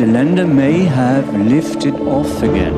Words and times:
The 0.00 0.06
lander 0.06 0.46
may 0.46 0.84
have 0.84 1.28
lifted 1.36 1.94
off 2.08 2.42
again. 2.42 2.72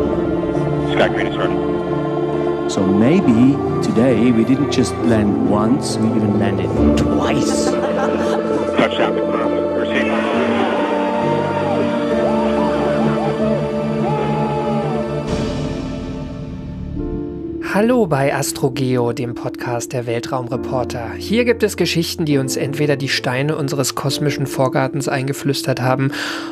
Sky 0.92 1.08
Crane 1.08 1.28
is 1.28 1.36
running. 1.36 2.68
So 2.68 2.84
maybe 2.84 3.54
today 3.80 4.32
we 4.32 4.42
didn't 4.42 4.72
just 4.72 4.92
land 5.06 5.48
once, 5.48 5.96
we 5.98 6.08
even 6.08 6.40
landed 6.40 6.66
twice. 6.98 7.70
Touchdown 8.76 9.14
confirmed. 9.14 9.78
Receiving. 9.78 10.32
Hallo 17.72 18.06
bei 18.06 18.34
AstroGeo, 18.34 19.12
dem 19.12 19.34
Podcast 19.34 19.51
der 19.62 20.06
Weltraumreporter. 20.06 21.12
Hier 21.16 21.44
gibt 21.44 21.62
es 21.62 21.76
Geschichten, 21.76 22.24
die 22.24 22.38
uns 22.38 22.56
entweder 22.56 22.96
die 22.96 23.08
Steine 23.08 23.56
unseres 23.56 23.94
kosmischen 23.94 24.46
Vorgartens 24.46 25.06
eingeflüstert 25.06 25.80
haben 25.80 26.10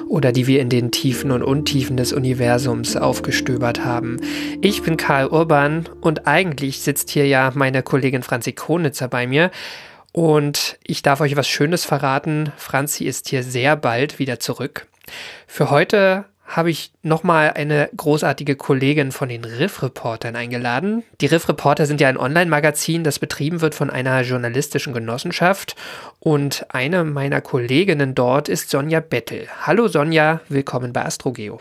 oder 0.09 0.31
die 0.31 0.47
wir 0.47 0.61
in 0.61 0.69
den 0.69 0.93
Tiefen 0.93 1.33
und 1.33 1.43
Untiefen 1.43 1.97
des 1.97 2.13
Universums 2.13 2.97
aufgestöbert 2.97 3.85
haben. 3.85 4.19
Ich 4.61 4.83
bin 4.83 4.97
Karl 4.97 5.27
Urban 5.27 5.89
und 6.01 6.29
eigentlich 6.29 6.83
sitzt 6.83 7.11
hier 7.11 7.27
ja 7.27 7.51
meine 7.55 7.83
Kollegin 7.83 8.23
Franzi 8.23 8.53
Kronitzer 8.53 9.09
bei 9.09 9.27
mir. 9.27 9.51
Und 10.13 10.79
ich 10.87 11.03
darf 11.03 11.21
euch 11.21 11.35
was 11.35 11.49
Schönes 11.49 11.85
verraten. 11.85 12.53
Franzi 12.57 13.07
ist 13.07 13.29
hier 13.29 13.43
sehr 13.43 13.75
bald 13.75 14.21
wieder 14.21 14.39
zurück. 14.39 14.87
Für 15.49 15.71
heute 15.71 16.27
habe 16.51 16.71
ich 16.71 16.93
nochmal 17.03 17.53
eine 17.55 17.89
großartige 17.97 18.57
Kollegin 18.57 19.13
von 19.13 19.29
den 19.29 19.45
Riff-Reportern 19.45 20.35
eingeladen. 20.35 21.05
Die 21.21 21.27
Riff-Reporter 21.27 21.87
sind 21.87 22.01
ja 22.01 22.09
ein 22.09 22.17
Online-Magazin, 22.17 23.05
das 23.05 23.21
betrieben 23.21 23.61
wird 23.61 23.75
von 23.75 23.89
einer 23.89 24.21
journalistischen 24.23 24.93
Genossenschaft. 24.93 25.77
Und 26.19 26.67
eine 26.69 27.05
meiner 27.05 27.41
Kolleginnen 27.41 28.17
dort 28.17 28.49
ist 28.49 28.69
Sonja 28.71 28.99
Bettel. 29.01 29.47
Hallo 29.63 29.87
Sonja, 29.87 30.41
willkommen 30.49 30.93
bei 30.93 31.05
AstroGeo. 31.05 31.61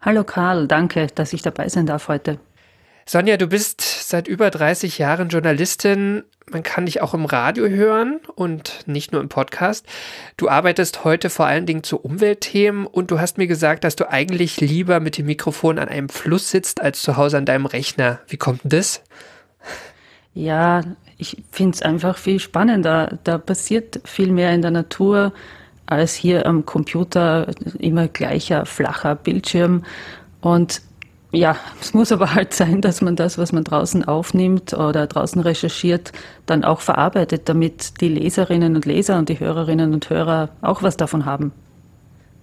Hallo 0.00 0.24
Karl, 0.24 0.66
danke, 0.66 1.06
dass 1.14 1.32
ich 1.32 1.42
dabei 1.42 1.68
sein 1.68 1.86
darf 1.86 2.08
heute. 2.08 2.38
Sonja, 3.06 3.36
du 3.36 3.46
bist 3.46 3.80
seit 4.08 4.26
über 4.26 4.48
30 4.48 4.96
Jahren 4.96 5.28
Journalistin. 5.28 6.22
Man 6.50 6.62
kann 6.62 6.86
dich 6.86 7.02
auch 7.02 7.12
im 7.12 7.26
Radio 7.26 7.68
hören 7.68 8.20
und 8.34 8.86
nicht 8.86 9.12
nur 9.12 9.20
im 9.20 9.28
Podcast. 9.28 9.84
Du 10.38 10.48
arbeitest 10.48 11.04
heute 11.04 11.28
vor 11.28 11.44
allen 11.44 11.66
Dingen 11.66 11.82
zu 11.82 11.98
Umweltthemen 11.98 12.86
und 12.86 13.10
du 13.10 13.20
hast 13.20 13.36
mir 13.36 13.46
gesagt, 13.46 13.84
dass 13.84 13.96
du 13.96 14.10
eigentlich 14.10 14.62
lieber 14.62 14.98
mit 15.00 15.18
dem 15.18 15.26
Mikrofon 15.26 15.78
an 15.78 15.88
einem 15.88 16.08
Fluss 16.08 16.50
sitzt 16.50 16.80
als 16.80 17.02
zu 17.02 17.18
Hause 17.18 17.36
an 17.36 17.44
deinem 17.44 17.66
Rechner. 17.66 18.20
Wie 18.28 18.38
kommt 18.38 18.64
denn 18.64 18.70
das? 18.70 19.02
Ja, 20.32 20.80
ich 21.18 21.36
finde 21.52 21.74
es 21.74 21.82
einfach 21.82 22.16
viel 22.16 22.40
spannender. 22.40 23.18
Da 23.24 23.36
passiert 23.36 24.00
viel 24.04 24.32
mehr 24.32 24.54
in 24.54 24.62
der 24.62 24.70
Natur 24.70 25.34
als 25.84 26.14
hier 26.14 26.46
am 26.46 26.64
Computer, 26.64 27.48
immer 27.78 28.08
gleicher 28.08 28.64
flacher 28.64 29.16
Bildschirm. 29.16 29.84
Und 30.40 30.80
ja, 31.30 31.56
es 31.80 31.92
muss 31.92 32.10
aber 32.10 32.34
halt 32.34 32.54
sein, 32.54 32.80
dass 32.80 33.02
man 33.02 33.14
das, 33.14 33.36
was 33.36 33.52
man 33.52 33.62
draußen 33.62 34.06
aufnimmt 34.06 34.72
oder 34.72 35.06
draußen 35.06 35.42
recherchiert, 35.42 36.12
dann 36.46 36.64
auch 36.64 36.80
verarbeitet, 36.80 37.48
damit 37.50 38.00
die 38.00 38.08
Leserinnen 38.08 38.76
und 38.76 38.86
Leser 38.86 39.18
und 39.18 39.28
die 39.28 39.38
Hörerinnen 39.38 39.92
und 39.92 40.08
Hörer 40.08 40.50
auch 40.62 40.82
was 40.82 40.96
davon 40.96 41.26
haben. 41.26 41.52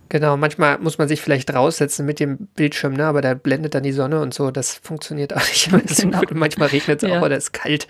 Genau, 0.10 0.38
manchmal 0.38 0.78
muss 0.78 1.00
man 1.00 1.08
sich 1.08 1.20
vielleicht 1.20 1.52
raussetzen 1.54 2.06
mit 2.06 2.20
dem 2.20 2.48
Bildschirm, 2.56 2.94
ne? 2.94 3.06
aber 3.06 3.22
da 3.22 3.34
blendet 3.34 3.74
dann 3.74 3.82
die 3.82 3.92
Sonne 3.92 4.22
und 4.22 4.36
so. 4.36 4.52
Das 4.52 4.76
funktioniert 4.76 5.36
auch 5.36 5.48
nicht 5.48 5.68
immer. 5.72 5.80
Genau. 5.80 6.22
Manchmal 6.34 6.68
regnet 6.68 7.02
es 7.02 7.12
auch 7.12 7.24
oder 7.24 7.38
ist 7.38 7.54
kalt. 7.54 7.88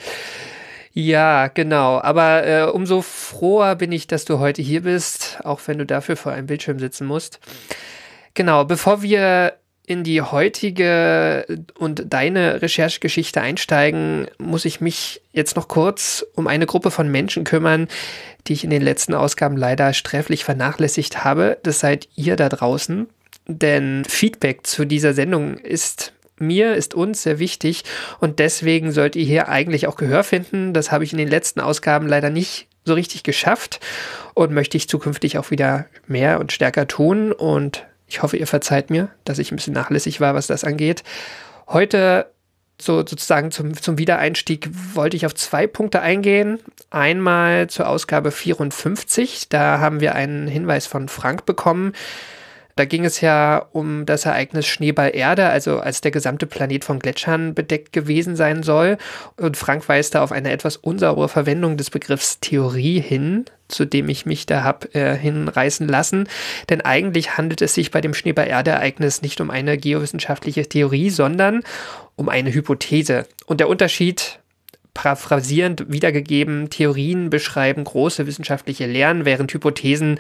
Ja, 0.94 1.48
genau. 1.48 2.00
Aber 2.00 2.48
äh, 2.48 2.64
umso 2.72 3.02
froher 3.02 3.76
bin 3.76 3.92
ich, 3.92 4.08
dass 4.08 4.24
du 4.24 4.40
heute 4.40 4.62
hier 4.62 4.84
bist, 4.84 5.40
auch 5.44 5.60
wenn 5.66 5.78
du 5.78 5.86
dafür 5.86 6.16
vor 6.16 6.32
einem 6.32 6.48
Bildschirm 6.48 6.80
sitzen 6.80 7.06
musst. 7.06 7.42
Genau, 8.34 8.64
bevor 8.64 9.02
wir 9.02 9.56
in 9.88 10.04
die 10.04 10.22
heutige 10.22 11.46
und 11.78 12.04
deine 12.08 12.62
Recherchegeschichte 12.62 13.42
einsteigen, 13.42 14.28
muss 14.38 14.66
ich 14.66 14.82
mich 14.82 15.22
jetzt 15.32 15.56
noch 15.56 15.68
kurz 15.68 16.26
um 16.36 16.48
eine 16.48 16.66
Gruppe 16.66 16.92
von 16.92 17.10
Menschen 17.10 17.44
kümmern, 17.44 17.88
die 18.48 18.54
ich 18.54 18.64
in 18.64 18.70
den 18.70 18.82
letzten 18.82 19.14
Ausgaben 19.14 19.58
leider 19.58 19.94
sträflich 19.94 20.44
vernachlässigt 20.44 21.24
habe. 21.24 21.58
Das 21.64 21.80
seid 21.80 22.08
ihr 22.16 22.36
da 22.36 22.50
draußen. 22.50 23.08
Denn 23.48 24.04
Feedback 24.06 24.66
zu 24.66 24.86
dieser 24.86 25.14
Sendung 25.14 25.58
ist 25.58 26.14
mir, 26.38 26.76
ist 26.76 26.94
uns 26.94 27.24
sehr 27.24 27.40
wichtig 27.40 27.84
und 28.20 28.40
deswegen 28.40 28.92
sollt 28.92 29.16
ihr 29.16 29.26
hier 29.26 29.48
eigentlich 29.50 29.88
auch 29.88 29.96
Gehör 29.96 30.24
finden. 30.24 30.74
Das 30.74 30.92
habe 30.92 31.04
ich 31.04 31.12
in 31.12 31.18
den 31.18 31.30
letzten 31.30 31.62
Ausgaben 31.62 32.08
leider 32.08 32.30
nicht 32.30 32.68
so 32.84 32.94
richtig 32.94 33.24
geschafft 33.24 33.80
und 34.34 34.52
möchte 34.52 34.78
ich 34.78 34.90
zukünftig 34.90 35.38
auch 35.38 35.52
wieder 35.52 35.86
mehr 36.08 36.40
und 36.40 36.52
stärker 36.52 36.88
tun 36.88 37.32
und 37.32 37.86
ich 38.08 38.22
hoffe, 38.22 38.38
ihr 38.38 38.48
verzeiht 38.48 38.90
mir, 38.90 39.10
dass 39.24 39.40
ich 39.40 39.52
ein 39.52 39.56
bisschen 39.56 39.74
nachlässig 39.74 40.22
war, 40.22 40.36
was 40.36 40.48
das 40.48 40.64
angeht. 40.64 41.04
Heute 41.68 42.28
so 42.80 42.98
sozusagen 42.98 43.52
zum, 43.52 43.80
zum 43.80 43.98
Wiedereinstieg 43.98 44.70
wollte 44.94 45.16
ich 45.16 45.26
auf 45.26 45.34
zwei 45.34 45.66
Punkte 45.66 46.02
eingehen. 46.02 46.60
Einmal 46.90 47.68
zur 47.68 47.88
Ausgabe 47.88 48.32
54. 48.32 49.48
Da 49.50 49.80
haben 49.80 50.02
wir 50.02 50.16
einen 50.16 50.48
Hinweis 50.48 50.86
von 50.86 51.08
Frank 51.08 51.46
bekommen, 51.46 51.94
da 52.76 52.84
ging 52.84 53.06
es 53.06 53.22
ja 53.22 53.66
um 53.72 54.06
das 54.06 54.26
Ereignis 54.26 54.68
Schneeball 54.68 55.16
Erde, 55.16 55.48
also 55.48 55.80
als 55.80 56.02
der 56.02 56.12
gesamte 56.12 56.46
Planet 56.46 56.84
von 56.84 57.00
Gletschern 57.00 57.54
bedeckt 57.54 57.94
gewesen 57.94 58.36
sein 58.36 58.64
soll. 58.64 58.98
Und 59.38 59.56
Frank 59.56 59.88
weist 59.88 60.16
da 60.16 60.22
auf 60.22 60.34
eine 60.34 60.52
etwas 60.52 60.76
unsaubere 60.76 61.30
Verwendung 61.30 61.78
des 61.78 61.90
Begriffs 61.90 62.42
Theorie 62.42 63.00
hin, 63.00 63.46
zu 63.70 63.86
dem 63.86 64.10
ich 64.10 64.26
mich 64.26 64.46
da 64.46 64.64
habe 64.64 64.94
äh, 64.94 65.16
hinreißen 65.16 65.88
lassen. 65.88 66.28
Denn 66.70 66.82
eigentlich 66.82 67.38
handelt 67.38 67.62
es 67.62 67.74
sich 67.74 67.92
bei 67.92 68.02
dem 68.02 68.14
Schneeball-Erde-Ereignis 68.14 69.22
nicht 69.22 69.40
um 69.40 69.52
eine 69.52 69.78
geowissenschaftliche 69.78 70.68
Theorie, 70.68 71.10
sondern 71.10 71.62
um 72.18 72.28
eine 72.28 72.54
Hypothese. 72.54 73.26
Und 73.46 73.62
der 73.62 73.70
Unterschied 73.70 74.40
paraphrasierend 74.96 75.92
wiedergegeben, 75.92 76.72
Theorien 76.72 77.30
beschreiben 77.30 77.84
große 77.84 78.26
wissenschaftliche 78.26 78.88
Lehren, 78.88 79.26
während 79.26 79.54
Hypothesen 79.54 80.20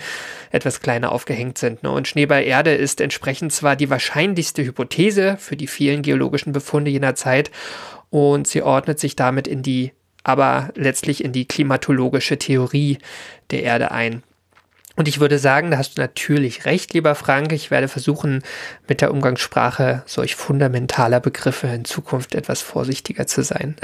etwas 0.51 0.81
kleiner 0.81 1.11
aufgehängt 1.11 1.57
sind. 1.57 1.81
Ne? 1.81 1.89
Und 1.89 2.07
Schneeball 2.07 2.43
Erde 2.43 2.75
ist 2.75 3.01
entsprechend 3.01 3.51
zwar 3.53 3.75
die 3.75 3.89
wahrscheinlichste 3.89 4.63
Hypothese 4.63 5.37
für 5.39 5.55
die 5.55 5.65
vielen 5.65 6.03
geologischen 6.03 6.51
Befunde 6.51 6.91
jener 6.91 7.15
Zeit 7.15 7.49
und 8.11 8.47
sie 8.47 8.61
ordnet 8.61 8.99
sich 8.99 9.15
damit 9.15 9.47
in 9.47 9.63
die, 9.63 9.93
aber 10.23 10.69
letztlich 10.75 11.23
in 11.23 11.31
die 11.31 11.47
klimatologische 11.47 12.37
Theorie 12.37 12.99
der 13.49 13.63
Erde 13.63 13.91
ein. 13.91 14.23
Und 14.95 15.07
ich 15.07 15.19
würde 15.19 15.39
sagen, 15.39 15.71
da 15.71 15.77
hast 15.77 15.97
du 15.97 16.01
natürlich 16.01 16.65
recht, 16.65 16.93
lieber 16.93 17.15
Frank. 17.15 17.51
Ich 17.51 17.69
werde 17.69 17.87
versuchen, 17.87 18.43
mit 18.87 19.01
der 19.01 19.11
Umgangssprache 19.11 20.03
solch 20.05 20.35
fundamentaler 20.35 21.19
Begriffe 21.19 21.67
in 21.67 21.85
Zukunft 21.85 22.33
etwas 22.33 22.61
vorsichtiger 22.61 23.27
zu 23.27 23.43
sein. 23.43 23.75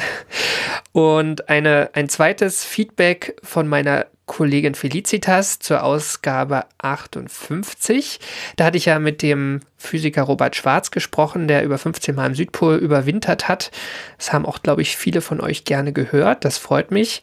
Und 0.94 1.50
eine, 1.50 1.90
ein 1.94 2.08
zweites 2.08 2.64
Feedback 2.64 3.36
von 3.44 3.68
meiner 3.68 4.06
Kollegin 4.32 4.76
Felicitas 4.76 5.60
zur 5.60 5.84
Ausgabe 5.84 6.64
58. 6.78 8.22
Da 8.56 8.64
hatte 8.64 8.78
ich 8.78 8.86
ja 8.86 8.98
mit 8.98 9.22
dem 9.22 9.60
Physiker 9.78 10.22
Robert 10.22 10.56
Schwarz 10.56 10.90
gesprochen, 10.90 11.50
der 11.50 11.66
über 11.66 11.78
15 11.78 12.16
Mal 12.16 12.28
im 12.28 12.36
Südpol 12.36 12.78
überwintert 12.78 13.50
hat. 13.50 13.72
Das 14.18 14.32
haben 14.32 14.46
auch, 14.46 14.62
glaube 14.64 14.84
ich, 14.84 14.96
viele 14.96 15.20
von 15.20 15.42
euch 15.42 15.66
gerne 15.66 15.92
gehört. 15.92 16.46
Das 16.46 16.58
freut 16.58 16.92
mich. 16.92 17.22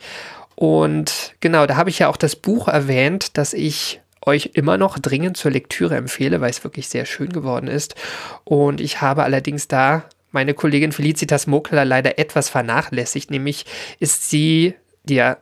Und 0.60 1.36
genau, 1.38 1.66
da 1.66 1.76
habe 1.76 1.88
ich 1.88 2.00
ja 2.00 2.08
auch 2.08 2.16
das 2.16 2.34
Buch 2.34 2.66
erwähnt, 2.66 3.38
das 3.38 3.52
ich 3.52 4.00
euch 4.22 4.50
immer 4.54 4.76
noch 4.76 4.98
dringend 4.98 5.36
zur 5.36 5.52
Lektüre 5.52 5.94
empfehle, 5.94 6.40
weil 6.40 6.50
es 6.50 6.64
wirklich 6.64 6.88
sehr 6.88 7.06
schön 7.06 7.28
geworden 7.32 7.68
ist. 7.68 7.94
Und 8.42 8.80
ich 8.80 9.00
habe 9.00 9.22
allerdings 9.22 9.68
da 9.68 10.06
meine 10.32 10.54
Kollegin 10.54 10.90
Felicitas 10.90 11.46
Mokler 11.46 11.84
leider 11.84 12.18
etwas 12.18 12.48
vernachlässigt, 12.48 13.30
nämlich 13.30 13.66
ist 14.00 14.30
sie, 14.30 14.74
die 15.04 15.14
ja 15.14 15.36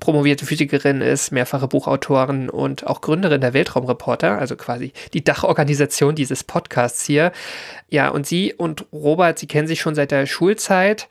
promovierte 0.00 0.46
Physikerin 0.46 1.02
ist, 1.02 1.32
mehrfache 1.32 1.68
Buchautorin 1.68 2.48
und 2.48 2.86
auch 2.86 3.02
Gründerin 3.02 3.42
der 3.42 3.52
Weltraumreporter, 3.52 4.38
also 4.38 4.56
quasi 4.56 4.94
die 5.12 5.22
Dachorganisation 5.22 6.14
dieses 6.14 6.44
Podcasts 6.44 7.04
hier. 7.04 7.30
Ja, 7.90 8.08
und 8.08 8.26
sie 8.26 8.54
und 8.54 8.86
Robert, 8.90 9.38
sie 9.38 9.48
kennen 9.48 9.68
sich 9.68 9.82
schon 9.82 9.94
seit 9.94 10.12
der 10.12 10.24
Schulzeit 10.24 11.08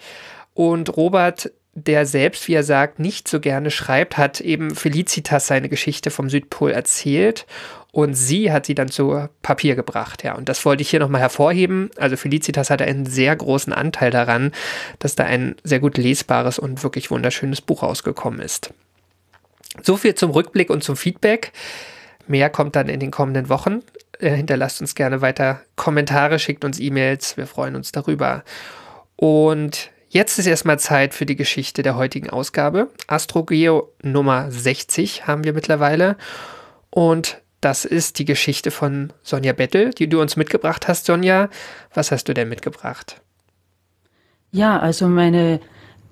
und 0.56 0.98
Robert 0.98 1.52
der 1.76 2.06
selbst, 2.06 2.48
wie 2.48 2.54
er 2.54 2.64
sagt, 2.64 3.00
nicht 3.00 3.28
so 3.28 3.42
gerne 3.42 3.70
schreibt, 3.70 4.18
hat 4.18 4.40
eben 4.40 4.74
Felicitas 4.74 5.48
seine 5.48 5.68
Geschichte 5.68 6.10
vom 6.10 6.30
Südpol 6.30 6.72
erzählt 6.72 7.46
und 7.92 8.14
sie 8.14 8.52
hat 8.52 8.66
sie 8.66 8.76
dann 8.76 8.90
zu 8.90 9.28
Papier 9.42 9.76
gebracht. 9.76 10.24
Ja, 10.24 10.36
und 10.36 10.48
das 10.48 10.66
wollte 10.66 10.82
ich 10.82 10.90
hier 10.90 11.02
nochmal 11.02 11.22
hervorheben. 11.22 11.92
Also 11.98 12.16
Felicitas 12.16 12.70
hatte 12.70 12.86
einen 12.86 13.06
sehr 13.06 13.36
großen 13.36 13.74
Anteil 13.74 14.10
daran, 14.10 14.54
dass 15.00 15.16
da 15.16 15.26
ein 15.26 15.56
sehr 15.64 15.80
gut 15.80 15.98
lesbares 15.98 16.60
und 16.60 16.82
wirklich 16.82 17.12
wunderschönes 17.12 17.60
Buch 17.62 17.84
rausgekommen 17.84 18.40
ist. 18.40 18.74
So 19.82 19.98
viel 19.98 20.16
zum 20.16 20.32
Rückblick 20.32 20.70
und 20.70 20.84
zum 20.84 20.96
Feedback. 20.96 21.52
Mehr 22.28 22.50
kommt 22.50 22.78
dann 22.78 22.88
in 22.88 23.02
den 23.02 23.12
kommenden 23.12 23.50
Wochen. 23.50 23.82
Äh, 24.20 24.32
hinterlasst 24.32 24.80
uns 24.80 24.96
gerne 24.96 25.22
weiter 25.22 25.62
Kommentare, 25.76 26.40
schickt 26.40 26.64
uns 26.64 26.80
E-Mails. 26.80 27.36
Wir 27.36 27.48
freuen 27.48 27.76
uns 27.76 27.92
darüber. 27.92 28.44
Und 29.18 29.92
Jetzt 30.16 30.40
ist 30.40 30.48
erstmal 30.48 30.80
Zeit 30.80 31.14
für 31.14 31.26
die 31.26 31.36
Geschichte 31.36 31.84
der 31.84 31.98
heutigen 31.98 32.30
Ausgabe. 32.30 32.88
Astrogeo 33.06 33.92
Nummer 34.02 34.50
60 34.50 35.28
haben 35.28 35.44
wir 35.44 35.52
mittlerweile. 35.52 36.16
Und 36.90 37.42
das 37.60 37.84
ist 37.84 38.18
die 38.18 38.24
Geschichte 38.24 38.72
von 38.72 39.12
Sonja 39.24 39.52
Bettel, 39.52 39.90
die 39.90 40.08
du 40.08 40.22
uns 40.22 40.38
mitgebracht 40.38 40.88
hast, 40.88 41.06
Sonja. 41.08 41.50
Was 41.94 42.12
hast 42.12 42.30
du 42.30 42.34
denn 42.34 42.48
mitgebracht? 42.48 43.22
Ja, 44.52 44.80
also 44.80 45.10
meine, 45.10 45.60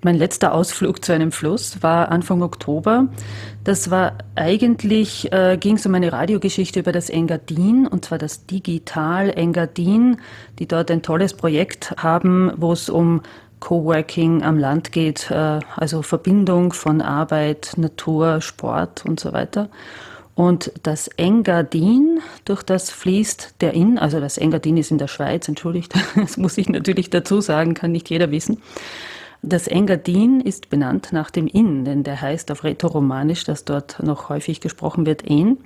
mein 0.02 0.16
letzter 0.16 0.52
Ausflug 0.52 1.02
zu 1.02 1.14
einem 1.14 1.32
Fluss 1.32 1.82
war 1.82 2.10
Anfang 2.10 2.42
Oktober. 2.42 3.08
Das 3.64 3.90
war 3.90 4.18
eigentlich, 4.34 5.32
äh, 5.32 5.56
ging 5.56 5.76
es 5.76 5.86
um 5.86 5.94
eine 5.94 6.12
Radiogeschichte 6.12 6.80
über 6.80 6.92
das 6.92 7.08
Engadin, 7.08 7.86
und 7.86 8.04
zwar 8.04 8.18
das 8.18 8.44
Digital 8.44 9.30
Engadin, 9.30 10.18
die 10.58 10.68
dort 10.68 10.90
ein 10.90 11.00
tolles 11.00 11.32
Projekt 11.32 11.94
haben, 11.96 12.52
wo 12.58 12.72
es 12.72 12.90
um 12.90 13.22
Coworking 13.64 14.42
am 14.42 14.58
Land 14.58 14.92
geht, 14.92 15.30
äh, 15.30 15.60
also 15.76 16.02
Verbindung 16.02 16.74
von 16.74 17.00
Arbeit, 17.00 17.72
Natur, 17.78 18.42
Sport 18.42 19.06
und 19.06 19.18
so 19.18 19.32
weiter. 19.32 19.70
Und 20.34 20.70
das 20.82 21.08
Engadin, 21.08 22.20
durch 22.44 22.62
das 22.62 22.90
fließt 22.90 23.54
der 23.62 23.72
Inn, 23.72 23.98
also 23.98 24.20
das 24.20 24.36
Engadin 24.36 24.76
ist 24.76 24.90
in 24.90 24.98
der 24.98 25.06
Schweiz, 25.06 25.48
entschuldigt, 25.48 25.94
das 26.14 26.36
muss 26.36 26.58
ich 26.58 26.68
natürlich 26.68 27.08
dazu 27.08 27.40
sagen, 27.40 27.72
kann 27.72 27.92
nicht 27.92 28.10
jeder 28.10 28.30
wissen. 28.30 28.60
Das 29.40 29.66
Engadin 29.66 30.42
ist 30.42 30.68
benannt 30.68 31.08
nach 31.12 31.30
dem 31.30 31.46
Inn, 31.46 31.86
denn 31.86 32.02
der 32.02 32.20
heißt 32.20 32.50
auf 32.50 32.64
Rätoromanisch, 32.64 33.44
das 33.44 33.64
dort 33.64 34.02
noch 34.02 34.28
häufig 34.28 34.60
gesprochen 34.60 35.06
wird, 35.06 35.24
En. 35.26 35.56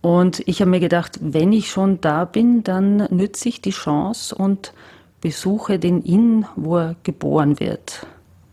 Und 0.00 0.46
ich 0.46 0.60
habe 0.60 0.70
mir 0.70 0.80
gedacht, 0.80 1.18
wenn 1.20 1.52
ich 1.52 1.70
schon 1.70 2.00
da 2.00 2.24
bin, 2.24 2.62
dann 2.62 3.08
nütze 3.10 3.48
ich 3.48 3.60
die 3.62 3.70
Chance 3.70 4.32
und 4.32 4.72
besuche 5.20 5.78
den 5.78 6.02
Inn, 6.02 6.46
wo 6.56 6.78
er 6.78 6.96
geboren 7.02 7.58
wird. 7.60 8.06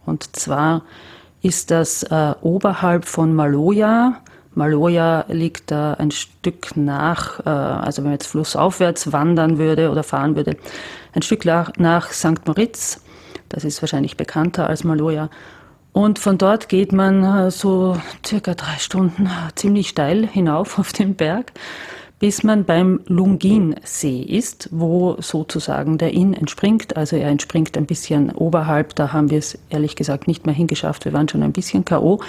Und 0.06 0.36
zwar 0.36 0.83
ist 1.42 1.71
das 1.71 2.04
äh, 2.04 2.33
oberhalb 2.42 3.06
von 3.06 3.33
Maloja. 3.33 4.21
Maloja 4.56 5.25
liegt 5.27 5.71
da 5.71 5.94
ein 5.95 6.12
Stück 6.12 6.75
nach, 6.77 7.39
äh, 7.45 7.50
also 7.50 7.98
wenn 7.98 8.06
man 8.06 8.13
jetzt 8.13 8.27
flussaufwärts 8.27 9.12
wandern 9.12 9.57
würde 9.57 9.92
oder 9.92 10.04
fahren 10.04 10.36
würde, 10.36 10.57
ein 11.13 11.21
Stück 11.21 11.45
nach, 11.45 11.74
nach 11.77 12.12
St. 12.12 12.45
Moritz. 12.48 13.04
Das 13.50 13.63
ist 13.63 13.81
wahrscheinlich 13.81 14.18
bekannter 14.18 14.68
als 14.68 14.83
Maloja. 14.83 15.30
Und 15.92 16.18
von 16.18 16.38
dort 16.38 16.69
geht 16.69 16.92
man 16.92 17.24
äh, 17.24 17.51
so 17.51 17.98
circa 18.25 18.56
drei 18.56 18.77
Stunden 18.80 19.30
ziemlich 19.56 19.89
steil 19.89 20.25
hinauf 20.25 20.80
auf 20.80 20.92
den 20.94 21.16
Berg 21.16 21.51
bis 22.24 22.42
man 22.42 22.64
beim 22.64 23.02
Lunginsee 23.08 24.22
ist, 24.22 24.70
wo 24.72 25.18
sozusagen 25.20 25.98
der 25.98 26.14
Inn 26.14 26.34
entspringt. 26.34 26.96
Also 26.96 27.18
er 27.18 27.28
entspringt 27.28 27.78
ein 27.78 27.86
bisschen 27.86 28.31
oberhalb, 28.31 28.96
da 28.96 29.12
haben 29.12 29.30
wir 29.30 29.40
es 29.40 29.60
ehrlich 29.70 29.98
gesagt 29.98 30.25
nicht 30.25 30.46
mehr 30.46 30.56
hingeschafft, 30.56 31.04
wir 31.04 31.12
waren 31.12 31.28
schon 31.28 31.44
ein 31.44 31.52
bisschen 31.52 31.84
K.O. 31.84 32.22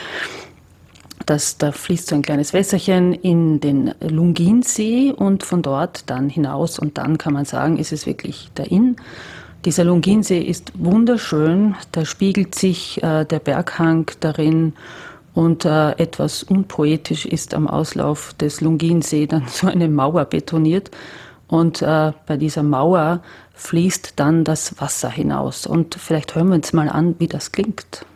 Das, 1.27 1.59
da 1.59 1.71
fließt 1.71 2.09
so 2.09 2.17
ein 2.17 2.23
kleines 2.23 2.53
Wässerchen 2.53 3.13
in 3.13 3.61
den 3.61 3.95
Lunginsee 4.01 5.13
und 5.13 5.45
von 5.45 5.63
dort 5.63 6.11
dann 6.11 6.29
hinaus 6.29 6.81
und 6.81 6.99
dann 6.99 7.17
kann 7.17 7.33
man 7.33 7.45
sagen, 7.45 7.79
ist 7.79 7.93
es 7.93 8.05
wirklich 8.05 8.51
der 8.57 8.73
Inn. 8.73 8.97
Dieser 9.65 9.85
Lunginsee 9.85 10.41
ist 10.41 10.73
wunderschön, 10.77 11.77
da 11.93 12.05
spiegelt 12.05 12.57
sich 12.57 13.01
äh, 13.05 13.25
der 13.25 13.39
Berghang 13.39 14.11
darin 14.19 14.73
und 15.35 15.65
äh, 15.65 15.91
etwas 15.93 16.45
unpoetisch 16.45 17.27
ist 17.27 17.55
am 17.55 17.67
Auslauf 17.67 18.35
des 18.35 18.61
Lunginsee 18.61 19.27
dann 19.27 19.47
so 19.49 19.67
eine 19.67 19.89
Mauer 19.89 20.25
betoniert. 20.25 20.91
Und 21.49 21.83
äh, 21.83 22.13
bei 22.27 22.37
dieser 22.37 22.63
Mauer 22.63 23.21
fließt 23.55 24.15
dann 24.17 24.45
das 24.45 24.81
Wasser 24.81 25.11
hinaus. 25.11 25.67
Und 25.67 25.97
vielleicht 25.97 26.35
hören 26.35 26.49
wir 26.49 26.55
uns 26.55 26.73
mal 26.73 26.89
an, 26.89 27.17
wie 27.19 27.27
das 27.27 27.53
klingt. 27.53 28.07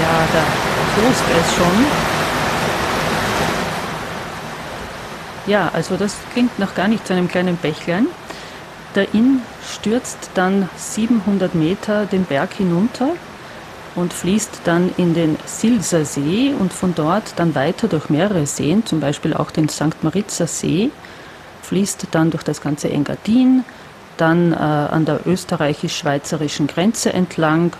Ja, 0.00 0.28
da 0.32 0.42
tost 0.96 1.24
es 1.38 1.54
schon. 1.54 1.86
Ja, 5.46 5.70
also 5.72 5.96
das 5.96 6.16
klingt 6.32 6.58
noch 6.58 6.74
gar 6.74 6.88
nicht 6.88 7.06
zu 7.06 7.12
einem 7.12 7.28
kleinen 7.28 7.56
Bächlein. 7.56 8.06
Der 8.96 9.14
Inn 9.14 9.42
stürzt 9.64 10.30
dann 10.34 10.68
700 10.76 11.54
Meter 11.54 12.06
den 12.06 12.24
Berg 12.24 12.54
hinunter 12.54 13.10
und 13.94 14.12
fließt 14.12 14.62
dann 14.64 14.90
in 14.96 15.14
den 15.14 15.36
Silser 15.46 16.04
See 16.04 16.52
und 16.58 16.72
von 16.72 16.94
dort 16.96 17.34
dann 17.36 17.54
weiter 17.54 17.86
durch 17.86 18.10
mehrere 18.10 18.46
Seen, 18.46 18.84
zum 18.84 18.98
Beispiel 18.98 19.32
auch 19.32 19.52
den 19.52 19.68
St. 19.68 20.02
Maritzer 20.02 20.48
See, 20.48 20.90
fließt 21.62 22.08
dann 22.10 22.32
durch 22.32 22.42
das 22.42 22.60
ganze 22.60 22.90
Engadin, 22.90 23.64
dann 24.16 24.52
äh, 24.52 24.56
an 24.56 25.04
der 25.04 25.20
österreichisch-schweizerischen 25.24 26.66
Grenze 26.66 27.12
entlang 27.12 27.72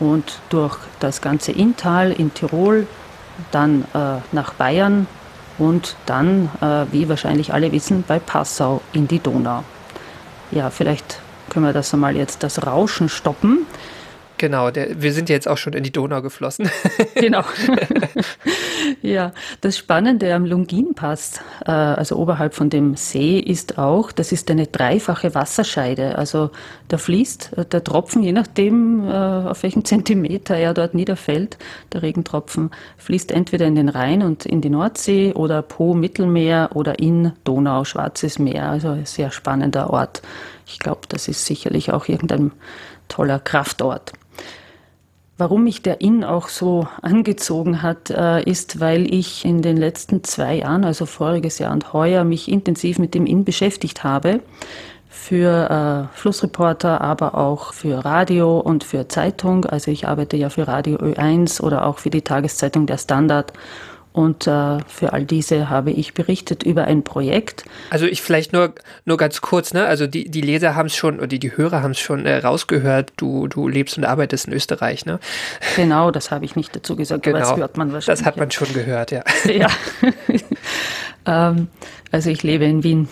und 0.00 0.38
durch 0.50 0.76
das 1.00 1.22
ganze 1.22 1.52
Inntal 1.52 2.12
in 2.12 2.34
Tirol, 2.34 2.86
dann 3.52 3.86
äh, 3.94 4.20
nach 4.32 4.52
Bayern 4.52 5.06
und 5.56 5.96
dann, 6.04 6.50
äh, 6.60 6.84
wie 6.92 7.08
wahrscheinlich 7.08 7.54
alle 7.54 7.72
wissen, 7.72 8.04
bei 8.06 8.18
Passau 8.18 8.82
in 8.92 9.08
die 9.08 9.18
Donau 9.18 9.64
ja, 10.52 10.70
vielleicht 10.70 11.20
können 11.50 11.66
wir 11.66 11.72
das 11.72 11.92
einmal 11.92 12.16
jetzt 12.16 12.42
das 12.42 12.64
Rauschen 12.64 13.08
stoppen. 13.08 13.66
Genau, 14.42 14.72
der, 14.72 15.00
wir 15.00 15.12
sind 15.12 15.28
jetzt 15.28 15.46
auch 15.46 15.56
schon 15.56 15.72
in 15.72 15.84
die 15.84 15.92
Donau 15.92 16.20
geflossen. 16.20 16.68
genau. 17.14 17.44
ja, 19.02 19.30
das 19.60 19.78
Spannende 19.78 20.34
am 20.34 20.46
Lungin-Pass, 20.46 21.38
äh, 21.64 21.70
also 21.70 22.16
oberhalb 22.16 22.52
von 22.52 22.68
dem 22.68 22.96
See, 22.96 23.38
ist 23.38 23.78
auch, 23.78 24.10
das 24.10 24.32
ist 24.32 24.50
eine 24.50 24.66
dreifache 24.66 25.36
Wasserscheide. 25.36 26.18
Also 26.18 26.50
da 26.88 26.98
fließt 26.98 27.52
äh, 27.56 27.64
der 27.66 27.84
Tropfen, 27.84 28.24
je 28.24 28.32
nachdem, 28.32 29.08
äh, 29.08 29.12
auf 29.12 29.62
welchen 29.62 29.84
Zentimeter 29.84 30.56
er 30.56 30.74
dort 30.74 30.94
niederfällt, 30.94 31.56
der 31.92 32.02
Regentropfen, 32.02 32.72
fließt 32.96 33.30
entweder 33.30 33.66
in 33.66 33.76
den 33.76 33.90
Rhein 33.90 34.22
und 34.22 34.44
in 34.44 34.60
die 34.60 34.70
Nordsee 34.70 35.34
oder 35.34 35.62
Po 35.62 35.94
Mittelmeer 35.94 36.70
oder 36.74 36.98
in 36.98 37.30
Donau, 37.44 37.84
Schwarzes 37.84 38.40
Meer. 38.40 38.70
Also 38.70 38.88
ein 38.88 39.06
sehr 39.06 39.30
spannender 39.30 39.90
Ort. 39.90 40.20
Ich 40.66 40.80
glaube, 40.80 41.02
das 41.08 41.28
ist 41.28 41.46
sicherlich 41.46 41.92
auch 41.92 42.08
irgendein 42.08 42.50
toller 43.06 43.38
Kraftort. 43.38 44.12
Warum 45.38 45.64
mich 45.64 45.82
der 45.82 46.02
Inn 46.02 46.24
auch 46.24 46.48
so 46.48 46.86
angezogen 47.00 47.82
hat, 47.82 48.10
äh, 48.10 48.42
ist, 48.42 48.80
weil 48.80 49.12
ich 49.12 49.44
in 49.44 49.62
den 49.62 49.78
letzten 49.78 50.22
zwei 50.24 50.56
Jahren, 50.56 50.84
also 50.84 51.06
voriges 51.06 51.58
Jahr 51.58 51.72
und 51.72 51.94
heuer, 51.94 52.22
mich 52.24 52.50
intensiv 52.50 52.98
mit 52.98 53.14
dem 53.14 53.24
Inn 53.24 53.44
beschäftigt 53.44 54.04
habe. 54.04 54.40
Für 55.08 56.08
äh, 56.12 56.16
Flussreporter, 56.16 57.00
aber 57.00 57.34
auch 57.36 57.72
für 57.72 58.04
Radio 58.04 58.58
und 58.60 58.84
für 58.84 59.08
Zeitung. 59.08 59.64
Also 59.64 59.90
ich 59.90 60.06
arbeite 60.06 60.36
ja 60.36 60.50
für 60.50 60.68
Radio 60.68 60.96
Ö1 60.98 61.62
oder 61.62 61.86
auch 61.86 61.98
für 61.98 62.10
die 62.10 62.22
Tageszeitung 62.22 62.86
Der 62.86 62.98
Standard 62.98 63.52
und 64.12 64.46
äh, 64.46 64.78
für 64.86 65.12
all 65.12 65.24
diese 65.24 65.70
habe 65.70 65.90
ich 65.90 66.12
berichtet 66.12 66.62
über 66.62 66.84
ein 66.84 67.02
Projekt. 67.02 67.64
Also 67.88 68.04
ich 68.06 68.20
vielleicht 68.20 68.52
nur, 68.52 68.74
nur 69.06 69.16
ganz 69.16 69.40
kurz, 69.40 69.72
ne? 69.72 69.86
Also 69.86 70.06
die, 70.06 70.30
die 70.30 70.42
Leser 70.42 70.74
haben 70.74 70.86
es 70.86 70.96
schon 70.96 71.16
oder 71.16 71.28
die, 71.28 71.38
die 71.38 71.56
Hörer 71.56 71.82
haben 71.82 71.92
es 71.92 71.98
schon 71.98 72.26
äh, 72.26 72.36
rausgehört, 72.38 73.12
du, 73.16 73.48
du 73.48 73.68
lebst 73.68 73.96
und 73.96 74.04
arbeitest 74.04 74.48
in 74.48 74.52
Österreich, 74.52 75.06
ne? 75.06 75.18
Genau, 75.76 76.10
das 76.10 76.30
habe 76.30 76.44
ich 76.44 76.56
nicht 76.56 76.76
dazu 76.76 76.94
gesagt, 76.94 77.22
genau. 77.22 77.38
aber 77.38 77.46
das 77.46 77.56
hört 77.56 77.76
man 77.78 77.92
wahrscheinlich. 77.92 78.20
Das 78.20 78.26
hat 78.26 78.36
man 78.36 78.50
schon 78.50 78.72
gehört, 78.74 79.12
ja. 79.12 79.24
ja. 79.46 79.68
ähm, 81.26 81.68
also 82.10 82.28
ich 82.28 82.42
lebe 82.42 82.66
in 82.66 82.84
Wien 82.84 83.08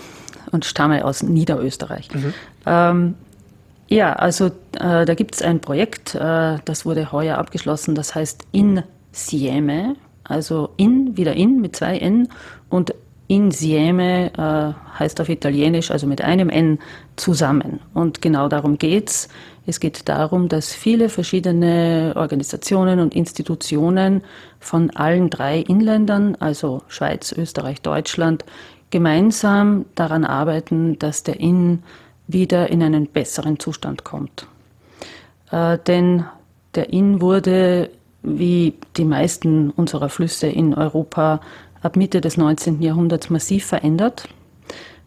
und 0.52 0.66
stamme 0.66 1.04
aus 1.06 1.22
Niederösterreich. 1.22 2.08
Mhm. 2.14 2.34
Ähm, 2.66 3.14
ja, 3.88 4.12
also 4.12 4.48
äh, 4.78 5.06
da 5.06 5.14
gibt 5.14 5.34
es 5.34 5.42
ein 5.42 5.60
Projekt, 5.60 6.14
äh, 6.14 6.58
das 6.64 6.84
wurde 6.84 7.10
heuer 7.10 7.38
abgeschlossen, 7.38 7.94
das 7.94 8.14
heißt 8.14 8.46
Insieme 8.52 9.96
also 10.24 10.70
in, 10.76 11.16
wieder 11.16 11.34
in 11.34 11.60
mit 11.60 11.76
zwei 11.76 11.98
N 11.98 12.28
und 12.68 12.94
insieme 13.30 14.32
äh, 14.36 14.98
heißt 14.98 15.20
auf 15.20 15.28
Italienisch, 15.28 15.92
also 15.92 16.06
mit 16.08 16.20
einem 16.20 16.50
N 16.50 16.80
zusammen. 17.14 17.78
Und 17.94 18.20
genau 18.22 18.48
darum 18.48 18.76
geht's. 18.76 19.28
Es 19.66 19.78
geht 19.78 20.08
darum, 20.08 20.48
dass 20.48 20.72
viele 20.72 21.08
verschiedene 21.08 22.14
Organisationen 22.16 22.98
und 22.98 23.14
Institutionen 23.14 24.22
von 24.58 24.90
allen 24.90 25.30
drei 25.30 25.60
Inländern, 25.60 26.36
also 26.40 26.82
Schweiz, 26.88 27.30
Österreich, 27.30 27.82
Deutschland, 27.82 28.44
gemeinsam 28.90 29.84
daran 29.94 30.24
arbeiten, 30.24 30.98
dass 30.98 31.22
der 31.22 31.38
Inn 31.38 31.84
wieder 32.26 32.68
in 32.68 32.82
einen 32.82 33.06
besseren 33.06 33.60
Zustand 33.60 34.02
kommt. 34.02 34.48
Äh, 35.52 35.78
denn 35.86 36.24
der 36.74 36.92
Inn 36.92 37.20
wurde, 37.20 37.90
wie 38.22 38.74
die 38.96 39.04
meisten 39.04 39.70
unserer 39.70 40.08
Flüsse 40.08 40.46
in 40.46 40.74
Europa, 40.74 41.40
ab 41.82 41.96
Mitte 41.96 42.20
des 42.20 42.36
19. 42.36 42.82
Jahrhunderts 42.82 43.30
massiv 43.30 43.66
verändert. 43.66 44.28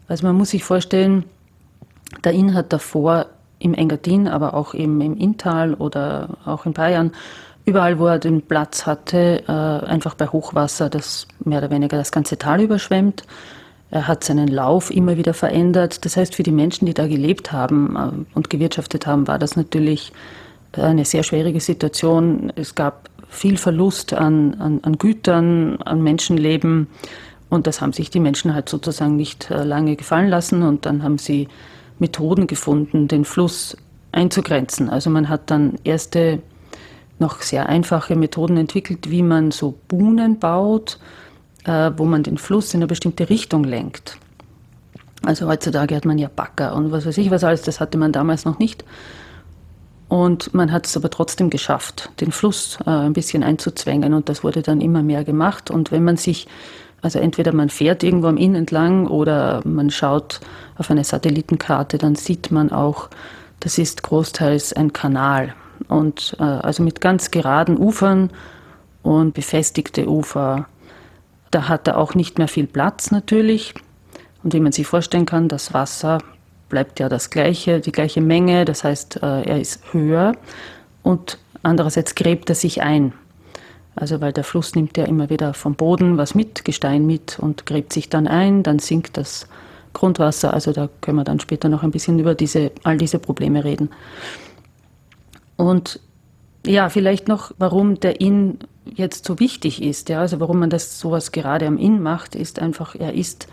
Also 0.08 0.26
man 0.26 0.36
muss 0.36 0.50
sich 0.50 0.64
vorstellen, 0.64 1.24
der 2.24 2.32
Inn 2.32 2.54
hat 2.54 2.72
davor 2.72 3.26
im 3.58 3.74
Engadin, 3.74 4.28
aber 4.28 4.54
auch 4.54 4.74
eben 4.74 5.00
im 5.00 5.16
Inntal 5.16 5.74
oder 5.74 6.30
auch 6.44 6.66
in 6.66 6.72
Bayern, 6.72 7.12
überall, 7.64 7.98
wo 7.98 8.06
er 8.06 8.18
den 8.18 8.42
Platz 8.42 8.86
hatte, 8.86 9.42
äh, 9.48 9.86
einfach 9.86 10.14
bei 10.14 10.26
Hochwasser, 10.26 10.90
das 10.90 11.26
mehr 11.44 11.58
oder 11.58 11.70
weniger 11.70 11.96
das 11.96 12.12
ganze 12.12 12.36
Tal 12.36 12.60
überschwemmt. 12.60 13.22
Er 13.90 14.08
hat 14.08 14.24
seinen 14.24 14.48
Lauf 14.48 14.90
immer 14.90 15.16
wieder 15.16 15.34
verändert. 15.34 16.04
Das 16.04 16.16
heißt, 16.16 16.34
für 16.34 16.42
die 16.42 16.50
Menschen, 16.50 16.86
die 16.86 16.94
da 16.94 17.06
gelebt 17.06 17.52
haben 17.52 17.96
äh, 17.96 18.36
und 18.36 18.50
gewirtschaftet 18.50 19.06
haben, 19.06 19.26
war 19.28 19.38
das 19.38 19.56
natürlich 19.56 20.12
eine 20.78 21.04
sehr 21.04 21.22
schwierige 21.22 21.60
Situation. 21.60 22.52
Es 22.56 22.74
gab 22.74 23.08
viel 23.28 23.56
Verlust 23.56 24.12
an, 24.12 24.54
an, 24.54 24.80
an 24.82 24.98
Gütern, 24.98 25.80
an 25.82 26.02
Menschenleben. 26.02 26.88
Und 27.50 27.66
das 27.66 27.80
haben 27.80 27.92
sich 27.92 28.10
die 28.10 28.20
Menschen 28.20 28.54
halt 28.54 28.68
sozusagen 28.68 29.16
nicht 29.16 29.50
äh, 29.50 29.64
lange 29.64 29.96
gefallen 29.96 30.28
lassen. 30.28 30.62
Und 30.62 30.86
dann 30.86 31.02
haben 31.02 31.18
sie 31.18 31.48
Methoden 31.98 32.46
gefunden, 32.46 33.08
den 33.08 33.24
Fluss 33.24 33.76
einzugrenzen. 34.12 34.88
Also 34.88 35.10
man 35.10 35.28
hat 35.28 35.50
dann 35.50 35.74
erste 35.84 36.40
noch 37.18 37.42
sehr 37.42 37.68
einfache 37.68 38.16
Methoden 38.16 38.56
entwickelt, 38.56 39.10
wie 39.10 39.22
man 39.22 39.50
so 39.50 39.74
Buhnen 39.88 40.38
baut, 40.38 40.98
äh, 41.64 41.90
wo 41.96 42.04
man 42.04 42.22
den 42.22 42.38
Fluss 42.38 42.74
in 42.74 42.78
eine 42.78 42.86
bestimmte 42.86 43.28
Richtung 43.30 43.64
lenkt. 43.64 44.18
Also 45.24 45.46
heutzutage 45.46 45.96
hat 45.96 46.04
man 46.04 46.18
ja 46.18 46.28
Bagger 46.34 46.74
und 46.74 46.92
was 46.92 47.06
weiß 47.06 47.16
ich 47.18 47.30
was 47.30 47.44
alles, 47.44 47.62
das 47.62 47.80
hatte 47.80 47.98
man 47.98 48.12
damals 48.12 48.44
noch 48.44 48.58
nicht. 48.58 48.84
Und 50.14 50.54
man 50.54 50.70
hat 50.70 50.86
es 50.86 50.96
aber 50.96 51.10
trotzdem 51.10 51.50
geschafft, 51.50 52.08
den 52.20 52.30
Fluss 52.30 52.78
äh, 52.86 52.90
ein 52.90 53.14
bisschen 53.14 53.42
einzuzwängen 53.42 54.14
und 54.14 54.28
das 54.28 54.44
wurde 54.44 54.62
dann 54.62 54.80
immer 54.80 55.02
mehr 55.02 55.24
gemacht. 55.24 55.72
Und 55.72 55.90
wenn 55.90 56.04
man 56.04 56.16
sich, 56.16 56.46
also 57.02 57.18
entweder 57.18 57.52
man 57.52 57.68
fährt 57.68 58.04
irgendwo 58.04 58.28
am 58.28 58.36
Inn 58.36 58.54
entlang 58.54 59.08
oder 59.08 59.60
man 59.64 59.90
schaut 59.90 60.38
auf 60.78 60.88
eine 60.88 61.02
Satellitenkarte, 61.02 61.98
dann 61.98 62.14
sieht 62.14 62.52
man 62.52 62.70
auch, 62.70 63.08
das 63.58 63.76
ist 63.76 64.04
großteils 64.04 64.72
ein 64.74 64.92
Kanal. 64.92 65.52
Und 65.88 66.36
äh, 66.38 66.44
also 66.44 66.84
mit 66.84 67.00
ganz 67.00 67.32
geraden 67.32 67.76
Ufern 67.76 68.30
und 69.02 69.34
befestigte 69.34 70.08
Ufer 70.08 70.68
da 71.50 71.66
hat 71.66 71.88
er 71.88 71.98
auch 71.98 72.14
nicht 72.14 72.38
mehr 72.38 72.46
viel 72.46 72.68
Platz 72.68 73.10
natürlich. 73.10 73.74
Und 74.44 74.54
wie 74.54 74.60
man 74.60 74.70
sich 74.70 74.86
vorstellen 74.86 75.26
kann, 75.26 75.48
das 75.48 75.74
Wasser 75.74 76.18
bleibt 76.74 76.98
ja 76.98 77.08
das 77.08 77.30
gleiche, 77.30 77.78
die 77.78 77.92
gleiche 77.92 78.20
Menge, 78.20 78.64
das 78.64 78.82
heißt, 78.82 79.22
äh, 79.22 79.42
er 79.42 79.60
ist 79.60 79.92
höher 79.92 80.32
und 81.04 81.38
andererseits 81.62 82.16
gräbt 82.16 82.48
er 82.48 82.56
sich 82.56 82.82
ein. 82.82 83.12
Also 83.94 84.20
weil 84.20 84.32
der 84.32 84.42
Fluss 84.42 84.74
nimmt 84.74 84.96
ja 84.96 85.04
immer 85.04 85.30
wieder 85.30 85.54
vom 85.54 85.76
Boden 85.76 86.18
was 86.18 86.34
mit, 86.34 86.64
Gestein 86.64 87.06
mit 87.06 87.38
und 87.38 87.64
gräbt 87.64 87.92
sich 87.92 88.08
dann 88.08 88.26
ein, 88.26 88.64
dann 88.64 88.80
sinkt 88.80 89.16
das 89.16 89.46
Grundwasser. 89.92 90.52
Also 90.52 90.72
da 90.72 90.88
können 91.00 91.16
wir 91.16 91.22
dann 91.22 91.38
später 91.38 91.68
noch 91.68 91.84
ein 91.84 91.92
bisschen 91.92 92.18
über 92.18 92.34
diese, 92.34 92.72
all 92.82 92.96
diese 92.96 93.20
Probleme 93.20 93.62
reden. 93.62 93.90
Und 95.54 96.00
ja, 96.66 96.88
vielleicht 96.88 97.28
noch, 97.28 97.52
warum 97.56 98.00
der 98.00 98.20
Inn 98.20 98.58
jetzt 98.84 99.26
so 99.26 99.38
wichtig 99.38 99.80
ist, 99.80 100.08
ja, 100.08 100.18
also 100.18 100.40
warum 100.40 100.58
man 100.58 100.70
das 100.70 100.98
sowas 100.98 101.30
gerade 101.30 101.68
am 101.68 101.78
Inn 101.78 102.02
macht, 102.02 102.34
ist 102.34 102.58
einfach, 102.58 102.96
er 102.96 103.14
ist, 103.14 103.46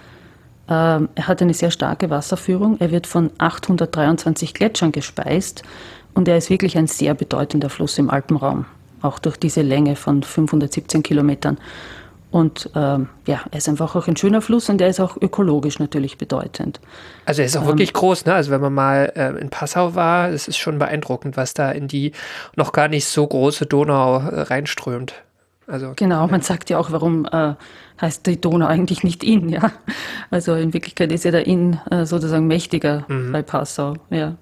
er 0.68 1.28
hat 1.28 1.42
eine 1.42 1.54
sehr 1.54 1.72
starke 1.72 2.10
Wasserführung, 2.10 2.78
er 2.80 2.92
wird 2.92 3.06
von 3.06 3.32
823 3.40 4.54
Gletschern 4.54 4.92
gespeist 4.92 5.64
und 6.14 6.28
er 6.28 6.38
ist 6.38 6.50
wirklich 6.50 6.78
ein 6.78 6.88
sehr 6.88 7.14
bedeutender 7.14 7.70
Fluss 7.70 7.98
im 7.98 8.10
Alpenraum, 8.10 8.66
auch 9.02 9.20
durch 9.20 9.38
diese 9.38 9.62
Länge 9.62 9.96
von 9.96 10.24
517 10.24 11.04
Kilometern. 11.04 11.58
Und 12.32 12.70
ähm, 12.76 13.10
ja, 13.28 13.42
er 13.52 13.58
ist 13.58 13.68
einfach 13.68 13.94
auch 13.94 14.08
ein 14.08 14.16
schöner 14.16 14.42
Fluss 14.42 14.70
und 14.70 14.80
er 14.80 14.88
ist 14.88 15.02
auch 15.02 15.18
ökologisch 15.18 15.80
natürlich 15.80 16.18
bedeutend. 16.18 16.80
Also 17.26 17.42
er 17.42 17.46
ist 17.46 17.58
auch 17.58 17.64
ähm, 17.64 17.68
wirklich 17.68 17.92
groß, 17.92 18.26
ne? 18.26 18.34
Also 18.34 18.52
wenn 18.52 18.62
man 18.62 18.74
mal 18.74 19.12
äh, 19.18 19.38
in 19.42 19.50
Passau 19.50 19.96
war, 19.96 20.30
es 20.30 20.48
ist 20.48 20.58
schon 20.58 20.80
beeindruckend, 20.80 21.36
was 21.36 21.54
da 21.54 21.72
in 21.72 21.90
die 21.90 22.14
noch 22.56 22.72
gar 22.72 22.88
nicht 22.88 23.06
so 23.06 23.28
große 23.28 23.66
Donau 23.66 24.20
äh, 24.20 24.42
reinströmt. 24.44 25.14
Also, 25.68 25.94
genau, 25.96 26.28
man 26.28 26.42
sagt 26.42 26.70
ja 26.70 26.78
auch, 26.78 26.92
warum 26.92 27.26
äh, 27.26 27.54
heißt 28.02 28.26
die 28.26 28.42
Donau 28.42 28.66
eigentlich 28.66 29.04
nicht 29.04 29.24
Inn, 29.24 29.50
ja. 29.50 29.72
Also 30.30 30.56
in 30.56 30.74
Wirklichkeit 30.74 31.12
ist 31.12 31.26
ja 31.26 31.32
der 31.32 31.46
Inn 31.46 31.80
äh, 31.90 32.06
sozusagen 32.06 32.48
mächtiger 32.48 33.06
mhm. 33.08 33.32
bei 33.32 33.42
Passau, 33.42 33.96
ja. 34.10 34.36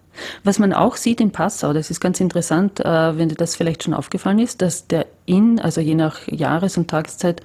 Was 0.43 0.59
man 0.59 0.73
auch 0.73 0.95
sieht 0.95 1.21
in 1.21 1.31
Passau, 1.31 1.73
das 1.73 1.89
ist 1.91 1.99
ganz 1.99 2.19
interessant, 2.19 2.79
äh, 2.79 3.17
wenn 3.17 3.29
dir 3.29 3.35
das 3.35 3.55
vielleicht 3.55 3.83
schon 3.83 3.93
aufgefallen 3.93 4.39
ist, 4.39 4.61
dass 4.61 4.87
der 4.87 5.05
Inn, 5.25 5.59
also 5.59 5.81
je 5.81 5.95
nach 5.95 6.27
Jahres- 6.27 6.77
und 6.77 6.89
Tageszeit, 6.89 7.41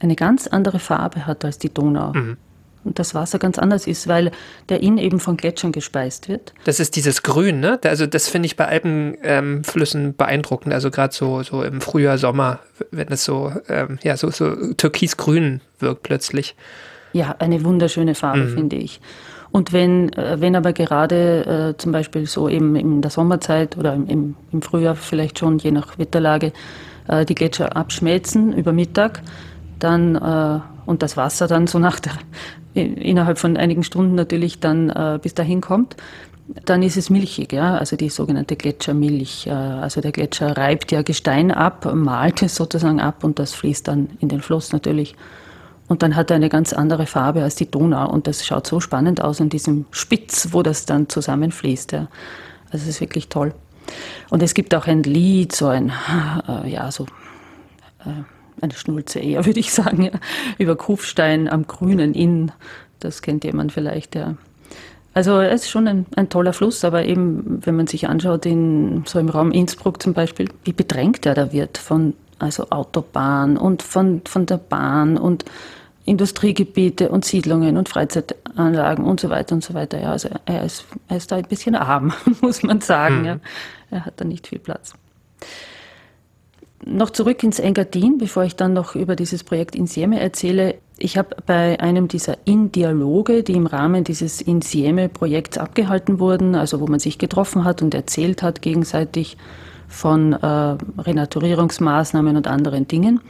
eine 0.00 0.16
ganz 0.16 0.46
andere 0.46 0.78
Farbe 0.78 1.26
hat 1.26 1.44
als 1.44 1.58
die 1.58 1.72
Donau. 1.72 2.12
Mhm. 2.12 2.36
Und 2.84 2.98
das 2.98 3.14
Wasser 3.14 3.38
ganz 3.38 3.58
anders 3.58 3.86
ist, 3.86 4.08
weil 4.08 4.32
der 4.68 4.82
Inn 4.82 4.98
eben 4.98 5.20
von 5.20 5.36
Gletschern 5.36 5.72
gespeist 5.72 6.28
wird. 6.28 6.52
Das 6.64 6.80
ist 6.80 6.96
dieses 6.96 7.22
Grün, 7.22 7.60
ne? 7.60 7.78
Also 7.84 8.06
das 8.06 8.28
finde 8.28 8.46
ich 8.46 8.56
bei 8.56 8.66
Alpenflüssen 8.66 10.04
ähm, 10.04 10.14
beeindruckend. 10.16 10.74
Also 10.74 10.90
gerade 10.90 11.14
so, 11.14 11.42
so 11.42 11.62
im 11.62 11.80
Frühjahr, 11.80 12.18
Sommer, 12.18 12.58
wenn 12.90 13.08
es 13.08 13.24
so, 13.24 13.52
ähm, 13.68 13.98
ja, 14.02 14.16
so, 14.16 14.30
so 14.30 14.72
türkisgrün 14.74 15.60
wirkt 15.78 16.02
plötzlich. 16.02 16.56
Ja, 17.12 17.36
eine 17.38 17.62
wunderschöne 17.64 18.14
Farbe, 18.14 18.44
mhm. 18.44 18.54
finde 18.54 18.76
ich. 18.76 19.00
Und 19.52 19.72
wenn, 19.72 20.12
äh, 20.14 20.40
wenn 20.40 20.56
aber 20.56 20.72
gerade 20.72 21.74
äh, 21.74 21.76
zum 21.76 21.92
Beispiel 21.92 22.26
so 22.26 22.48
eben 22.48 22.74
in 22.74 23.02
der 23.02 23.10
Sommerzeit 23.10 23.76
oder 23.76 23.94
im, 23.94 24.34
im 24.50 24.62
Frühjahr 24.62 24.96
vielleicht 24.96 25.38
schon, 25.38 25.58
je 25.58 25.70
nach 25.70 25.98
Wetterlage, 25.98 26.52
äh, 27.06 27.24
die 27.26 27.34
Gletscher 27.34 27.76
abschmelzen 27.76 28.54
über 28.54 28.72
Mittag, 28.72 29.22
dann 29.78 30.16
äh, 30.16 30.60
und 30.86 31.02
das 31.02 31.16
Wasser 31.16 31.46
dann 31.46 31.66
so 31.66 31.78
nach 31.78 32.00
der, 32.00 32.12
innerhalb 32.74 33.38
von 33.38 33.56
einigen 33.56 33.84
Stunden 33.84 34.14
natürlich 34.14 34.60
dann 34.60 34.90
äh, 34.90 35.18
bis 35.22 35.34
dahin 35.34 35.60
kommt, 35.60 35.96
dann 36.64 36.82
ist 36.82 36.96
es 36.96 37.08
milchig, 37.08 37.52
ja, 37.52 37.76
also 37.76 37.96
die 37.96 38.08
sogenannte 38.08 38.56
Gletschermilch. 38.56 39.46
Äh, 39.46 39.50
also 39.50 40.00
der 40.00 40.12
Gletscher 40.12 40.56
reibt 40.56 40.92
ja 40.92 41.02
Gestein 41.02 41.50
ab, 41.50 41.92
malt 41.94 42.42
es 42.42 42.54
sozusagen 42.54 43.00
ab 43.00 43.24
und 43.24 43.38
das 43.38 43.54
fließt 43.54 43.88
dann 43.88 44.10
in 44.20 44.28
den 44.28 44.40
Fluss 44.40 44.72
natürlich. 44.72 45.14
Und 45.88 46.02
dann 46.02 46.16
hat 46.16 46.30
er 46.30 46.36
eine 46.36 46.48
ganz 46.48 46.72
andere 46.72 47.06
Farbe 47.06 47.42
als 47.42 47.54
die 47.56 47.70
Donau 47.70 48.10
und 48.10 48.26
das 48.26 48.46
schaut 48.46 48.66
so 48.66 48.80
spannend 48.80 49.22
aus 49.22 49.40
in 49.40 49.50
diesem 49.50 49.86
Spitz, 49.90 50.48
wo 50.52 50.62
das 50.62 50.86
dann 50.86 51.08
zusammenfließt. 51.08 51.92
Ja. 51.92 52.08
Also 52.70 52.84
es 52.84 52.88
ist 52.88 53.00
wirklich 53.00 53.28
toll. 53.28 53.54
Und 54.30 54.42
es 54.42 54.54
gibt 54.54 54.74
auch 54.74 54.86
ein 54.86 55.02
Lied, 55.02 55.54
so 55.54 55.66
ein, 55.66 55.92
äh, 56.48 56.70
ja, 56.70 56.90
so 56.90 57.04
äh, 58.00 58.22
eine 58.60 58.72
Schnulze 58.72 59.20
eher, 59.20 59.44
würde 59.46 59.60
ich 59.60 59.72
sagen, 59.72 60.02
ja. 60.04 60.12
über 60.58 60.76
Kufstein 60.76 61.48
am 61.48 61.66
grünen 61.66 62.14
Inn. 62.14 62.52
Das 63.00 63.22
kennt 63.22 63.44
jemand 63.44 63.72
vielleicht, 63.72 64.14
ja. 64.14 64.36
Also 65.14 65.40
es 65.40 65.62
ist 65.62 65.70
schon 65.70 65.88
ein, 65.88 66.06
ein, 66.16 66.30
toller 66.30 66.54
Fluss, 66.54 66.84
aber 66.84 67.04
eben, 67.04 67.60
wenn 67.64 67.76
man 67.76 67.86
sich 67.86 68.08
anschaut, 68.08 68.46
in, 68.46 69.04
so 69.06 69.18
im 69.18 69.28
Raum 69.28 69.50
Innsbruck 69.52 70.02
zum 70.02 70.14
Beispiel, 70.14 70.48
wie 70.64 70.72
bedrängt 70.72 71.26
er 71.26 71.34
da 71.34 71.52
wird 71.52 71.76
von 71.76 72.14
also 72.38 72.70
Autobahn 72.70 73.56
und 73.56 73.82
von, 73.82 74.22
von 74.24 74.46
der 74.46 74.56
Bahn 74.56 75.18
und 75.18 75.44
Industriegebiete 76.04 77.10
und 77.10 77.24
Siedlungen 77.24 77.76
und 77.76 77.88
Freizeitanlagen 77.88 79.04
und 79.04 79.20
so 79.20 79.30
weiter 79.30 79.54
und 79.54 79.62
so 79.62 79.74
weiter. 79.74 80.00
Ja, 80.00 80.10
also 80.10 80.30
er 80.46 80.64
ist, 80.64 80.84
er 81.08 81.18
ist 81.18 81.30
da 81.30 81.36
ein 81.36 81.44
bisschen 81.44 81.76
arm, 81.76 82.12
muss 82.40 82.62
man 82.62 82.80
sagen. 82.80 83.20
Mhm. 83.20 83.24
Ja. 83.24 83.36
Er 83.90 84.06
hat 84.06 84.14
da 84.16 84.24
nicht 84.24 84.48
viel 84.48 84.58
Platz 84.58 84.94
noch 86.84 87.10
zurück 87.10 87.42
ins 87.42 87.58
Engadin, 87.58 88.18
bevor 88.18 88.44
ich 88.44 88.56
dann 88.56 88.72
noch 88.72 88.94
über 88.94 89.16
dieses 89.16 89.44
Projekt 89.44 89.76
Insieme 89.76 90.20
erzähle. 90.20 90.76
Ich 90.98 91.16
habe 91.16 91.36
bei 91.46 91.80
einem 91.80 92.08
dieser 92.08 92.36
In-Dialoge, 92.44 93.42
die 93.42 93.54
im 93.54 93.66
Rahmen 93.66 94.04
dieses 94.04 94.40
Insieme-Projekts 94.40 95.58
abgehalten 95.58 96.18
wurden, 96.18 96.54
also 96.54 96.80
wo 96.80 96.86
man 96.86 97.00
sich 97.00 97.18
getroffen 97.18 97.64
hat 97.64 97.82
und 97.82 97.94
erzählt 97.94 98.42
hat 98.42 98.62
gegenseitig 98.62 99.36
von 99.88 100.32
äh, 100.32 100.46
Renaturierungsmaßnahmen 100.46 102.36
und 102.36 102.46
anderen 102.46 102.88
Dingen, 102.88 103.20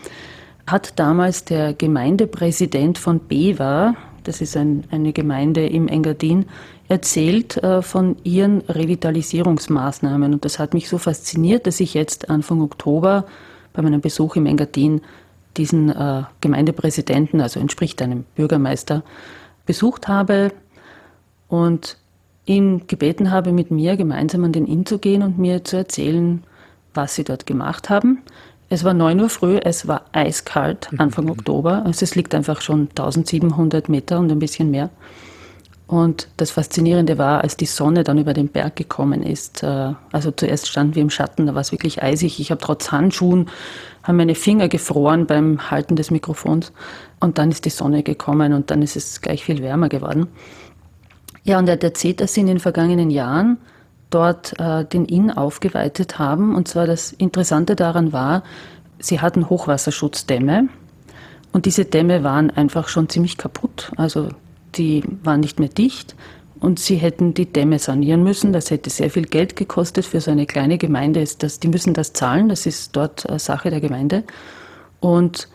hat 0.67 0.99
damals 0.99 1.45
der 1.45 1.75
Gemeindepräsident 1.75 2.99
von 2.99 3.21
Beva, 3.21 3.95
das 4.25 4.41
ist 4.41 4.57
ein, 4.57 4.85
eine 4.91 5.13
Gemeinde 5.13 5.67
im 5.67 5.89
Engadin, 5.89 6.47
erzählt 6.89 7.57
äh, 7.59 7.83
von 7.83 8.17
ihren 8.25 8.61
Revitalisierungsmaßnahmen. 8.63 10.35
Und 10.35 10.45
das 10.45 10.59
hat 10.59 10.75
mich 10.75 10.89
so 10.89 10.99
fasziniert, 10.99 11.67
dass 11.67 11.81
ich 11.81 11.95
jetzt 11.95 12.31
Anfang 12.31 12.61
Oktober 12.61 13.25
bei 13.73 13.83
meinem 13.83 14.01
Besuch 14.01 14.37
im 14.37 14.47
Engadin 14.47 15.01
diesen 15.57 15.91
äh, 15.91 16.23
Gemeindepräsidenten, 16.41 17.41
also 17.41 17.61
entspricht 17.61 18.01
einem 18.03 18.25
Bürgermeister, 18.35 19.03
besucht 19.67 20.09
habe 20.09 20.53
und 21.49 21.97
ihn 22.47 22.87
gebeten 22.87 23.31
habe, 23.31 23.53
mit 23.53 23.71
mir 23.71 23.97
gemeinsam 23.97 24.45
an 24.45 24.53
den 24.53 24.67
Inn 24.67 24.87
zu 24.87 24.99
gehen 24.99 25.23
und 25.23 25.39
mir 25.39 25.65
zu 25.65 25.77
erzählen, 25.77 26.43
was 26.95 27.15
sie 27.15 27.25
dort 27.25 27.47
gemacht 27.47 27.89
haben. 27.89 28.23
Es 28.69 28.85
war 28.85 28.95
9 28.95 29.21
Uhr 29.21 29.29
früh, 29.29 29.59
es 29.59 29.87
war 29.87 30.07
eiskalt, 30.13 30.89
Anfang 30.97 31.27
mhm. 31.27 31.33
Oktober. 31.33 31.83
Also 31.85 32.05
es 32.05 32.15
liegt 32.15 32.35
einfach 32.35 32.63
schon 32.63 32.89
1700 32.89 33.89
Meter 33.89 34.19
und 34.19 34.33
ein 34.33 34.39
bisschen 34.39 34.71
mehr. 34.71 34.89
Und 35.93 36.29
das 36.39 36.51
Faszinierende 36.51 37.19
war, 37.19 37.43
als 37.43 37.59
die 37.59 37.67
Sonne 37.67 38.03
dann 38.03 38.17
über 38.17 38.33
den 38.33 38.49
Berg 38.49 38.77
gekommen 38.77 39.23
ist, 39.23 39.63
äh, 39.63 39.93
also 40.11 40.31
zuerst 40.31 40.67
standen 40.67 40.95
wir 40.95 41.03
im 41.03 41.11
Schatten, 41.11 41.45
da 41.45 41.55
war 41.55 41.61
es 41.61 41.71
wirklich 41.71 42.03
eisig. 42.03 42.41
Ich 42.41 42.51
habe 42.51 42.63
trotz 42.63 42.93
Handschuhen, 42.93 43.51
haben 44.03 44.17
meine 44.17 44.35
Finger 44.35 44.71
gefroren 44.71 45.27
beim 45.27 45.71
Halten 45.71 45.95
des 45.95 46.11
Mikrofons. 46.11 46.73
Und 47.21 47.37
dann 47.37 47.51
ist 47.51 47.67
die 47.67 47.71
Sonne 47.71 48.03
gekommen 48.03 48.55
und 48.55 48.71
dann 48.71 48.81
ist 48.81 48.97
es 48.97 49.21
gleich 49.21 49.45
viel 49.45 49.63
wärmer 49.63 49.91
geworden. 49.91 50.29
Ja, 51.45 51.59
und 51.59 51.69
er 51.69 51.83
erzählt, 51.83 52.23
dass 52.23 52.33
sie 52.33 52.41
in 52.41 52.47
den 52.47 52.61
vergangenen 52.61 53.11
Jahren 53.11 53.59
dort 54.09 54.59
äh, 54.59 54.87
den 54.87 55.05
Inn 55.05 55.31
aufgeweitet 55.31 56.19
haben. 56.19 56.55
Und 56.55 56.69
zwar 56.69 56.87
das 56.87 57.13
Interessante 57.13 57.77
daran 57.77 58.15
war, 58.15 58.45
sie 58.99 59.21
hatten 59.21 59.51
Hochwasserschutzdämme. 59.51 60.71
Und 61.53 61.67
diese 61.67 61.85
Dämme 61.85 62.25
waren 62.25 62.51
einfach 62.51 62.89
schon 62.89 63.11
ziemlich 63.11 63.37
kaputt. 63.37 63.93
Also 63.99 64.31
die 64.75 65.03
waren 65.23 65.41
nicht 65.41 65.61
mehr 65.61 65.69
dicht 65.69 66.15
und 66.61 66.79
sie 66.79 66.97
hätten 66.97 67.35
die 67.35 67.47
Dämme 67.47 67.79
sanieren 67.79 68.23
müssen. 68.23 68.53
Das 68.53 68.71
hätte 68.71 68.89
sehr 68.89 69.11
viel 69.11 69.27
Geld 69.27 69.57
gekostet 69.57 70.07
für 70.07 70.21
so 70.21 70.31
eine 70.31 70.47
kleine 70.47 70.79
Gemeinde. 70.79 71.25
Die 71.25 71.69
müssen 71.69 71.95
das 71.95 72.13
zahlen, 72.13 72.49
das 72.49 72.67
ist 72.67 72.95
dort 72.97 73.29
äh, 73.29 73.39
Sache 73.39 73.71
der 73.71 73.81
Gemeinde. 73.81 74.25
Und 75.01 75.49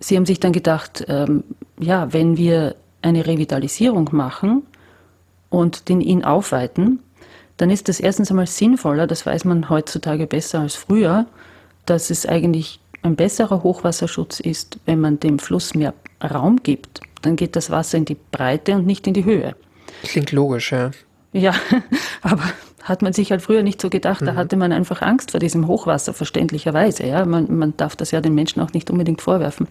sie 0.00 0.16
haben 0.16 0.26
sich 0.26 0.40
dann 0.40 0.52
gedacht, 0.52 1.04
ähm, 1.08 1.44
ja, 1.78 2.12
wenn 2.12 2.36
wir 2.36 2.76
eine 3.02 3.26
Revitalisierung 3.26 4.08
machen 4.12 4.62
und 5.50 5.88
den 5.88 6.00
Inn 6.00 6.24
aufweiten, 6.24 7.00
dann 7.58 7.70
ist 7.70 7.88
das 7.88 8.00
erstens 8.00 8.30
einmal 8.30 8.46
sinnvoller, 8.46 9.06
das 9.06 9.26
weiß 9.26 9.44
man 9.44 9.68
heutzutage 9.68 10.26
besser 10.26 10.60
als 10.60 10.74
früher, 10.74 11.26
dass 11.86 12.10
es 12.10 12.26
eigentlich 12.26 12.80
ein 13.02 13.16
besserer 13.16 13.62
Hochwasserschutz 13.62 14.40
ist, 14.40 14.78
wenn 14.86 15.00
man 15.00 15.20
dem 15.20 15.38
Fluss 15.38 15.74
mehr 15.74 15.92
Raum 16.22 16.62
gibt 16.62 17.00
dann 17.26 17.36
geht 17.36 17.56
das 17.56 17.70
Wasser 17.70 17.98
in 17.98 18.04
die 18.04 18.16
Breite 18.30 18.74
und 18.74 18.86
nicht 18.86 19.06
in 19.06 19.14
die 19.14 19.24
Höhe. 19.24 19.54
Klingt 20.02 20.32
logisch, 20.32 20.72
ja. 20.72 20.90
Ja, 21.32 21.54
aber 22.22 22.44
hat 22.82 23.02
man 23.02 23.12
sich 23.12 23.30
halt 23.30 23.42
früher 23.42 23.62
nicht 23.62 23.80
so 23.80 23.90
gedacht. 23.90 24.22
Da 24.22 24.32
mhm. 24.32 24.36
hatte 24.36 24.56
man 24.56 24.72
einfach 24.72 25.02
Angst 25.02 25.30
vor 25.30 25.40
diesem 25.40 25.66
Hochwasser, 25.66 26.12
verständlicherweise. 26.12 27.06
Ja? 27.06 27.24
Man, 27.24 27.56
man 27.56 27.76
darf 27.76 27.96
das 27.96 28.10
ja 28.10 28.20
den 28.20 28.34
Menschen 28.34 28.60
auch 28.60 28.72
nicht 28.72 28.90
unbedingt 28.90 29.22
vorwerfen. 29.22 29.66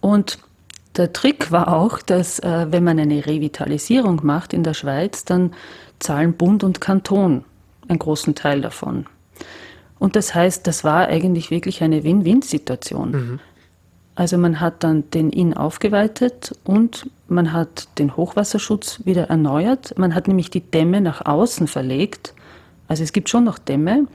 Und 0.00 0.38
der 0.96 1.12
Trick 1.12 1.52
war 1.52 1.72
auch, 1.72 2.02
dass 2.02 2.38
äh, 2.40 2.66
wenn 2.70 2.84
man 2.84 2.98
eine 2.98 3.24
Revitalisierung 3.24 4.20
macht 4.24 4.52
in 4.52 4.64
der 4.64 4.74
Schweiz, 4.74 5.24
dann 5.24 5.52
zahlen 6.00 6.34
Bund 6.34 6.64
und 6.64 6.80
Kanton 6.80 7.44
einen 7.88 8.00
großen 8.00 8.34
Teil 8.34 8.60
davon. 8.60 9.06
Und 9.98 10.16
das 10.16 10.34
heißt, 10.34 10.66
das 10.66 10.82
war 10.82 11.06
eigentlich 11.06 11.50
wirklich 11.52 11.82
eine 11.82 12.02
Win-Win-Situation. 12.02 13.10
Mhm. 13.10 13.40
Also 14.14 14.36
man 14.36 14.60
hat 14.60 14.84
dann 14.84 15.08
den 15.10 15.30
Inn 15.30 15.54
aufgeweitet 15.54 16.52
und 16.64 17.08
man 17.28 17.52
hat 17.52 17.88
den 17.98 18.16
Hochwasserschutz 18.16 19.00
wieder 19.04 19.30
erneuert. 19.30 19.98
Man 19.98 20.14
hat 20.14 20.28
nämlich 20.28 20.50
die 20.50 20.60
Dämme 20.60 21.00
nach 21.00 21.24
außen 21.24 21.66
verlegt. 21.66 22.34
Also 22.88 23.02
es 23.02 23.12
gibt 23.12 23.30
schon 23.30 23.44
noch 23.44 23.58
Dämme, 23.58 24.06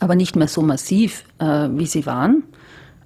aber 0.00 0.16
nicht 0.16 0.34
mehr 0.34 0.48
so 0.48 0.62
massiv, 0.62 1.24
äh, 1.38 1.68
wie 1.70 1.86
sie 1.86 2.06
waren. 2.06 2.42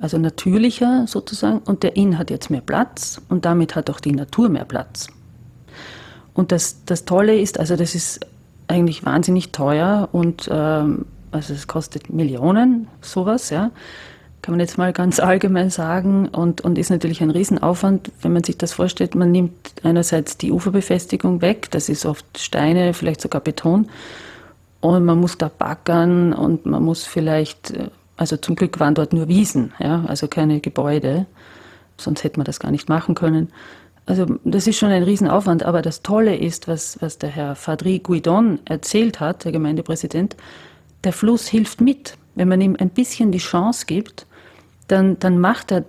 Also 0.01 0.17
natürlicher 0.17 1.07
sozusagen. 1.07 1.59
Und 1.59 1.83
der 1.83 1.95
Inn 1.95 2.19
hat 2.19 2.31
jetzt 2.31 2.51
mehr 2.51 2.63
Platz 2.63 3.21
und 3.29 3.45
damit 3.45 3.77
hat 3.77 3.91
auch 3.91 4.01
die 4.01 4.13
Natur 4.13 4.49
mehr 4.49 4.65
Platz. 4.65 5.09
Und 6.33 6.53
das, 6.53 6.85
das 6.87 7.05
Tolle 7.05 7.39
ist, 7.39 7.61
also 7.61 7.77
das 7.77 7.95
ist 7.95 8.21
eigentlich 8.67 9.05
wahnsinnig 9.05 9.53
teuer 9.53 10.09
und 10.13 10.49
ähm, 10.51 11.05
also 11.31 11.53
es 11.53 11.67
kostet 11.67 12.11
Millionen, 12.11 12.89
sowas, 13.03 13.51
ja 13.51 13.71
kann 14.43 14.53
man 14.55 14.61
jetzt 14.61 14.77
mal 14.77 14.93
ganz 14.93 15.21
allgemein 15.21 15.71
sagen 15.71 16.29
und, 16.29 16.63
und 16.63 16.77
ist 16.77 16.91
natürlich 16.91 17.23
ein 17.23 17.31
Riesenaufwand, 17.31 18.11
wenn 18.23 18.33
man 18.33 18.43
sich 18.43 18.59
das 18.59 18.73
vorstellt. 18.73 19.15
Man 19.15 19.31
nimmt 19.31 19.55
einerseits 19.85 20.37
die 20.37 20.51
Uferbefestigung 20.51 21.41
weg, 21.41 21.71
das 21.71 21.89
ist 21.89 22.05
oft 22.05 22.27
Steine, 22.37 22.93
vielleicht 22.93 23.21
sogar 23.21 23.41
Beton 23.41 23.89
und 24.81 25.05
man 25.05 25.21
muss 25.21 25.39
da 25.39 25.49
backern 25.49 26.33
und 26.33 26.67
man 26.67 26.83
muss 26.83 27.07
vielleicht, 27.07 27.73
also 28.17 28.37
zum 28.37 28.57
Glück 28.57 28.81
waren 28.81 28.97
dort 28.97 29.13
nur 29.13 29.29
Wiesen, 29.29 29.73
ja, 29.79 30.05
also 30.09 30.27
keine 30.27 30.61
Gebäude, 30.61 31.27
sonst 31.97 32.25
hätte 32.25 32.41
man 32.41 32.45
das 32.45 32.59
gar 32.59 32.73
nicht 32.73 32.89
machen 32.89 33.15
können. 33.15 33.53
Also 34.07 34.27
das 34.43 34.67
ist 34.67 34.77
schon 34.77 34.91
ein 34.91 35.05
Riesenaufwand, 35.05 35.63
aber 35.63 35.83
das 35.83 36.03
Tolle 36.03 36.37
ist, 36.37 36.67
was, 36.67 37.01
was 37.01 37.19
der 37.19 37.31
Herr 37.31 37.55
Fadri 37.55 38.01
Guidon 38.01 38.59
erzählt 38.65 39.21
hat, 39.21 39.45
der 39.45 39.53
Gemeindepräsident, 39.53 40.37
der 41.05 41.13
Fluss 41.13 41.47
hilft 41.47 41.81
mit. 41.81 42.19
Wenn 42.35 42.49
man 42.49 42.61
ihm 42.61 42.77
ein 42.79 42.91
bisschen 42.91 43.31
die 43.31 43.39
Chance 43.39 43.87
gibt, 43.87 44.27
dann, 44.93 45.19
dann 45.19 45.39
macht 45.39 45.73
er 45.73 45.85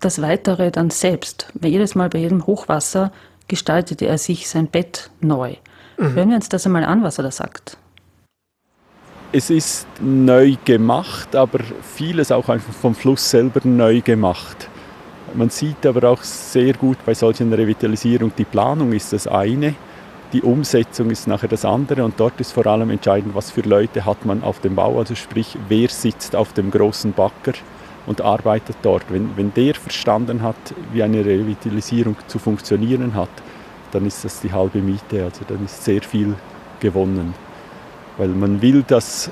das 0.00 0.20
Weitere 0.20 0.70
dann 0.70 0.90
selbst. 0.90 1.52
Jedes 1.62 1.94
Mal 1.94 2.08
bei 2.08 2.18
jedem 2.18 2.46
Hochwasser 2.46 3.12
gestaltete 3.48 4.06
er 4.06 4.18
sich 4.18 4.48
sein 4.48 4.66
Bett 4.66 5.10
neu. 5.20 5.54
Mhm. 5.98 6.14
Hören 6.14 6.28
wir 6.30 6.36
uns 6.36 6.48
das 6.48 6.66
einmal 6.66 6.84
an, 6.84 7.02
was 7.02 7.18
er 7.18 7.24
da 7.24 7.30
sagt. 7.30 7.76
Es 9.32 9.50
ist 9.50 9.86
neu 10.00 10.56
gemacht, 10.64 11.36
aber 11.36 11.60
vieles 11.94 12.32
auch 12.32 12.48
einfach 12.48 12.72
vom 12.72 12.96
Fluss 12.96 13.30
selber 13.30 13.60
neu 13.62 14.00
gemacht. 14.00 14.68
Man 15.34 15.50
sieht 15.50 15.86
aber 15.86 16.10
auch 16.10 16.24
sehr 16.24 16.72
gut 16.72 16.98
bei 17.06 17.14
solchen 17.14 17.52
Revitalisierungen, 17.52 18.32
die 18.36 18.44
Planung 18.44 18.92
ist 18.92 19.12
das 19.12 19.28
eine, 19.28 19.76
die 20.32 20.42
Umsetzung 20.42 21.10
ist 21.10 21.28
nachher 21.28 21.46
das 21.46 21.64
andere 21.64 22.04
und 22.04 22.18
dort 22.18 22.40
ist 22.40 22.50
vor 22.50 22.66
allem 22.66 22.90
entscheidend, 22.90 23.36
was 23.36 23.52
für 23.52 23.60
Leute 23.60 24.04
hat 24.04 24.24
man 24.24 24.42
auf 24.42 24.58
dem 24.58 24.74
Bau, 24.74 24.98
also 24.98 25.14
sprich, 25.14 25.56
wer 25.68 25.88
sitzt 25.88 26.34
auf 26.34 26.52
dem 26.52 26.72
großen 26.72 27.12
Bagger 27.12 27.52
und 28.06 28.20
arbeitet 28.20 28.76
dort. 28.82 29.04
Wenn, 29.08 29.36
wenn 29.36 29.52
der 29.54 29.74
verstanden 29.74 30.42
hat, 30.42 30.56
wie 30.92 31.02
eine 31.02 31.24
Revitalisierung 31.24 32.16
zu 32.26 32.38
funktionieren 32.38 33.14
hat, 33.14 33.30
dann 33.92 34.06
ist 34.06 34.24
das 34.24 34.40
die 34.40 34.52
halbe 34.52 34.80
Miete. 34.80 35.24
Also 35.24 35.44
dann 35.46 35.64
ist 35.64 35.84
sehr 35.84 36.02
viel 36.02 36.34
gewonnen. 36.80 37.34
Weil 38.16 38.28
man 38.28 38.62
will 38.62 38.84
das 38.86 39.30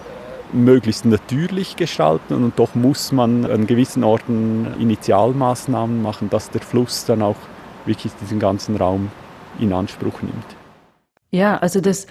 möglichst 0.53 1.05
natürlich 1.05 1.77
gestalten 1.77 2.35
und 2.35 2.59
doch 2.59 2.75
muss 2.75 3.13
man 3.13 3.45
an 3.45 3.67
gewissen 3.67 4.03
Orten 4.03 4.67
Initialmaßnahmen 4.79 6.01
machen, 6.03 6.31
dass 6.31 6.51
der 6.51 6.63
Fluss 6.63 7.05
dann 7.05 7.23
auch 7.23 7.37
wirklich 7.85 8.13
diesen 8.21 8.39
ganzen 8.39 8.77
Raum 8.77 9.11
in 9.59 9.73
Anspruch 9.73 10.23
nimmt. 10.23 10.57
Ja, 11.31 11.59
also 11.59 11.81
das, 11.81 12.07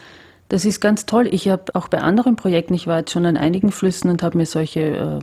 das 0.49 0.65
ist 0.65 0.81
ganz 0.81 1.05
toll. 1.05 1.27
Ich 1.31 1.49
habe 1.49 1.73
auch 1.73 1.87
bei 1.87 1.99
anderen 1.99 2.35
Projekten, 2.35 2.73
ich 2.73 2.87
war 2.87 2.99
jetzt 2.99 3.11
schon 3.11 3.25
an 3.25 3.37
einigen 3.37 3.71
Flüssen 3.71 4.09
und 4.09 4.21
habe 4.21 4.37
mir 4.37 4.45
solche 4.45 4.81
äh, 4.81 5.19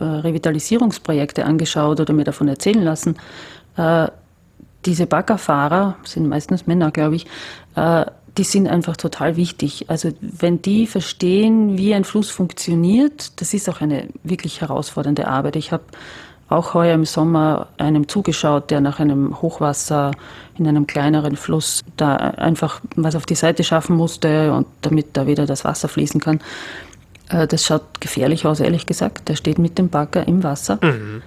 äh, 0.00 0.04
Revitalisierungsprojekte 0.04 1.44
angeschaut 1.44 2.00
oder 2.00 2.12
mir 2.12 2.24
davon 2.24 2.48
erzählen 2.48 2.82
lassen. 2.82 3.16
Äh, 3.76 4.08
diese 4.84 5.06
Baggerfahrer, 5.06 5.96
sind 6.04 6.28
meistens 6.28 6.66
Männer, 6.66 6.90
glaube 6.90 7.16
ich, 7.16 7.26
äh, 7.74 8.06
die 8.36 8.44
sind 8.44 8.68
einfach 8.68 8.96
total 8.96 9.36
wichtig. 9.36 9.86
Also 9.88 10.10
wenn 10.20 10.62
die 10.62 10.86
verstehen, 10.86 11.76
wie 11.76 11.94
ein 11.94 12.04
Fluss 12.04 12.30
funktioniert, 12.30 13.40
das 13.40 13.52
ist 13.52 13.68
auch 13.68 13.80
eine 13.80 14.08
wirklich 14.22 14.60
herausfordernde 14.60 15.26
Arbeit. 15.26 15.56
Ich 15.56 15.72
habe 15.72 15.82
auch 16.48 16.72
heuer 16.72 16.94
im 16.94 17.04
Sommer 17.04 17.68
einem 17.76 18.08
zugeschaut, 18.08 18.70
der 18.70 18.80
nach 18.80 19.00
einem 19.00 19.42
Hochwasser 19.42 20.12
in 20.56 20.66
einem 20.66 20.86
kleineren 20.86 21.36
Fluss 21.36 21.82
da 21.96 22.16
einfach 22.16 22.80
was 22.96 23.16
auf 23.16 23.26
die 23.26 23.34
Seite 23.34 23.64
schaffen 23.64 23.96
musste 23.96 24.52
und 24.52 24.66
damit 24.80 25.08
da 25.16 25.26
wieder 25.26 25.44
das 25.44 25.64
Wasser 25.64 25.88
fließen 25.88 26.20
kann. 26.20 26.40
Äh, 27.30 27.46
das 27.46 27.64
schaut 27.64 28.00
gefährlich 28.00 28.46
aus, 28.46 28.60
ehrlich 28.60 28.86
gesagt. 28.86 29.28
Der 29.28 29.36
steht 29.36 29.58
mit 29.58 29.78
dem 29.78 29.88
Bagger 29.88 30.26
im 30.26 30.42
Wasser. 30.42 30.78
Mhm. 30.82 31.22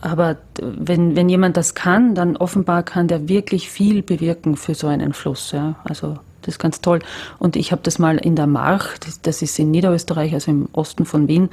Aber 0.00 0.36
wenn, 0.60 1.16
wenn 1.16 1.28
jemand 1.28 1.56
das 1.56 1.74
kann, 1.74 2.14
dann 2.14 2.36
offenbar 2.36 2.82
kann 2.82 3.08
der 3.08 3.28
wirklich 3.28 3.70
viel 3.70 4.02
bewirken 4.02 4.56
für 4.56 4.74
so 4.74 4.86
einen 4.86 5.12
Fluss. 5.12 5.52
Ja. 5.52 5.76
Also 5.84 6.18
das 6.42 6.54
ist 6.54 6.58
ganz 6.58 6.80
toll. 6.80 7.00
Und 7.38 7.56
ich 7.56 7.72
habe 7.72 7.82
das 7.82 7.98
mal 7.98 8.18
in 8.18 8.36
der 8.36 8.46
March, 8.46 8.98
das 9.22 9.42
ist 9.42 9.58
in 9.58 9.70
Niederösterreich, 9.70 10.32
also 10.34 10.50
im 10.50 10.68
Osten 10.72 11.06
von 11.06 11.28
Wien, 11.28 11.48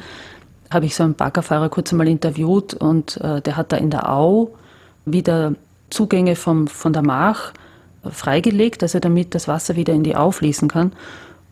habe 0.69 0.86
ich 0.86 0.95
so 0.95 1.03
einen 1.03 1.15
Baggerfahrer 1.15 1.69
kurz 1.69 1.91
einmal 1.91 2.08
interviewt 2.08 2.73
und 2.73 3.17
äh, 3.21 3.41
der 3.41 3.58
hat 3.58 3.71
da 3.71 3.77
in 3.77 3.89
der 3.89 4.12
Au 4.12 4.53
wieder 5.06 5.53
Zugänge 5.89 6.36
vom, 6.36 6.67
von 6.67 6.93
der 6.93 7.03
March 7.03 7.53
freigelegt, 8.10 8.84
also 8.84 8.99
damit 8.99 9.36
das 9.36 9.47
Wasser 9.47 9.75
wieder 9.75 9.93
in 9.93 10.03
die 10.03 10.15
Au 10.15 10.32
fließen 10.32 10.67
kann. 10.67 10.93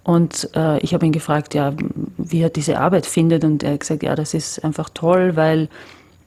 Und 0.03 0.49
äh, 0.55 0.79
ich 0.79 0.93
habe 0.93 1.05
ihn 1.05 1.11
gefragt, 1.11 1.53
ja, 1.53 1.73
wie 2.17 2.41
er 2.41 2.49
diese 2.49 2.79
Arbeit 2.79 3.05
findet. 3.05 3.43
Und 3.43 3.63
er 3.63 3.73
hat 3.73 3.81
gesagt, 3.81 4.03
ja, 4.03 4.15
das 4.15 4.33
ist 4.33 4.63
einfach 4.63 4.89
toll, 4.89 5.35
weil 5.35 5.69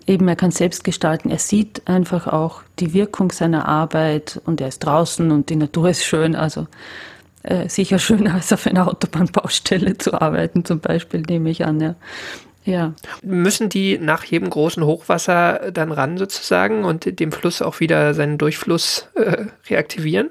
eben 0.07 0.29
er 0.29 0.37
kann 0.37 0.51
selbst 0.51 0.85
gestalten. 0.85 1.31
Er 1.31 1.39
sieht 1.39 1.83
einfach 1.87 2.27
auch 2.27 2.63
die 2.79 2.93
Wirkung 2.93 3.33
seiner 3.33 3.67
Arbeit 3.67 4.41
und 4.45 4.61
er 4.61 4.69
ist 4.69 4.81
draußen 4.81 5.31
und 5.31 5.51
die 5.51 5.57
Natur 5.57 5.89
ist 5.91 6.05
schön. 6.05 6.37
Also 6.37 6.67
äh, 7.43 7.69
sicher 7.69 7.99
schöner 7.99 8.35
als 8.35 8.53
auf 8.53 8.67
einer 8.67 8.87
Autobahnbaustelle 8.89 9.99
zu 9.99 10.21
arbeiten, 10.21 10.65
zum 10.65 10.81
Beispiel, 10.81 11.21
nehme 11.21 11.51
ich 11.51 11.65
an. 11.65 11.81
Ja. 11.81 11.95
Ja. 12.65 12.95
Müssen 13.23 13.69
die 13.69 13.99
nach 13.99 14.25
jedem 14.25 14.49
großen 14.49 14.83
Hochwasser 14.85 15.71
dann 15.71 15.93
ran 15.93 16.17
sozusagen 16.17 16.85
und 16.85 17.21
dem 17.21 17.31
Fluss 17.31 17.61
auch 17.61 17.81
wieder 17.81 18.15
seinen 18.15 18.39
Durchfluss 18.39 19.09
äh, 19.17 19.47
reaktivieren? 19.69 20.31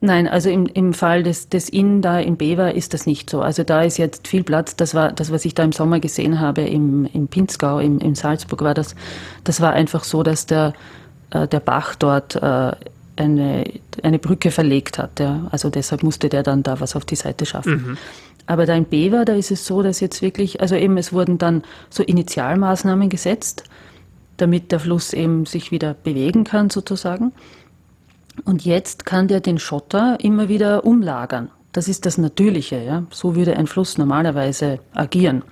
Nein, 0.00 0.28
also 0.28 0.48
im, 0.48 0.66
im 0.66 0.94
Fall 0.94 1.24
des, 1.24 1.48
des 1.48 1.68
Inn 1.68 2.02
da 2.02 2.20
in 2.20 2.36
Bever 2.36 2.74
ist 2.74 2.94
das 2.94 3.06
nicht 3.06 3.28
so. 3.28 3.40
Also 3.40 3.64
da 3.64 3.82
ist 3.82 3.98
jetzt 3.98 4.28
viel 4.28 4.44
Platz. 4.44 4.76
Das 4.76 4.94
war 4.94 5.10
das, 5.10 5.32
was 5.32 5.44
ich 5.44 5.54
da 5.54 5.64
im 5.64 5.72
Sommer 5.72 5.98
gesehen 5.98 6.38
habe 6.38 6.62
im, 6.62 7.08
im 7.12 7.26
Pinzgau, 7.26 7.80
im, 7.80 7.98
in 7.98 8.14
Salzburg 8.14 8.62
war 8.62 8.74
das. 8.74 8.94
Das 9.42 9.60
war 9.60 9.72
einfach 9.72 10.04
so, 10.04 10.22
dass 10.22 10.46
der, 10.46 10.72
äh, 11.30 11.48
der 11.48 11.58
Bach 11.58 11.96
dort 11.96 12.36
äh, 12.36 12.72
eine, 13.16 13.64
eine 14.04 14.18
Brücke 14.20 14.52
verlegt 14.52 14.98
hat. 14.98 15.18
Ja. 15.18 15.48
Also 15.50 15.68
deshalb 15.68 16.04
musste 16.04 16.28
der 16.28 16.44
dann 16.44 16.62
da 16.62 16.78
was 16.78 16.94
auf 16.94 17.04
die 17.04 17.16
Seite 17.16 17.44
schaffen. 17.44 17.72
Mhm. 17.72 17.98
Aber 18.46 18.66
da 18.66 18.74
in 18.74 18.84
Bever, 18.84 19.24
da 19.24 19.34
ist 19.34 19.50
es 19.50 19.66
so, 19.66 19.82
dass 19.82 19.98
jetzt 19.98 20.22
wirklich, 20.22 20.60
also 20.60 20.76
eben 20.76 20.96
es 20.96 21.12
wurden 21.12 21.38
dann 21.38 21.62
so 21.90 22.04
Initialmaßnahmen 22.04 23.08
gesetzt, 23.08 23.64
damit 24.36 24.70
der 24.70 24.78
Fluss 24.78 25.12
eben 25.12 25.44
sich 25.44 25.72
wieder 25.72 25.94
bewegen 25.94 26.44
kann 26.44 26.70
sozusagen. 26.70 27.32
Und 28.44 28.64
jetzt 28.64 29.06
kann 29.06 29.28
der 29.28 29.40
den 29.40 29.58
Schotter 29.58 30.18
immer 30.20 30.48
wieder 30.48 30.84
umlagern. 30.84 31.50
Das 31.72 31.88
ist 31.88 32.06
das 32.06 32.18
Natürliche. 32.18 32.82
Ja? 32.82 33.04
So 33.10 33.36
würde 33.36 33.56
ein 33.56 33.66
Fluss 33.66 33.98
normalerweise 33.98 34.80
agieren. 34.94 35.42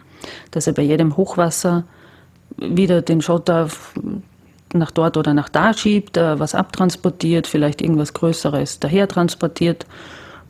Dass 0.51 0.67
er 0.67 0.73
bei 0.73 0.83
jedem 0.83 1.17
Hochwasser 1.17 1.85
wieder 2.57 3.03
den 3.03 3.21
Schotter 3.21 3.69
nach 4.73 4.91
dort 4.91 5.17
oder 5.17 5.35
nach 5.35 5.49
da 5.49 5.73
schiebt, 5.75 6.17
äh, 6.17 6.39
was 6.39 6.55
abtransportiert, 6.55 7.47
vielleicht 7.47 7.81
irgendwas 7.81 8.15
Größeres 8.15 8.81
daher 8.81 9.09
transportiert. 9.09 9.87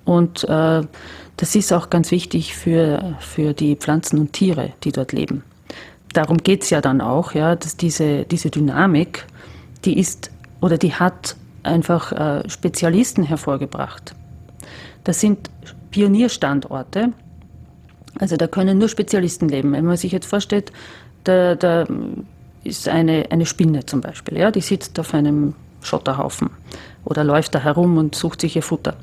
Und 0.05 0.44
äh, 0.44 0.83
das 1.37 1.55
ist 1.55 1.72
auch 1.72 1.90
ganz 1.90 2.11
wichtig 2.11 2.55
für, 2.55 3.16
für 3.20 3.53
die 3.53 3.77
Pflanzen 3.77 4.18
und 4.18 4.33
Tiere, 4.33 4.72
die 4.85 4.92
dort 4.92 5.12
leben. 5.12 5.42
Darum 6.12 6.38
geht 6.38 6.62
es 6.62 6.70
ja 6.70 6.81
dann 6.81 7.01
auch, 7.01 7.33
ja, 7.35 7.57
dass 7.57 7.77
diese, 7.77 8.25
diese 8.25 8.51
Dynamik, 8.51 9.27
die 9.85 9.99
ist 9.99 10.31
oder 10.61 10.79
die 10.79 10.94
hat 10.94 11.37
einfach 11.66 12.12
äh, 12.12 12.48
Spezialisten 12.48 13.24
hervorgebracht. 13.24 14.14
Das 15.05 15.20
sind 15.20 15.50
Pionierstandorte, 15.90 17.12
also 18.18 18.37
da 18.37 18.46
können 18.46 18.79
nur 18.79 18.88
Spezialisten 18.88 19.48
leben. 19.48 19.72
Wenn 19.72 19.85
man 19.85 19.96
sich 19.96 20.12
jetzt 20.12 20.26
vorstellt, 20.26 20.72
da, 21.24 21.55
da 21.55 21.87
ist 22.64 22.88
eine, 22.88 23.26
eine 23.31 23.46
Spinne 23.46 23.87
zum 23.87 24.00
Beispiel, 24.00 24.38
ja, 24.38 24.50
die 24.50 24.61
sitzt 24.61 24.98
auf 24.98 25.14
einem 25.14 25.55
Schotterhaufen 25.83 26.50
oder 27.05 27.22
läuft 27.22 27.55
da 27.55 27.61
herum 27.61 27.98
und 27.98 28.14
sucht 28.14 28.40
sich 28.40 28.57
ihr 28.57 28.62
Futter. 28.62 28.96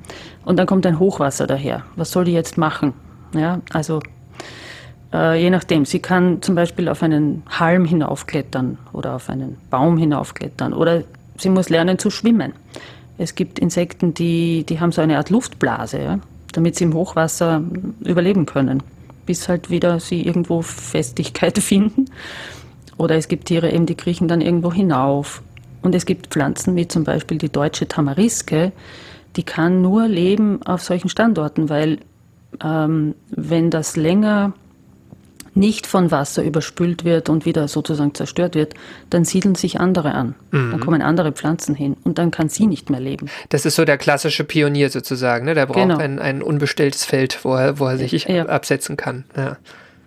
Und 0.44 0.58
dann 0.58 0.68
kommt 0.68 0.86
ein 0.86 1.00
Hochwasser 1.00 1.48
daher. 1.48 1.84
Was 1.96 2.12
soll 2.12 2.26
die 2.26 2.34
jetzt 2.34 2.58
machen? 2.58 2.94
Ja, 3.34 3.62
also 3.72 4.02
äh, 5.14 5.42
je 5.42 5.50
nachdem. 5.50 5.86
Sie 5.86 6.00
kann 6.00 6.42
zum 6.42 6.56
Beispiel 6.56 6.90
auf 6.90 7.04
einen 7.04 7.44
Halm 7.50 7.86
hinaufklettern 7.86 8.78
oder 8.92 9.16
auf 9.16 9.30
einen 9.30 9.58
Baum 9.70 9.98
hinaufklettern 9.98 10.74
oder 10.74 11.04
sie 11.38 11.50
muss 11.50 11.70
lernen 11.70 12.00
zu 12.00 12.10
schwimmen. 12.10 12.54
Es 13.18 13.36
gibt 13.36 13.60
Insekten, 13.60 14.14
die, 14.14 14.66
die 14.68 14.80
haben 14.80 14.92
so 14.92 15.02
eine 15.02 15.18
Art 15.18 15.30
Luftblase, 15.30 16.02
ja, 16.02 16.20
damit 16.52 16.76
sie 16.76 16.86
im 16.86 16.94
Hochwasser 16.94 17.64
überleben 18.02 18.46
können, 18.46 18.82
bis 19.26 19.48
halt 19.48 19.70
wieder 19.70 20.00
sie 20.00 20.26
irgendwo 20.26 20.62
Festigkeit 20.62 21.58
finden. 21.60 22.06
Oder 22.98 23.16
es 23.16 23.28
gibt 23.28 23.46
Tiere 23.46 23.72
eben, 23.72 23.86
die 23.86 23.96
kriechen 23.96 24.28
dann 24.28 24.42
irgendwo 24.42 24.72
hinauf. 24.72 25.42
Und 25.82 25.96
es 25.96 26.06
gibt 26.06 26.28
Pflanzen 26.28 26.76
wie 26.76 26.88
zum 26.88 27.04
Beispiel 27.04 27.38
die 27.38 27.50
deutsche 27.50 27.88
Tamariske, 27.88 28.72
die 29.36 29.44
kann 29.44 29.82
nur 29.82 30.08
leben 30.08 30.62
auf 30.64 30.82
solchen 30.84 31.10
Standorten, 31.10 31.70
weil 31.70 32.00
ähm, 32.64 33.16
wenn 33.30 33.70
das 33.70 33.96
länger 33.96 34.54
nicht 35.56 35.88
von 35.88 36.12
Wasser 36.12 36.44
überspült 36.44 37.04
wird 37.04 37.30
und 37.30 37.46
wieder 37.46 37.68
sozusagen 37.68 38.14
zerstört 38.14 38.56
wird, 38.56 38.74
dann 39.10 39.26
siedeln 39.26 39.56
sich 39.56 39.80
andere 39.80 40.14
an. 40.14 40.36
Mhm. 40.52 40.72
Dann 40.72 40.80
kommen 40.80 41.02
andere 41.02 41.32
Pflanzen 41.32 41.76
hin 41.76 41.96
und 42.04 42.18
dann 42.18 42.32
kann 42.32 42.50
sie 42.50 42.68
nicht 42.68 42.90
mehr 42.90 43.00
leben. 43.00 43.30
Das 43.50 43.66
ist 43.66 43.76
so 43.76 43.86
der 43.86 43.98
klassische 43.98 44.44
Pionier 44.44 44.90
sozusagen. 44.90 45.46
Ne? 45.46 45.54
Der 45.54 45.66
braucht 45.66 45.78
genau. 45.78 45.98
ein, 45.98 46.20
ein 46.20 46.42
unbestelltes 46.42 47.06
Feld, 47.06 47.40
wo 47.44 47.56
er, 47.56 47.80
wo 47.80 47.86
er 47.86 47.98
sich 47.98 48.26
ja. 48.26 48.46
absetzen 48.46 48.98
kann. 48.98 49.26
Ja. 49.36 49.58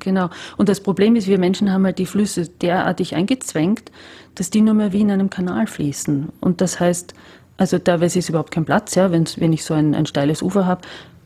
Genau. 0.00 0.30
Und 0.56 0.68
das 0.68 0.80
Problem 0.80 1.16
ist, 1.16 1.26
wir 1.26 1.38
Menschen 1.38 1.72
haben 1.72 1.84
halt 1.84 1.98
die 1.98 2.06
Flüsse 2.06 2.48
derartig 2.48 3.14
eingezwängt, 3.14 3.90
dass 4.34 4.50
die 4.50 4.60
nur 4.60 4.74
mehr 4.74 4.92
wie 4.92 5.00
in 5.00 5.10
einem 5.10 5.30
Kanal 5.30 5.66
fließen. 5.66 6.28
Und 6.40 6.60
das 6.60 6.78
heißt, 6.78 7.14
also 7.56 7.78
teilweise 7.78 8.18
ist 8.18 8.28
überhaupt 8.28 8.50
kein 8.50 8.64
Platz, 8.64 8.94
ja, 8.94 9.10
wenn, 9.10 9.24
wenn 9.36 9.52
ich 9.52 9.64
so 9.64 9.74
ein, 9.74 9.94
ein 9.94 10.06
steiles 10.06 10.42
Ufer 10.42 10.66
habe. 10.66 10.82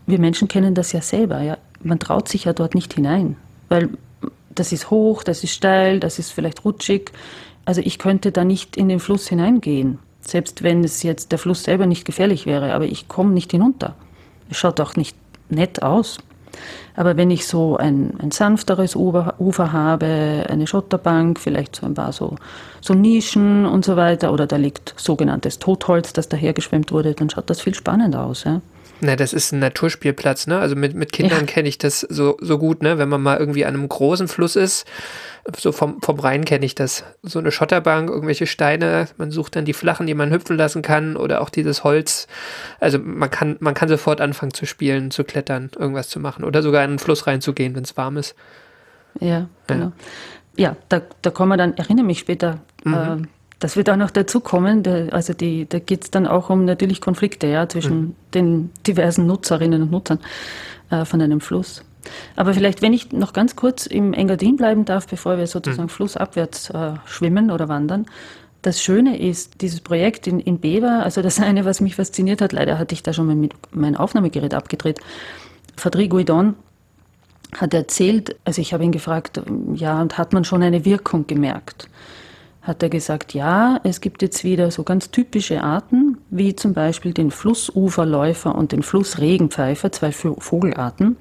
Wir 0.07 0.19
Menschen 0.19 0.49
kennen 0.49 0.75
das 0.75 0.93
ja 0.93 1.01
selber, 1.01 1.41
ja. 1.43 1.59
Man 1.83 1.99
traut 1.99 2.29
sich 2.29 2.45
ja 2.45 2.53
dort 2.53 2.75
nicht 2.75 2.95
hinein, 2.95 3.37
weil 3.69 3.91
das 4.55 4.73
ist 4.73 4.91
hoch, 4.91 5.23
das 5.23 5.45
ist 5.45 5.53
steil, 5.53 6.01
das 6.01 6.19
ist 6.19 6.33
vielleicht 6.33 6.65
rutschig. 6.65 7.13
Also 7.65 7.81
ich 7.81 7.99
könnte 7.99 8.33
da 8.33 8.45
nicht 8.45 8.77
in 8.77 8.89
den 8.89 9.01
Fluss 9.01 9.29
hineingehen, 9.29 9.99
selbst 10.21 10.63
wenn 10.63 10.85
es 10.85 11.03
jetzt 11.03 11.33
der 11.33 11.39
Fluss 11.39 11.65
selber 11.65 11.87
nicht 11.87 12.05
gefährlich 12.05 12.47
wäre, 12.47 12.73
aber 12.75 12.85
ich 12.85 13.09
komme 13.09 13.33
nicht 13.33 13.51
hinunter. 13.51 13.95
Es 14.51 14.57
schaut 14.57 14.81
auch 14.81 14.97
nicht 14.97 15.17
nett 15.49 15.83
aus. 15.83 16.19
Aber 16.97 17.17
wenn 17.17 17.31
ich 17.31 17.47
so 17.47 17.77
ein, 17.77 18.15
ein 18.21 18.31
sanfteres 18.33 18.97
Ufer, 18.97 19.35
Ufer, 19.39 19.73
habe, 19.73 20.47
eine 20.49 20.67
Schotterbank, 20.67 21.39
vielleicht 21.39 21.77
so 21.77 21.87
ein 21.87 21.95
paar 21.95 22.13
so, 22.13 22.35
so 22.81 22.95
Nischen 22.95 23.67
und 23.67 23.85
so 23.85 23.97
weiter, 23.97 24.33
oder 24.33 24.47
da 24.47 24.57
liegt 24.57 24.95
sogenanntes 24.97 25.59
Totholz, 25.59 26.13
das 26.13 26.29
dahergeschwemmt 26.29 26.91
wurde, 26.93 27.15
dann 27.15 27.31
schaut 27.31 27.49
das 27.49 27.61
viel 27.61 27.75
spannender 27.75 28.25
aus. 28.25 28.45
Ja? 28.45 28.61
Na, 29.01 29.17
das 29.17 29.33
ist 29.33 29.53
ein 29.53 29.61
Naturspielplatz, 29.61 30.47
ne? 30.47 30.59
Also 30.59 30.77
mit, 30.77 30.95
mit 30.95 31.13
Kindern 31.13 31.41
ja. 31.41 31.47
kenne 31.47 31.69
ich 31.69 31.79
das 31.79 32.01
so, 32.01 32.37
so 32.41 32.59
gut, 32.59 32.83
ne? 32.83 32.99
Wenn 32.99 33.09
man 33.09 33.23
mal 33.23 33.39
irgendwie 33.39 33.65
an 33.65 33.75
einem 33.75 33.89
großen 33.89 34.29
Fluss 34.29 34.57
ist, 34.57 34.87
so 35.57 35.73
vom, 35.73 36.01
vom 36.03 36.19
Rhein 36.19 36.45
kenne 36.45 36.67
ich 36.67 36.75
das. 36.75 37.05
So 37.23 37.39
eine 37.39 37.51
Schotterbank, 37.51 38.11
irgendwelche 38.11 38.47
Steine, 38.47 39.09
man 39.17 39.31
sucht 39.31 39.57
dann 39.57 39.65
die 39.65 39.73
flachen, 39.73 40.07
die 40.07 40.15
man 40.15 40.31
hüpfen 40.31 40.57
lassen 40.57 40.83
kann 40.83 41.17
oder 41.17 41.41
auch 41.41 41.51
dieses 41.51 41.83
Holz. 41.85 42.27
Also 42.79 42.99
man 42.99 43.31
kann, 43.31 43.57
man 43.61 43.75
kann 43.75 43.89
sofort 43.89 44.21
anfangen 44.21 44.53
zu 44.53 44.67
spielen, 44.67 45.11
zu 45.11 45.25
klettern, 45.25 45.71
irgendwas 45.79 46.09
zu 46.09 46.21
machen 46.21 46.45
oder 46.45 46.63
sogar 46.63 46.85
in 46.85 46.91
den 46.91 46.99
Fluss 46.99 47.27
reinzugehen, 47.27 47.75
wenn 47.75 47.85
es 47.85 47.97
warm 47.97 48.17
ist. 48.17 48.35
Ja, 49.19 49.49
genau. 49.67 49.93
Ja, 50.57 50.71
ja 50.71 50.77
da, 50.89 51.03
da 51.23 51.31
kommen 51.31 51.51
wir 51.51 51.57
dann, 51.57 51.77
erinnere 51.77 52.05
mich 52.05 52.19
später, 52.19 52.61
mhm. 52.85 52.95
äh, 52.95 53.27
das 53.61 53.77
wird 53.77 53.89
auch 53.91 53.97
noch 53.97 54.11
dazu 54.11 54.41
kommen. 54.41 54.87
also 55.13 55.35
die, 55.35 55.69
da 55.69 55.79
geht 55.79 56.05
es 56.05 56.11
dann 56.11 56.27
auch 56.27 56.51
um 56.51 56.65
natürlich 56.65 57.01
Konflikte 57.01 57.47
ja, 57.47 57.69
zwischen 57.69 58.01
mhm. 58.01 58.15
den 58.35 58.71
diversen 58.87 59.27
Nutzerinnen 59.27 59.83
und 59.83 59.91
Nutzern 59.91 60.19
äh, 60.91 61.05
von 61.05 61.21
einem 61.21 61.41
Fluss. 61.41 61.85
Aber 62.37 62.55
vielleicht, 62.55 62.81
wenn 62.81 62.95
ich 62.95 63.13
noch 63.13 63.35
ganz 63.35 63.57
kurz 63.57 63.87
im 63.87 64.15
Engadin 64.15 64.57
bleiben 64.57 64.87
darf, 64.87 65.07
bevor 65.07 65.39
wir 65.39 65.47
sozusagen 65.47 65.85
mhm. 65.85 65.91
flussabwärts 65.91 66.71
äh, 66.71 66.95
schwimmen 67.05 67.51
oder 67.51 67.69
wandern. 67.69 68.07
Das 68.63 68.83
Schöne 68.83 69.19
ist, 69.19 69.63
dieses 69.63 69.81
Projekt 69.81 70.27
in, 70.27 70.41
in 70.41 70.59
Bever, 70.59 71.03
also 71.03 71.23
das 71.23 71.41
eine, 71.41 71.65
was 71.65 71.81
mich 71.81 71.97
fasziniert 71.97 72.43
hat, 72.43 72.53
leider 72.53 72.79
hatte 72.79 72.95
ich 72.95 73.03
da 73.03 73.13
schon 73.13 73.27
mal 73.27 73.37
mit 73.37 73.55
mein 73.73 73.97
Aufnahmegerät 73.97 74.55
abgedreht. 74.55 75.01
Fadri 75.77 76.09
Guidon 76.09 76.55
hat 77.57 77.75
erzählt, 77.75 78.37
also 78.45 78.61
ich 78.61 78.73
habe 78.73 78.85
ihn 78.85 78.93
gefragt, 78.93 79.41
ja, 79.75 80.01
und 80.01 80.19
hat 80.19 80.33
man 80.33 80.45
schon 80.45 80.63
eine 80.63 80.85
Wirkung 80.85 81.27
gemerkt? 81.27 81.89
Hat 82.63 82.83
er 82.83 82.91
gesagt, 82.91 83.33
ja, 83.33 83.81
es 83.85 84.01
gibt 84.01 84.23
jetzt 84.23 84.45
wieder 84.45 84.71
so 84.71 84.83
ganz 84.83 85.11
typische 85.11 85.63
Arten, 85.63 86.19
wie 86.31 86.55
zum 86.55 86.75
Beispiel 86.75 87.13
den 87.15 87.31
Flussuferläufer 87.31 88.55
und 88.55 88.73
den 88.73 88.83
Flussregenpfeifer, 88.83 89.93
zwei 89.93 90.13
Vogelarten, 90.13 91.17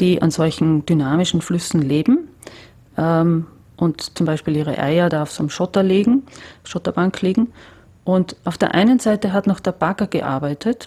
die 0.00 0.20
an 0.20 0.30
solchen 0.30 0.84
dynamischen 0.84 1.40
Flüssen 1.40 1.80
leben 1.80 2.28
ähm, 2.98 3.46
und 3.76 4.16
zum 4.16 4.26
Beispiel 4.26 4.56
ihre 4.56 4.78
Eier 4.78 5.08
da 5.08 5.22
auf 5.22 5.32
so 5.32 5.42
einem 5.42 5.50
Schotter 5.50 5.82
legen, 5.82 6.24
Schotterbank 6.64 7.22
legen. 7.22 7.52
Und 8.04 8.36
auf 8.44 8.58
der 8.58 8.74
einen 8.74 8.98
Seite 8.98 9.32
hat 9.32 9.46
noch 9.46 9.60
der 9.60 9.72
Bagger 9.72 10.06
gearbeitet 10.06 10.86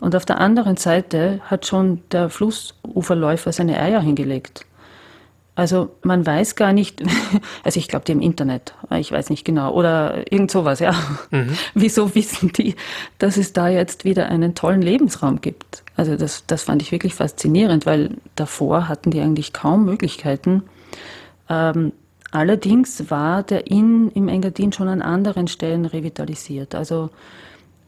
und 0.00 0.16
auf 0.16 0.24
der 0.24 0.40
anderen 0.40 0.76
Seite 0.76 1.40
hat 1.44 1.66
schon 1.66 2.02
der 2.10 2.30
Flussuferläufer 2.30 3.52
seine 3.52 3.78
Eier 3.78 4.00
hingelegt. 4.00 4.66
Also 5.60 5.90
man 6.00 6.24
weiß 6.24 6.56
gar 6.56 6.72
nicht, 6.72 7.02
also 7.64 7.78
ich 7.78 7.86
glaube, 7.86 8.06
die 8.06 8.12
im 8.12 8.22
Internet, 8.22 8.72
ich 8.96 9.12
weiß 9.12 9.28
nicht 9.28 9.44
genau, 9.44 9.74
oder 9.74 10.32
irgend 10.32 10.50
sowas, 10.50 10.80
ja. 10.80 10.94
Mhm. 11.30 11.50
Wieso 11.74 12.14
wissen 12.14 12.50
die, 12.54 12.76
dass 13.18 13.36
es 13.36 13.52
da 13.52 13.68
jetzt 13.68 14.06
wieder 14.06 14.30
einen 14.30 14.54
tollen 14.54 14.80
Lebensraum 14.80 15.42
gibt? 15.42 15.82
Also 15.96 16.16
das, 16.16 16.46
das 16.46 16.62
fand 16.62 16.80
ich 16.80 16.92
wirklich 16.92 17.14
faszinierend, 17.14 17.84
weil 17.84 18.16
davor 18.36 18.88
hatten 18.88 19.10
die 19.10 19.20
eigentlich 19.20 19.52
kaum 19.52 19.84
Möglichkeiten. 19.84 20.62
Ähm, 21.50 21.92
allerdings 22.30 23.10
war 23.10 23.42
der 23.42 23.66
Inn 23.66 24.10
im 24.14 24.28
Engadin 24.28 24.72
schon 24.72 24.88
an 24.88 25.02
anderen 25.02 25.46
Stellen 25.46 25.84
revitalisiert. 25.84 26.74
Also 26.74 27.10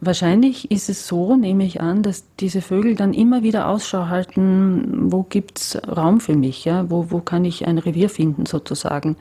Wahrscheinlich 0.05 0.69
ist 0.73 0.89
es 0.89 1.07
so, 1.07 1.37
nehme 1.37 1.65
ich 1.65 1.81
an, 1.81 2.03
dass 2.03 2.25
diese 2.41 2.61
Vögel 2.61 2.97
dann 2.97 3.15
immer 3.15 3.45
wieder 3.45 3.69
Ausschau 3.69 4.09
halten, 4.09 5.13
wo 5.13 5.23
gibt 5.23 5.61
es 5.61 5.81
Raum 5.87 6.19
für 6.19 6.35
mich, 6.35 6.65
ja? 6.65 6.91
wo, 6.91 7.13
wo 7.13 7.21
kann 7.21 7.45
ich 7.45 7.69
ein 7.69 7.79
Revier 7.79 8.11
finden 8.11 8.45
sozusagen. 8.45 9.15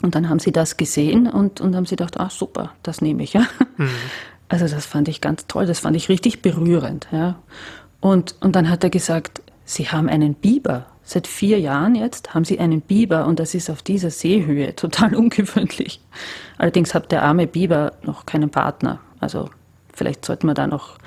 Und 0.00 0.14
dann 0.14 0.28
haben 0.28 0.38
sie 0.38 0.52
das 0.52 0.76
gesehen 0.76 1.26
und, 1.26 1.60
und 1.60 1.74
haben 1.74 1.86
sie 1.86 1.96
gedacht, 1.96 2.20
ah 2.20 2.30
super, 2.30 2.72
das 2.84 3.00
nehme 3.00 3.24
ich. 3.24 3.32
Ja? 3.32 3.48
Mhm. 3.78 3.90
Also 4.48 4.68
das 4.68 4.86
fand 4.86 5.08
ich 5.08 5.20
ganz 5.20 5.48
toll, 5.48 5.66
das 5.66 5.80
fand 5.80 5.96
ich 5.96 6.08
richtig 6.08 6.40
berührend. 6.40 7.08
Ja? 7.10 7.40
Und, 8.00 8.36
und 8.38 8.54
dann 8.54 8.70
hat 8.70 8.84
er 8.84 8.90
gesagt, 8.90 9.42
sie 9.64 9.88
haben 9.88 10.08
einen 10.08 10.34
Biber. 10.34 10.86
Seit 11.02 11.26
vier 11.26 11.58
Jahren 11.58 11.96
jetzt 11.96 12.32
haben 12.32 12.44
sie 12.44 12.60
einen 12.60 12.80
Biber 12.80 13.26
und 13.26 13.40
das 13.40 13.56
ist 13.56 13.70
auf 13.70 13.82
dieser 13.82 14.10
Seehöhe 14.10 14.76
total 14.76 15.16
ungewöhnlich. 15.16 16.00
Allerdings 16.58 16.94
hat 16.94 17.10
der 17.10 17.24
arme 17.24 17.48
Biber 17.48 17.94
noch 18.04 18.24
keinen 18.24 18.50
Partner. 18.50 19.00
Also 19.20 19.50
vielleicht 19.92 20.24
sollten 20.24 20.46
wir 20.46 20.54
da 20.54 20.66
noch 20.66 20.98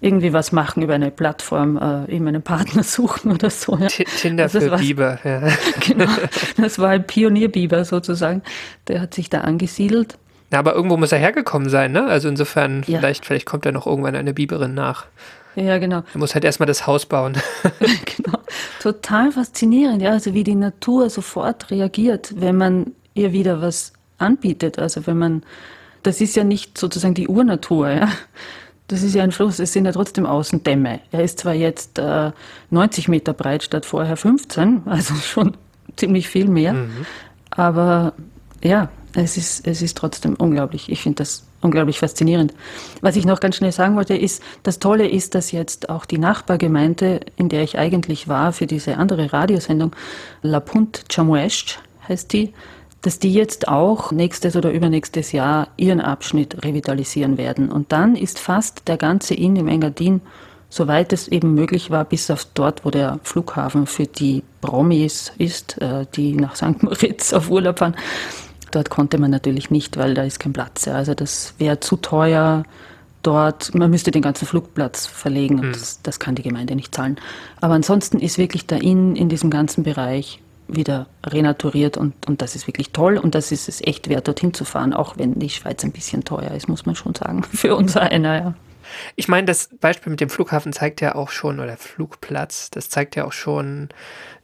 irgendwie 0.00 0.32
was 0.32 0.52
machen 0.52 0.82
über 0.82 0.94
eine 0.94 1.10
Plattform, 1.10 1.76
äh, 1.76 2.14
eben 2.14 2.26
einen 2.28 2.42
Partner 2.42 2.82
suchen 2.84 3.32
oder 3.32 3.50
so. 3.50 3.76
Ja. 3.76 3.88
Tinder 3.88 4.44
also 4.44 4.60
für 4.60 4.70
war, 4.72 4.78
Biber, 4.78 5.18
ja. 5.24 5.42
Genau, 5.80 6.10
das 6.56 6.78
war 6.78 6.90
ein 6.90 7.06
Pionierbiber 7.06 7.84
sozusagen. 7.84 8.42
Der 8.88 9.00
hat 9.00 9.14
sich 9.14 9.30
da 9.30 9.42
angesiedelt. 9.42 10.18
Ja, 10.52 10.58
aber 10.58 10.74
irgendwo 10.74 10.96
muss 10.96 11.10
er 11.10 11.18
hergekommen 11.18 11.68
sein, 11.68 11.92
ne? 11.92 12.06
Also 12.06 12.28
insofern, 12.28 12.84
ja. 12.86 12.98
vielleicht, 12.98 13.24
vielleicht 13.24 13.46
kommt 13.46 13.66
da 13.66 13.72
noch 13.72 13.86
irgendwann 13.86 14.14
eine 14.14 14.34
Biberin 14.34 14.74
nach. 14.74 15.06
Ja, 15.56 15.78
genau. 15.78 16.02
Er 16.12 16.18
muss 16.18 16.34
halt 16.34 16.44
erstmal 16.44 16.66
das 16.66 16.86
Haus 16.86 17.06
bauen. 17.06 17.36
genau. 18.16 18.38
Total 18.80 19.32
faszinierend, 19.32 20.02
ja. 20.02 20.10
Also 20.10 20.34
wie 20.34 20.44
die 20.44 20.54
Natur 20.54 21.10
sofort 21.10 21.70
reagiert, 21.70 22.34
wenn 22.36 22.56
man 22.56 22.92
ihr 23.14 23.32
wieder 23.32 23.62
was 23.62 23.92
anbietet. 24.18 24.78
Also 24.78 25.06
wenn 25.06 25.18
man, 25.18 25.42
das 26.04 26.20
ist 26.20 26.36
ja 26.36 26.44
nicht 26.44 26.78
sozusagen 26.78 27.14
die 27.14 27.28
Urnatur, 27.28 27.90
ja. 27.90 28.08
Das 28.86 29.02
ist 29.02 29.14
ja 29.14 29.22
ein 29.22 29.32
Fluss, 29.32 29.58
es 29.58 29.72
sind 29.72 29.86
ja 29.86 29.92
trotzdem 29.92 30.26
Außendämme. 30.26 31.00
Er 31.10 31.24
ist 31.24 31.40
zwar 31.40 31.54
jetzt 31.54 31.98
äh, 31.98 32.32
90 32.70 33.08
Meter 33.08 33.32
breit 33.32 33.62
statt 33.62 33.86
vorher 33.86 34.16
15, 34.16 34.82
also 34.84 35.14
schon 35.22 35.56
ziemlich 35.96 36.28
viel 36.28 36.48
mehr. 36.48 36.74
Mhm. 36.74 37.06
Aber 37.50 38.12
ja, 38.62 38.90
es 39.14 39.36
ist, 39.36 39.66
es 39.66 39.80
ist 39.80 39.96
trotzdem 39.96 40.34
unglaublich. 40.34 40.90
Ich 40.90 41.02
finde 41.02 41.16
das 41.16 41.44
unglaublich 41.62 41.98
faszinierend. 41.98 42.52
Was 43.00 43.16
ich 43.16 43.24
noch 43.24 43.40
ganz 43.40 43.56
schnell 43.56 43.72
sagen 43.72 43.96
wollte, 43.96 44.14
ist, 44.14 44.42
das 44.64 44.80
Tolle 44.80 45.08
ist, 45.08 45.34
dass 45.34 45.50
jetzt 45.50 45.88
auch 45.88 46.04
die 46.04 46.18
Nachbargemeinde, 46.18 47.20
in 47.36 47.48
der 47.48 47.62
ich 47.62 47.78
eigentlich 47.78 48.28
war 48.28 48.52
für 48.52 48.66
diese 48.66 48.98
andere 48.98 49.32
Radiosendung, 49.32 49.96
La 50.42 50.60
Punt 50.60 51.04
Chamuesch 51.10 51.78
heißt 52.06 52.32
die, 52.34 52.52
dass 53.04 53.18
die 53.18 53.34
jetzt 53.34 53.68
auch 53.68 54.12
nächstes 54.12 54.56
oder 54.56 54.72
übernächstes 54.72 55.32
Jahr 55.32 55.68
ihren 55.76 56.00
Abschnitt 56.00 56.64
revitalisieren 56.64 57.36
werden. 57.36 57.70
Und 57.70 57.92
dann 57.92 58.16
ist 58.16 58.38
fast 58.38 58.88
der 58.88 58.96
ganze 58.96 59.34
Inn 59.34 59.56
im 59.56 59.68
Engadin, 59.68 60.22
soweit 60.70 61.12
es 61.12 61.28
eben 61.28 61.52
möglich 61.52 61.90
war, 61.90 62.06
bis 62.06 62.30
auf 62.30 62.46
dort, 62.54 62.86
wo 62.86 62.90
der 62.90 63.20
Flughafen 63.22 63.86
für 63.86 64.06
die 64.06 64.42
Promis 64.62 65.32
ist, 65.36 65.80
äh, 65.82 66.06
die 66.16 66.32
nach 66.32 66.56
St. 66.56 66.82
Moritz 66.82 67.34
auf 67.34 67.50
Urlaub 67.50 67.80
fahren, 67.80 67.94
dort 68.70 68.88
konnte 68.88 69.18
man 69.18 69.30
natürlich 69.30 69.70
nicht, 69.70 69.98
weil 69.98 70.14
da 70.14 70.22
ist 70.22 70.40
kein 70.40 70.54
Platz. 70.54 70.88
Also 70.88 71.12
das 71.12 71.52
wäre 71.58 71.80
zu 71.80 71.96
teuer 71.96 72.62
dort, 73.22 73.74
man 73.74 73.90
müsste 73.90 74.12
den 74.12 74.22
ganzen 74.22 74.46
Flugplatz 74.46 75.04
verlegen 75.04 75.58
und 75.60 75.68
mhm. 75.68 75.72
das, 75.72 76.00
das, 76.02 76.18
kann 76.18 76.36
die 76.36 76.42
Gemeinde 76.42 76.74
nicht 76.74 76.94
zahlen. 76.94 77.16
Aber 77.60 77.74
ansonsten 77.74 78.18
ist 78.18 78.38
wirklich 78.38 78.66
der 78.66 78.80
Inn 78.80 79.14
in 79.14 79.28
diesem 79.28 79.50
ganzen 79.50 79.84
Bereich 79.84 80.40
wieder 80.68 81.06
renaturiert 81.24 81.96
und, 81.96 82.26
und 82.26 82.42
das 82.42 82.54
ist 82.54 82.66
wirklich 82.66 82.90
toll 82.90 83.18
und 83.18 83.34
das 83.34 83.52
ist 83.52 83.68
es 83.68 83.80
echt 83.82 84.08
wert, 84.08 84.28
dorthin 84.28 84.54
zu 84.54 84.64
fahren, 84.64 84.92
auch 84.94 85.18
wenn 85.18 85.38
die 85.38 85.50
Schweiz 85.50 85.84
ein 85.84 85.92
bisschen 85.92 86.24
teuer 86.24 86.52
ist, 86.52 86.68
muss 86.68 86.86
man 86.86 86.94
schon 86.94 87.14
sagen, 87.14 87.42
für 87.52 87.76
uns 87.76 87.96
einer, 87.96 88.36
ja. 88.36 88.54
Ich 89.16 89.28
meine, 89.28 89.46
das 89.46 89.70
Beispiel 89.80 90.10
mit 90.10 90.20
dem 90.20 90.28
Flughafen 90.28 90.72
zeigt 90.72 91.00
ja 91.00 91.14
auch 91.14 91.30
schon, 91.30 91.58
oder 91.58 91.76
Flugplatz, 91.76 92.70
das 92.70 92.90
zeigt 92.90 93.16
ja 93.16 93.24
auch 93.24 93.32
schon 93.32 93.88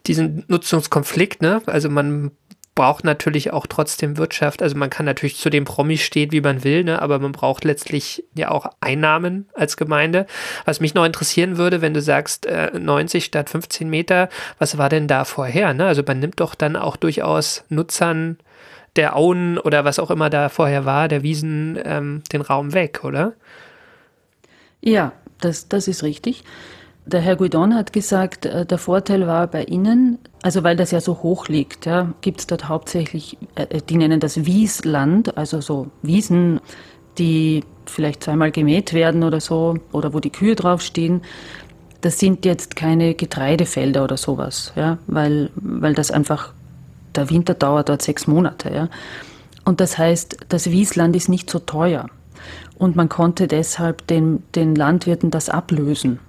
diesen 0.06 0.44
Nutzungskonflikt, 0.48 1.42
ne? 1.42 1.62
Also 1.66 1.90
man 1.90 2.30
braucht 2.74 3.04
natürlich 3.04 3.52
auch 3.52 3.66
trotzdem 3.66 4.16
Wirtschaft. 4.16 4.62
Also 4.62 4.76
man 4.76 4.90
kann 4.90 5.04
natürlich 5.04 5.36
zu 5.36 5.50
dem 5.50 5.64
Promi 5.64 5.98
stehen, 5.98 6.32
wie 6.32 6.40
man 6.40 6.64
will, 6.64 6.84
ne? 6.84 7.02
aber 7.02 7.18
man 7.18 7.32
braucht 7.32 7.64
letztlich 7.64 8.24
ja 8.34 8.50
auch 8.50 8.70
Einnahmen 8.80 9.48
als 9.54 9.76
Gemeinde. 9.76 10.26
Was 10.64 10.80
mich 10.80 10.94
noch 10.94 11.04
interessieren 11.04 11.58
würde, 11.58 11.82
wenn 11.82 11.94
du 11.94 12.00
sagst 12.00 12.46
äh, 12.46 12.70
90 12.78 13.24
statt 13.24 13.50
15 13.50 13.90
Meter, 13.90 14.28
was 14.58 14.78
war 14.78 14.88
denn 14.88 15.08
da 15.08 15.24
vorher? 15.24 15.74
Ne? 15.74 15.86
Also 15.86 16.02
man 16.06 16.20
nimmt 16.20 16.40
doch 16.40 16.54
dann 16.54 16.76
auch 16.76 16.96
durchaus 16.96 17.64
Nutzern 17.68 18.38
der 18.96 19.16
Auen 19.16 19.58
oder 19.58 19.84
was 19.84 19.98
auch 19.98 20.10
immer 20.10 20.30
da 20.30 20.48
vorher 20.48 20.84
war, 20.84 21.08
der 21.08 21.22
Wiesen, 21.22 21.78
ähm, 21.84 22.22
den 22.32 22.40
Raum 22.40 22.72
weg, 22.72 23.04
oder? 23.04 23.34
Ja, 24.80 25.12
das, 25.40 25.68
das 25.68 25.88
ist 25.88 26.02
richtig. 26.02 26.44
Der 27.12 27.20
Herr 27.20 27.34
Guidon 27.34 27.74
hat 27.74 27.92
gesagt, 27.92 28.46
äh, 28.46 28.64
der 28.64 28.78
Vorteil 28.78 29.26
war 29.26 29.48
bei 29.48 29.64
Ihnen, 29.64 30.18
also 30.42 30.62
weil 30.62 30.76
das 30.76 30.92
ja 30.92 31.00
so 31.00 31.24
hoch 31.24 31.48
liegt, 31.48 31.86
ja, 31.86 32.12
gibt 32.20 32.38
es 32.40 32.46
dort 32.46 32.68
hauptsächlich, 32.68 33.36
äh, 33.56 33.80
die 33.88 33.96
nennen 33.96 34.20
das 34.20 34.46
Wiesland, 34.46 35.36
also 35.36 35.60
so 35.60 35.88
Wiesen, 36.02 36.60
die 37.18 37.64
vielleicht 37.86 38.22
zweimal 38.22 38.52
gemäht 38.52 38.92
werden 38.92 39.24
oder 39.24 39.40
so, 39.40 39.76
oder 39.90 40.14
wo 40.14 40.20
die 40.20 40.30
Kühe 40.30 40.54
draufstehen. 40.54 41.22
Das 42.00 42.20
sind 42.20 42.44
jetzt 42.44 42.76
keine 42.76 43.14
Getreidefelder 43.14 44.04
oder 44.04 44.16
sowas, 44.16 44.72
ja, 44.76 44.98
weil, 45.08 45.50
weil 45.56 45.94
das 45.94 46.12
einfach, 46.12 46.52
der 47.16 47.28
Winter 47.28 47.54
dauert 47.54 47.88
dort 47.88 48.02
sechs 48.02 48.28
Monate, 48.28 48.72
ja. 48.72 48.88
Und 49.64 49.80
das 49.80 49.98
heißt, 49.98 50.36
das 50.48 50.70
Wiesland 50.70 51.16
ist 51.16 51.28
nicht 51.28 51.50
so 51.50 51.58
teuer. 51.58 52.06
Und 52.78 52.94
man 52.94 53.08
konnte 53.08 53.48
deshalb 53.48 54.06
den, 54.06 54.44
den 54.54 54.76
Landwirten 54.76 55.30
das 55.32 55.48
ablösen 55.48 56.20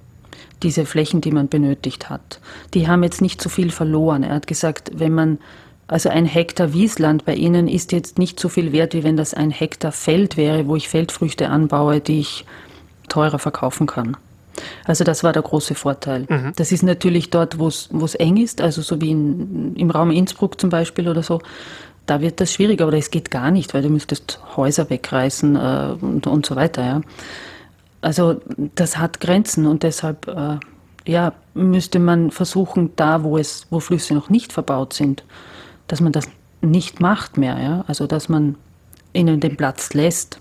diese 0.63 0.85
Flächen, 0.85 1.21
die 1.21 1.31
man 1.31 1.47
benötigt 1.47 2.09
hat. 2.09 2.39
Die 2.73 2.87
haben 2.87 3.03
jetzt 3.03 3.21
nicht 3.21 3.41
so 3.41 3.49
viel 3.49 3.71
verloren. 3.71 4.23
Er 4.23 4.35
hat 4.35 4.47
gesagt, 4.47 4.91
wenn 4.93 5.13
man 5.13 5.39
also 5.87 6.07
ein 6.07 6.25
Hektar 6.25 6.73
Wiesland 6.73 7.25
bei 7.25 7.35
Ihnen 7.35 7.67
ist 7.67 7.91
jetzt 7.91 8.17
nicht 8.17 8.39
so 8.39 8.47
viel 8.47 8.71
wert, 8.71 8.93
wie 8.93 9.03
wenn 9.03 9.17
das 9.17 9.33
ein 9.33 9.51
Hektar 9.51 9.91
Feld 9.91 10.37
wäre, 10.37 10.67
wo 10.67 10.77
ich 10.77 10.87
Feldfrüchte 10.87 11.49
anbaue, 11.49 11.99
die 11.99 12.21
ich 12.21 12.45
teurer 13.09 13.39
verkaufen 13.39 13.87
kann. 13.87 14.15
Also 14.85 15.03
das 15.03 15.23
war 15.23 15.33
der 15.33 15.41
große 15.41 15.75
Vorteil. 15.75 16.25
Mhm. 16.29 16.53
Das 16.55 16.71
ist 16.71 16.83
natürlich 16.83 17.29
dort, 17.29 17.59
wo 17.59 17.67
es 17.67 18.15
eng 18.15 18.37
ist, 18.37 18.61
also 18.61 18.81
so 18.81 19.01
wie 19.01 19.11
in, 19.11 19.75
im 19.75 19.91
Raum 19.91 20.11
Innsbruck 20.11 20.61
zum 20.61 20.69
Beispiel 20.69 21.09
oder 21.09 21.23
so, 21.23 21.41
da 22.05 22.21
wird 22.21 22.39
das 22.41 22.53
schwieriger, 22.53 22.87
aber 22.87 22.97
es 22.97 23.11
geht 23.11 23.29
gar 23.31 23.51
nicht, 23.51 23.73
weil 23.73 23.83
du 23.83 23.89
müsstest 23.89 24.39
Häuser 24.55 24.89
wegreißen 24.89 25.55
äh, 25.55 25.95
und, 26.01 26.25
und 26.25 26.45
so 26.45 26.55
weiter. 26.55 26.83
Ja. 26.83 27.01
Also 28.01 28.41
das 28.75 28.97
hat 28.97 29.19
Grenzen 29.19 29.67
und 29.67 29.83
deshalb 29.83 30.27
äh, 30.27 30.57
ja, 31.07 31.33
müsste 31.53 31.99
man 31.99 32.31
versuchen, 32.31 32.91
da 32.95 33.23
wo 33.23 33.37
es, 33.37 33.67
wo 33.69 33.79
Flüsse 33.79 34.13
noch 34.13 34.29
nicht 34.29 34.53
verbaut 34.53 34.93
sind, 34.93 35.23
dass 35.87 36.01
man 36.01 36.11
das 36.11 36.27
nicht 36.61 36.99
macht 36.99 37.37
mehr, 37.37 37.59
ja. 37.59 37.83
Also 37.87 38.07
dass 38.07 38.29
man 38.29 38.55
ihnen 39.13 39.39
den 39.39 39.57
Platz 39.57 39.93
lässt. 39.93 40.39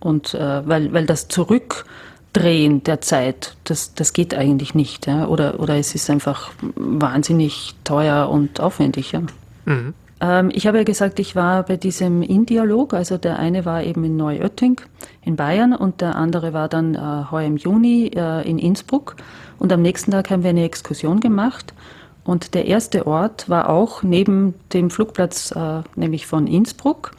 Und 0.00 0.34
äh, 0.34 0.66
weil, 0.66 0.92
weil 0.92 1.06
das 1.06 1.28
Zurückdrehen 1.28 2.82
der 2.84 3.00
Zeit, 3.00 3.56
das, 3.64 3.94
das 3.94 4.12
geht 4.12 4.34
eigentlich 4.34 4.74
nicht, 4.74 5.06
ja. 5.06 5.26
Oder, 5.26 5.60
oder 5.60 5.76
es 5.76 5.94
ist 5.94 6.08
einfach 6.10 6.50
wahnsinnig 6.76 7.74
teuer 7.84 8.28
und 8.28 8.60
aufwendig, 8.60 9.12
ja. 9.12 9.22
Mhm. 9.64 9.94
Ähm, 10.20 10.50
ich 10.52 10.66
habe 10.66 10.78
ja 10.78 10.84
gesagt, 10.84 11.18
ich 11.18 11.36
war 11.36 11.64
bei 11.64 11.76
diesem 11.76 12.22
In-Dialog, 12.22 12.94
also 12.94 13.18
der 13.18 13.38
eine 13.38 13.64
war 13.64 13.82
eben 13.82 14.04
in 14.04 14.16
Neuötting 14.16 14.80
in 15.22 15.36
Bayern 15.36 15.74
und 15.74 16.00
der 16.00 16.16
andere 16.16 16.52
war 16.52 16.68
dann 16.68 16.94
äh, 16.94 17.30
heuer 17.30 17.46
im 17.46 17.56
Juni 17.56 18.10
äh, 18.14 18.48
in 18.48 18.58
Innsbruck. 18.58 19.16
Und 19.58 19.72
am 19.72 19.82
nächsten 19.82 20.10
Tag 20.10 20.30
haben 20.30 20.42
wir 20.42 20.50
eine 20.50 20.64
Exkursion 20.64 21.20
gemacht. 21.20 21.74
Und 22.24 22.54
der 22.54 22.66
erste 22.66 23.06
Ort 23.06 23.48
war 23.48 23.68
auch 23.68 24.02
neben 24.02 24.54
dem 24.72 24.90
Flugplatz, 24.90 25.52
äh, 25.52 25.82
nämlich 25.94 26.26
von 26.26 26.46
Innsbruck. 26.46 27.12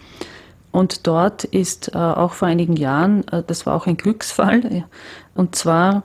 Und 0.72 1.08
dort 1.08 1.44
ist 1.44 1.96
äh, 1.96 1.98
auch 1.98 2.34
vor 2.34 2.48
einigen 2.48 2.76
Jahren, 2.76 3.28
äh, 3.30 3.42
das 3.46 3.66
war 3.66 3.76
auch 3.76 3.88
ein 3.88 3.98
Glücksfall, 3.98 4.86
und 5.34 5.56
zwar 5.56 6.04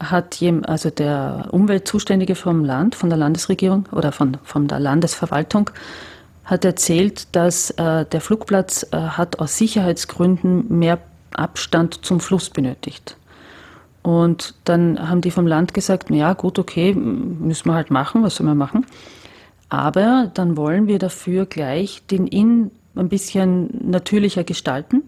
hat 0.00 0.34
jem, 0.36 0.64
also 0.64 0.90
der 0.90 1.48
Umweltzuständige 1.52 2.34
vom 2.34 2.64
Land, 2.64 2.94
von 2.94 3.08
der 3.08 3.18
Landesregierung 3.18 3.86
oder 3.92 4.12
von, 4.12 4.36
von 4.42 4.66
der 4.66 4.80
Landesverwaltung, 4.80 5.70
hat 6.44 6.64
erzählt, 6.64 7.34
dass 7.34 7.70
äh, 7.70 8.04
der 8.04 8.20
Flugplatz 8.20 8.86
äh, 8.90 8.96
hat 8.96 9.38
aus 9.38 9.56
Sicherheitsgründen 9.56 10.78
mehr 10.78 10.98
Abstand 11.32 12.04
zum 12.04 12.20
Fluss 12.20 12.50
benötigt. 12.50 13.16
Und 14.02 14.54
dann 14.64 15.08
haben 15.08 15.22
die 15.22 15.30
vom 15.30 15.46
Land 15.46 15.72
gesagt, 15.72 16.10
ja 16.10 16.34
gut, 16.34 16.58
okay, 16.58 16.94
müssen 16.94 17.70
wir 17.70 17.74
halt 17.74 17.90
machen, 17.90 18.22
was 18.22 18.36
soll 18.36 18.46
man 18.46 18.58
machen? 18.58 18.86
Aber 19.70 20.30
dann 20.34 20.56
wollen 20.58 20.86
wir 20.86 20.98
dafür 20.98 21.46
gleich 21.46 22.02
den 22.10 22.26
Inn 22.26 22.70
ein 22.94 23.08
bisschen 23.08 23.90
natürlicher 23.90 24.44
gestalten. 24.44 25.02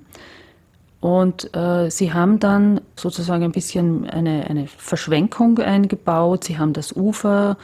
Und 1.01 1.55
äh, 1.55 1.91
sie 1.91 2.15
haben 2.15 2.41
dann 2.41 2.81
sozusagen 2.97 3.45
ein 3.45 3.53
bisschen 3.53 4.09
eine, 4.09 4.49
eine 4.49 4.67
Verschwenkung 4.67 5.59
eingebaut. 5.59 6.45
Sie 6.45 6.59
haben 6.59 6.73
das 6.73 6.97
Ufer 6.97 7.59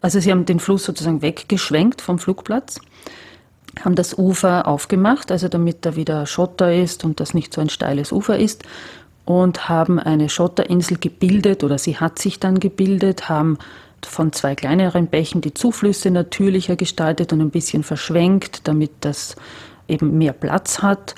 also 0.00 0.20
sie 0.20 0.30
haben 0.30 0.44
den 0.44 0.60
Fluss 0.60 0.84
sozusagen 0.84 1.22
weggeschwenkt 1.22 2.00
vom 2.00 2.18
Flugplatz, 2.18 2.80
haben 3.84 3.94
das 3.94 4.16
Ufer 4.16 4.66
aufgemacht, 4.66 5.30
also 5.30 5.48
damit 5.48 5.86
da 5.86 5.96
wieder 5.96 6.26
Schotter 6.26 6.74
ist 6.74 7.04
und 7.04 7.20
das 7.20 7.34
nicht 7.34 7.52
so 7.52 7.60
ein 7.60 7.68
steiles 7.68 8.12
Ufer 8.12 8.38
ist 8.38 8.64
und 9.24 9.68
haben 9.68 9.98
eine 9.98 10.28
Schotterinsel 10.28 10.98
gebildet 10.98 11.62
oder 11.62 11.78
sie 11.78 11.98
hat 11.98 12.18
sich 12.18 12.40
dann 12.40 12.60
gebildet, 12.60 13.28
haben 13.28 13.58
von 14.06 14.32
zwei 14.32 14.54
kleineren 14.54 15.06
Bächen 15.08 15.40
die 15.40 15.54
Zuflüsse 15.54 16.10
natürlicher 16.10 16.76
gestaltet 16.76 17.32
und 17.32 17.40
ein 17.40 17.50
bisschen 17.50 17.82
verschwenkt, 17.82 18.66
damit 18.68 18.90
das 19.00 19.36
eben 19.88 20.16
mehr 20.16 20.32
Platz 20.32 20.80
hat. 20.80 21.14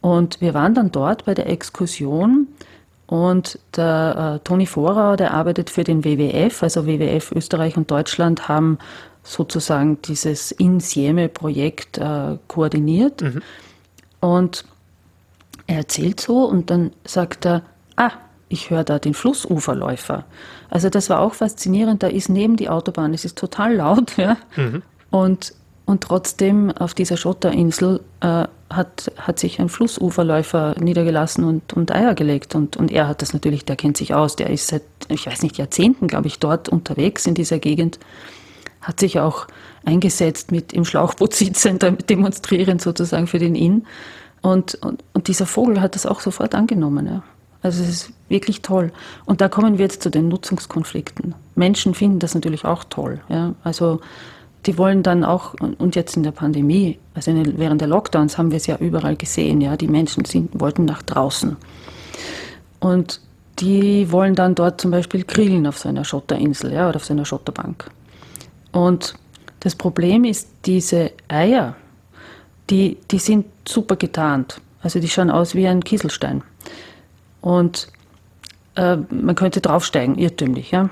Und 0.00 0.40
wir 0.40 0.54
waren 0.54 0.74
dann 0.74 0.92
dort 0.92 1.24
bei 1.24 1.34
der 1.34 1.48
Exkursion 1.48 2.48
und 3.06 3.58
der 3.76 4.36
äh, 4.36 4.44
Toni 4.44 4.66
Vorauer, 4.66 5.16
der 5.16 5.34
arbeitet 5.34 5.70
für 5.70 5.84
den 5.84 6.04
WWF, 6.04 6.62
also 6.62 6.86
WWF 6.86 7.32
Österreich 7.32 7.76
und 7.76 7.90
Deutschland 7.90 8.48
haben 8.48 8.78
sozusagen 9.22 10.00
dieses 10.02 10.52
Insieme-Projekt 10.52 11.98
äh, 11.98 12.38
koordiniert. 12.48 13.22
Mhm. 13.22 13.42
Und 14.20 14.64
er 15.66 15.76
erzählt 15.78 16.20
so 16.20 16.44
und 16.44 16.70
dann 16.70 16.92
sagt 17.04 17.46
er, 17.46 17.62
ah, 17.96 18.12
ich 18.48 18.70
höre 18.70 18.84
da 18.84 18.98
den 18.98 19.14
Flussuferläufer. 19.14 20.24
Also 20.68 20.90
das 20.90 21.08
war 21.08 21.20
auch 21.20 21.34
faszinierend. 21.34 22.02
Da 22.02 22.08
ist 22.08 22.28
neben 22.28 22.56
die 22.56 22.68
Autobahn, 22.68 23.14
es 23.14 23.24
ist 23.24 23.38
total 23.38 23.76
laut, 23.76 24.16
ja. 24.16 24.36
Mhm. 24.56 24.82
Und, 25.10 25.54
und 25.86 26.02
trotzdem 26.02 26.70
auf 26.70 26.94
dieser 26.94 27.16
Schotterinsel 27.16 28.00
äh, 28.20 28.44
hat, 28.70 29.12
hat 29.16 29.38
sich 29.38 29.60
ein 29.60 29.68
Flussuferläufer 29.68 30.74
niedergelassen 30.78 31.44
und, 31.44 31.72
und 31.72 31.92
Eier 31.92 32.14
gelegt. 32.14 32.54
Und, 32.54 32.76
und 32.76 32.90
er 32.90 33.08
hat 33.08 33.22
das 33.22 33.32
natürlich, 33.32 33.64
der 33.64 33.76
kennt 33.76 33.96
sich 33.96 34.14
aus, 34.14 34.36
der 34.36 34.50
ist 34.50 34.68
seit, 34.68 34.82
ich 35.08 35.26
weiß 35.26 35.42
nicht, 35.42 35.58
Jahrzehnten, 35.58 36.08
glaube 36.08 36.26
ich, 36.26 36.38
dort 36.38 36.68
unterwegs 36.68 37.26
in 37.26 37.34
dieser 37.34 37.58
Gegend, 37.58 37.98
hat 38.82 39.00
sich 39.00 39.20
auch 39.20 39.46
eingesetzt 39.84 40.52
mit 40.52 40.72
im 40.72 40.84
Schlauchboot 40.84 41.34
sitzend, 41.34 41.84
demonstrierend 42.08 42.82
sozusagen 42.82 43.26
für 43.26 43.38
den 43.38 43.54
Inn. 43.54 43.86
Und, 44.42 44.74
und, 44.76 45.04
und 45.12 45.28
dieser 45.28 45.46
Vogel 45.46 45.80
hat 45.80 45.94
das 45.94 46.04
auch 46.04 46.20
sofort 46.20 46.54
angenommen. 46.54 47.06
Ja. 47.06 47.22
Also 47.62 47.82
es 47.82 47.88
ist 47.88 48.12
wirklich 48.28 48.60
toll. 48.62 48.92
Und 49.24 49.40
da 49.40 49.48
kommen 49.48 49.78
wir 49.78 49.84
jetzt 49.84 50.02
zu 50.02 50.10
den 50.10 50.28
Nutzungskonflikten. 50.28 51.34
Menschen 51.54 51.94
finden 51.94 52.18
das 52.18 52.34
natürlich 52.34 52.64
auch 52.64 52.84
toll. 52.84 53.20
Ja. 53.28 53.54
Also 53.62 54.00
die 54.66 54.78
wollen 54.78 55.02
dann 55.02 55.24
auch, 55.24 55.54
und 55.54 55.96
jetzt 55.96 56.16
in 56.16 56.22
der 56.22 56.30
Pandemie, 56.30 56.98
also 57.14 57.32
während 57.34 57.80
der 57.80 57.88
Lockdowns 57.88 58.38
haben 58.38 58.50
wir 58.50 58.56
es 58.56 58.66
ja 58.66 58.76
überall 58.76 59.16
gesehen, 59.16 59.60
ja, 59.60 59.76
die 59.76 59.88
Menschen 59.88 60.24
sind, 60.24 60.60
wollten 60.60 60.84
nach 60.84 61.02
draußen. 61.02 61.56
Und 62.78 63.20
die 63.58 64.10
wollen 64.10 64.34
dann 64.34 64.54
dort 64.54 64.80
zum 64.80 64.90
Beispiel 64.90 65.24
grillen 65.24 65.66
auf 65.66 65.78
so 65.78 65.88
einer 65.88 66.04
Schotterinsel 66.04 66.72
ja, 66.72 66.88
oder 66.88 66.96
auf 66.96 67.04
so 67.04 67.12
einer 67.12 67.24
Schotterbank. 67.24 67.90
Und 68.72 69.14
das 69.60 69.76
Problem 69.76 70.24
ist, 70.24 70.48
diese 70.64 71.12
Eier, 71.28 71.76
die, 72.70 72.98
die 73.10 73.18
sind 73.18 73.46
super 73.66 73.96
getarnt. 73.96 74.60
Also 74.82 74.98
die 74.98 75.08
schauen 75.08 75.30
aus 75.30 75.54
wie 75.54 75.66
ein 75.66 75.84
Kieselstein. 75.84 76.42
Und 77.40 77.88
äh, 78.74 78.96
man 78.96 79.34
könnte 79.34 79.60
draufsteigen, 79.60 80.18
irrtümlich, 80.18 80.70
ja. 80.70 80.90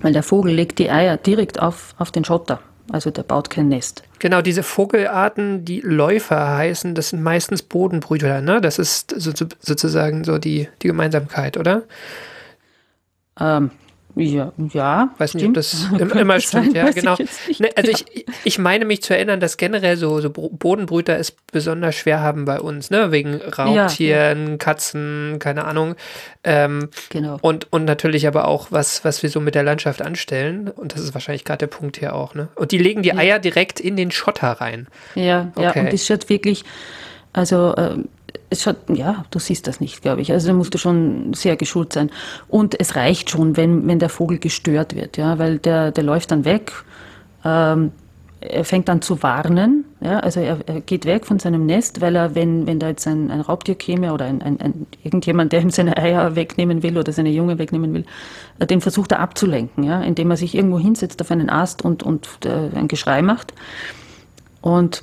Weil 0.00 0.12
der 0.12 0.22
Vogel 0.22 0.54
legt 0.54 0.78
die 0.78 0.90
Eier 0.90 1.16
direkt 1.16 1.60
auf, 1.60 1.94
auf 1.98 2.10
den 2.10 2.24
Schotter. 2.24 2.60
Also 2.92 3.10
der 3.10 3.24
baut 3.24 3.50
kein 3.50 3.68
Nest. 3.68 4.04
Genau, 4.20 4.40
diese 4.42 4.62
Vogelarten, 4.62 5.64
die 5.64 5.80
Läufer 5.80 6.56
heißen, 6.56 6.94
das 6.94 7.10
sind 7.10 7.22
meistens 7.22 7.62
Bodenbrüter, 7.62 8.40
ne? 8.40 8.60
Das 8.60 8.78
ist 8.78 9.12
so, 9.16 9.32
sozusagen 9.58 10.24
so 10.24 10.38
die, 10.38 10.68
die 10.82 10.86
Gemeinsamkeit, 10.86 11.56
oder? 11.56 11.82
Ähm, 13.38 13.70
ja, 14.16 14.52
ja. 14.72 15.10
Weiß 15.18 15.34
nicht, 15.34 15.46
ob 15.46 15.54
das 15.54 15.88
immer 16.14 16.40
stimmt, 16.40 16.74
ja, 16.74 16.90
genau. 16.90 17.16
Ich 17.48 17.60
ne, 17.60 17.68
also 17.76 17.90
ich, 17.90 18.26
ich 18.44 18.58
meine 18.58 18.86
mich 18.86 19.02
zu 19.02 19.14
erinnern, 19.14 19.40
dass 19.40 19.58
generell 19.58 19.98
so, 19.98 20.20
so 20.20 20.30
Bodenbrüter 20.30 21.18
es 21.18 21.32
besonders 21.52 21.94
schwer 21.96 22.20
haben 22.20 22.46
bei 22.46 22.58
uns, 22.58 22.90
ne? 22.90 23.12
Wegen 23.12 23.36
Raubtieren, 23.36 24.48
ja. 24.52 24.56
Katzen, 24.56 25.36
keine 25.38 25.66
Ahnung. 25.66 25.96
Ähm, 26.44 26.88
genau. 27.10 27.38
Und, 27.42 27.70
und 27.72 27.84
natürlich 27.84 28.26
aber 28.26 28.48
auch, 28.48 28.68
was, 28.70 29.04
was 29.04 29.22
wir 29.22 29.28
so 29.28 29.40
mit 29.40 29.54
der 29.54 29.62
Landschaft 29.62 30.00
anstellen. 30.00 30.68
Und 30.68 30.94
das 30.94 31.02
ist 31.02 31.12
wahrscheinlich 31.12 31.44
gerade 31.44 31.58
der 31.58 31.66
Punkt 31.66 31.98
hier 31.98 32.14
auch, 32.14 32.34
ne? 32.34 32.48
Und 32.54 32.72
die 32.72 32.78
legen 32.78 33.02
die 33.02 33.12
Eier 33.12 33.38
direkt 33.38 33.80
in 33.80 33.96
den 33.96 34.10
Schotter 34.10 34.52
rein. 34.52 34.86
Ja, 35.14 35.52
okay. 35.54 35.72
ja, 35.74 35.84
und 35.84 35.92
das 35.92 36.06
schaut 36.06 36.30
wirklich, 36.30 36.64
also 37.34 37.74
ähm, 37.76 38.08
es 38.50 38.62
schaut, 38.62 38.76
ja, 38.92 39.24
du 39.30 39.38
siehst 39.38 39.66
das 39.66 39.80
nicht, 39.80 40.02
glaube 40.02 40.20
ich. 40.20 40.32
Also 40.32 40.48
da 40.48 40.54
musst 40.54 40.74
du 40.74 40.78
schon 40.78 41.34
sehr 41.34 41.56
geschult 41.56 41.92
sein. 41.92 42.10
Und 42.48 42.78
es 42.78 42.96
reicht 42.96 43.30
schon, 43.30 43.56
wenn, 43.56 43.86
wenn 43.86 43.98
der 43.98 44.08
Vogel 44.08 44.38
gestört 44.38 44.94
wird, 44.94 45.16
ja, 45.16 45.38
weil 45.38 45.58
der, 45.58 45.92
der 45.92 46.04
läuft 46.04 46.30
dann 46.30 46.44
weg. 46.44 46.72
Ähm, 47.44 47.92
er 48.40 48.64
fängt 48.64 48.88
an 48.90 49.00
zu 49.00 49.22
warnen, 49.22 49.84
ja, 50.00 50.20
also 50.20 50.40
er, 50.40 50.58
er, 50.66 50.80
geht 50.80 51.06
weg 51.06 51.26
von 51.26 51.38
seinem 51.38 51.66
Nest, 51.66 52.00
weil 52.00 52.14
er, 52.16 52.34
wenn, 52.34 52.66
wenn 52.66 52.78
da 52.78 52.88
jetzt 52.88 53.06
ein, 53.06 53.30
ein 53.30 53.40
Raubtier 53.40 53.74
käme 53.74 54.12
oder 54.12 54.26
ein, 54.26 54.42
ein, 54.42 54.60
ein, 54.60 54.86
irgendjemand, 55.02 55.52
der 55.52 55.62
ihm 55.62 55.70
seine 55.70 55.96
Eier 55.96 56.36
wegnehmen 56.36 56.82
will 56.82 56.98
oder 56.98 57.12
seine 57.12 57.30
Junge 57.30 57.58
wegnehmen 57.58 57.94
will, 57.94 58.04
äh, 58.58 58.66
den 58.66 58.80
versucht 58.80 59.12
er 59.12 59.20
abzulenken, 59.20 59.84
ja, 59.84 60.02
indem 60.02 60.30
er 60.30 60.36
sich 60.36 60.54
irgendwo 60.54 60.78
hinsetzt 60.78 61.20
auf 61.22 61.30
einen 61.30 61.48
Ast 61.48 61.82
und, 61.82 62.02
und 62.02 62.28
äh, 62.44 62.70
ein 62.74 62.88
Geschrei 62.88 63.22
macht. 63.22 63.54
Und 64.60 65.02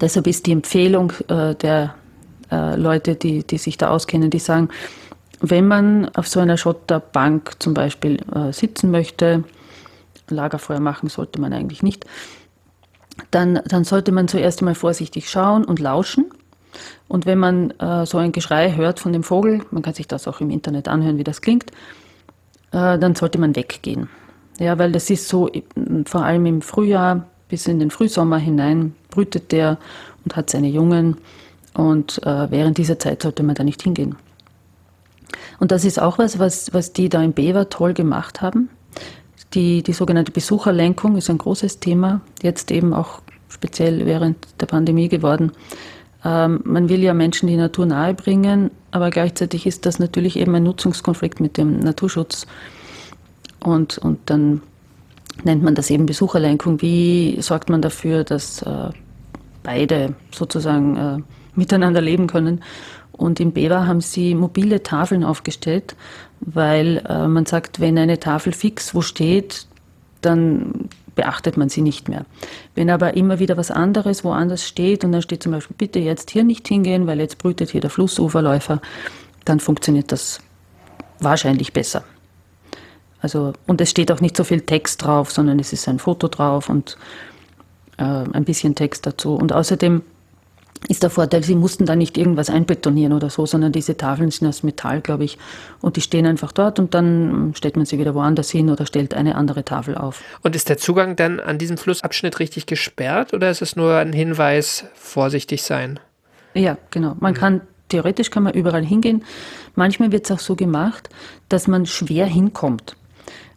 deshalb 0.00 0.26
ist 0.26 0.46
die 0.46 0.52
Empfehlung 0.52 1.12
äh, 1.28 1.54
der, 1.54 1.94
äh, 2.50 2.76
Leute, 2.76 3.14
die, 3.14 3.44
die 3.44 3.58
sich 3.58 3.78
da 3.78 3.90
auskennen, 3.90 4.30
die 4.30 4.38
sagen, 4.38 4.68
wenn 5.40 5.68
man 5.68 6.08
auf 6.14 6.28
so 6.28 6.40
einer 6.40 6.56
Schotterbank 6.56 7.56
zum 7.58 7.74
Beispiel 7.74 8.18
äh, 8.34 8.52
sitzen 8.52 8.90
möchte, 8.90 9.44
Lagerfeuer 10.28 10.80
machen 10.80 11.08
sollte 11.08 11.40
man 11.40 11.52
eigentlich 11.52 11.82
nicht, 11.82 12.04
dann, 13.30 13.60
dann 13.66 13.84
sollte 13.84 14.12
man 14.12 14.28
zuerst 14.28 14.60
einmal 14.60 14.74
vorsichtig 14.74 15.30
schauen 15.30 15.64
und 15.64 15.78
lauschen. 15.78 16.26
Und 17.08 17.26
wenn 17.26 17.38
man 17.38 17.70
äh, 17.78 18.04
so 18.06 18.18
ein 18.18 18.32
Geschrei 18.32 18.74
hört 18.74 19.00
von 19.00 19.12
dem 19.12 19.22
Vogel, 19.22 19.62
man 19.70 19.82
kann 19.82 19.94
sich 19.94 20.08
das 20.08 20.28
auch 20.28 20.40
im 20.40 20.50
Internet 20.50 20.88
anhören, 20.88 21.18
wie 21.18 21.24
das 21.24 21.40
klingt, 21.40 21.70
äh, 22.72 22.98
dann 22.98 23.14
sollte 23.14 23.38
man 23.38 23.56
weggehen. 23.56 24.08
Ja, 24.58 24.78
weil 24.78 24.92
das 24.92 25.10
ist 25.10 25.28
so, 25.28 25.50
vor 26.06 26.22
allem 26.24 26.46
im 26.46 26.62
Frühjahr 26.62 27.26
bis 27.48 27.66
in 27.66 27.78
den 27.78 27.90
Frühsommer 27.90 28.38
hinein 28.38 28.94
brütet 29.10 29.52
der 29.52 29.78
und 30.24 30.34
hat 30.34 30.50
seine 30.50 30.68
Jungen 30.68 31.18
und 31.76 32.24
äh, 32.24 32.50
während 32.50 32.78
dieser 32.78 32.98
Zeit 32.98 33.22
sollte 33.22 33.42
man 33.42 33.54
da 33.54 33.62
nicht 33.62 33.82
hingehen. 33.82 34.16
Und 35.58 35.72
das 35.72 35.84
ist 35.84 36.00
auch 36.00 36.18
was, 36.18 36.38
was, 36.38 36.72
was 36.72 36.92
die 36.92 37.08
da 37.08 37.22
in 37.22 37.32
Bever 37.32 37.68
toll 37.68 37.92
gemacht 37.92 38.40
haben. 38.40 38.70
Die, 39.54 39.82
die 39.82 39.92
sogenannte 39.92 40.32
Besucherlenkung 40.32 41.16
ist 41.16 41.30
ein 41.30 41.38
großes 41.38 41.78
Thema, 41.80 42.20
jetzt 42.42 42.70
eben 42.70 42.92
auch 42.92 43.20
speziell 43.48 44.06
während 44.06 44.36
der 44.60 44.66
Pandemie 44.66 45.08
geworden. 45.08 45.52
Ähm, 46.24 46.60
man 46.64 46.88
will 46.88 47.02
ja 47.02 47.14
Menschen 47.14 47.46
die 47.46 47.56
Natur 47.56 47.86
nahebringen, 47.86 48.70
aber 48.90 49.10
gleichzeitig 49.10 49.66
ist 49.66 49.86
das 49.86 49.98
natürlich 49.98 50.36
eben 50.36 50.54
ein 50.54 50.62
Nutzungskonflikt 50.62 51.40
mit 51.40 51.56
dem 51.56 51.78
Naturschutz. 51.80 52.46
Und, 53.60 53.98
und 53.98 54.18
dann 54.26 54.62
nennt 55.44 55.62
man 55.62 55.74
das 55.74 55.90
eben 55.90 56.06
Besucherlenkung. 56.06 56.80
Wie 56.80 57.38
sorgt 57.40 57.68
man 57.68 57.82
dafür, 57.82 58.24
dass 58.24 58.62
äh, 58.62 58.90
beide 59.62 60.14
sozusagen 60.32 60.96
äh, 60.96 61.18
miteinander 61.56 62.00
leben 62.00 62.26
können. 62.26 62.62
Und 63.12 63.40
in 63.40 63.52
Bewa 63.52 63.86
haben 63.86 64.00
sie 64.00 64.34
mobile 64.34 64.82
Tafeln 64.82 65.24
aufgestellt, 65.24 65.96
weil 66.40 67.02
äh, 67.08 67.26
man 67.26 67.46
sagt, 67.46 67.80
wenn 67.80 67.98
eine 67.98 68.20
Tafel 68.20 68.52
fix 68.52 68.94
wo 68.94 69.00
steht, 69.00 69.66
dann 70.20 70.88
beachtet 71.14 71.56
man 71.56 71.68
sie 71.68 71.80
nicht 71.80 72.08
mehr. 72.08 72.26
Wenn 72.74 72.90
aber 72.90 73.16
immer 73.16 73.38
wieder 73.38 73.56
was 73.56 73.70
anderes 73.70 74.22
woanders 74.22 74.66
steht 74.66 75.02
und 75.02 75.12
dann 75.12 75.22
steht 75.22 75.42
zum 75.42 75.52
Beispiel, 75.52 75.76
bitte 75.78 75.98
jetzt 75.98 76.30
hier 76.30 76.44
nicht 76.44 76.68
hingehen, 76.68 77.06
weil 77.06 77.18
jetzt 77.20 77.38
brütet 77.38 77.70
hier 77.70 77.80
der 77.80 77.90
Flussuferläufer, 77.90 78.80
dann 79.44 79.58
funktioniert 79.58 80.12
das 80.12 80.40
wahrscheinlich 81.18 81.72
besser. 81.72 82.04
Also, 83.20 83.54
und 83.66 83.80
es 83.80 83.90
steht 83.90 84.12
auch 84.12 84.20
nicht 84.20 84.36
so 84.36 84.44
viel 84.44 84.60
Text 84.60 85.02
drauf, 85.02 85.32
sondern 85.32 85.58
es 85.58 85.72
ist 85.72 85.88
ein 85.88 85.98
Foto 85.98 86.28
drauf 86.28 86.68
und 86.68 86.98
äh, 87.96 88.04
ein 88.04 88.44
bisschen 88.44 88.74
Text 88.74 89.06
dazu. 89.06 89.34
Und 89.34 89.52
außerdem 89.52 90.02
ist 90.88 91.02
der 91.02 91.10
Vorteil, 91.10 91.42
sie 91.42 91.54
mussten 91.54 91.86
da 91.86 91.96
nicht 91.96 92.16
irgendwas 92.16 92.50
einbetonieren 92.50 93.12
oder 93.12 93.30
so, 93.30 93.46
sondern 93.46 93.72
diese 93.72 93.96
Tafeln 93.96 94.30
sind 94.30 94.46
aus 94.46 94.62
Metall, 94.62 95.00
glaube 95.00 95.24
ich, 95.24 95.38
und 95.80 95.96
die 95.96 96.00
stehen 96.00 96.26
einfach 96.26 96.52
dort 96.52 96.78
und 96.78 96.94
dann 96.94 97.52
stellt 97.56 97.76
man 97.76 97.86
sie 97.86 97.98
wieder 97.98 98.14
woanders 98.14 98.50
hin 98.50 98.70
oder 98.70 98.86
stellt 98.86 99.14
eine 99.14 99.34
andere 99.34 99.64
Tafel 99.64 99.96
auf. 99.96 100.22
Und 100.42 100.54
ist 100.54 100.68
der 100.68 100.78
Zugang 100.78 101.16
dann 101.16 101.40
an 101.40 101.58
diesem 101.58 101.76
Flussabschnitt 101.76 102.38
richtig 102.38 102.66
gesperrt 102.66 103.34
oder 103.34 103.50
ist 103.50 103.62
es 103.62 103.76
nur 103.76 103.96
ein 103.96 104.12
Hinweis, 104.12 104.84
vorsichtig 104.94 105.62
sein? 105.62 105.98
Ja, 106.54 106.78
genau. 106.90 107.16
Man 107.20 107.32
mhm. 107.32 107.36
kann, 107.36 107.60
theoretisch 107.88 108.30
kann 108.30 108.42
man 108.42 108.54
überall 108.54 108.84
hingehen. 108.84 109.24
Manchmal 109.74 110.12
wird 110.12 110.24
es 110.24 110.30
auch 110.30 110.40
so 110.40 110.56
gemacht, 110.56 111.08
dass 111.48 111.66
man 111.66 111.86
schwer 111.86 112.26
hinkommt. 112.26 112.96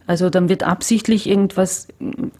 Also 0.10 0.32
dann 0.32 0.50
wird 0.50 0.64
absichtlich 0.64 1.30
irgendwas 1.30 1.88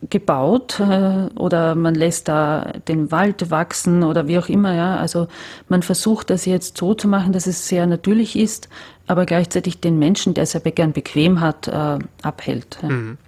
gebaut 0.10 0.80
äh, 0.80 1.30
oder 1.38 1.76
man 1.76 1.94
lässt 1.94 2.28
da 2.28 2.74
den 2.88 3.12
Wald 3.12 3.52
wachsen 3.52 4.02
oder 4.02 4.28
wie 4.28 4.40
auch 4.40 4.50
immer. 4.50 4.74
Ja. 4.74 4.96
Also 4.96 5.28
man 5.68 5.84
versucht 5.84 6.32
das 6.32 6.48
jetzt 6.48 6.80
so 6.80 6.96
zu 6.96 7.08
machen, 7.08 7.32
dass 7.32 7.46
es 7.46 7.68
sehr 7.68 7.86
natürlich 7.86 8.36
ist, 8.36 8.70
aber 9.06 9.28
gleichzeitig 9.28 9.80
den 9.80 10.00
Menschen, 10.00 10.34
der 10.34 10.46
es 10.46 10.54
ja 10.54 10.62
gern 10.62 10.94
bequem 10.94 11.42
hat, 11.42 11.68
äh, 11.68 12.00
abhält. 12.24 12.80
Ja. 12.82 12.90
Mhm. 12.90 13.20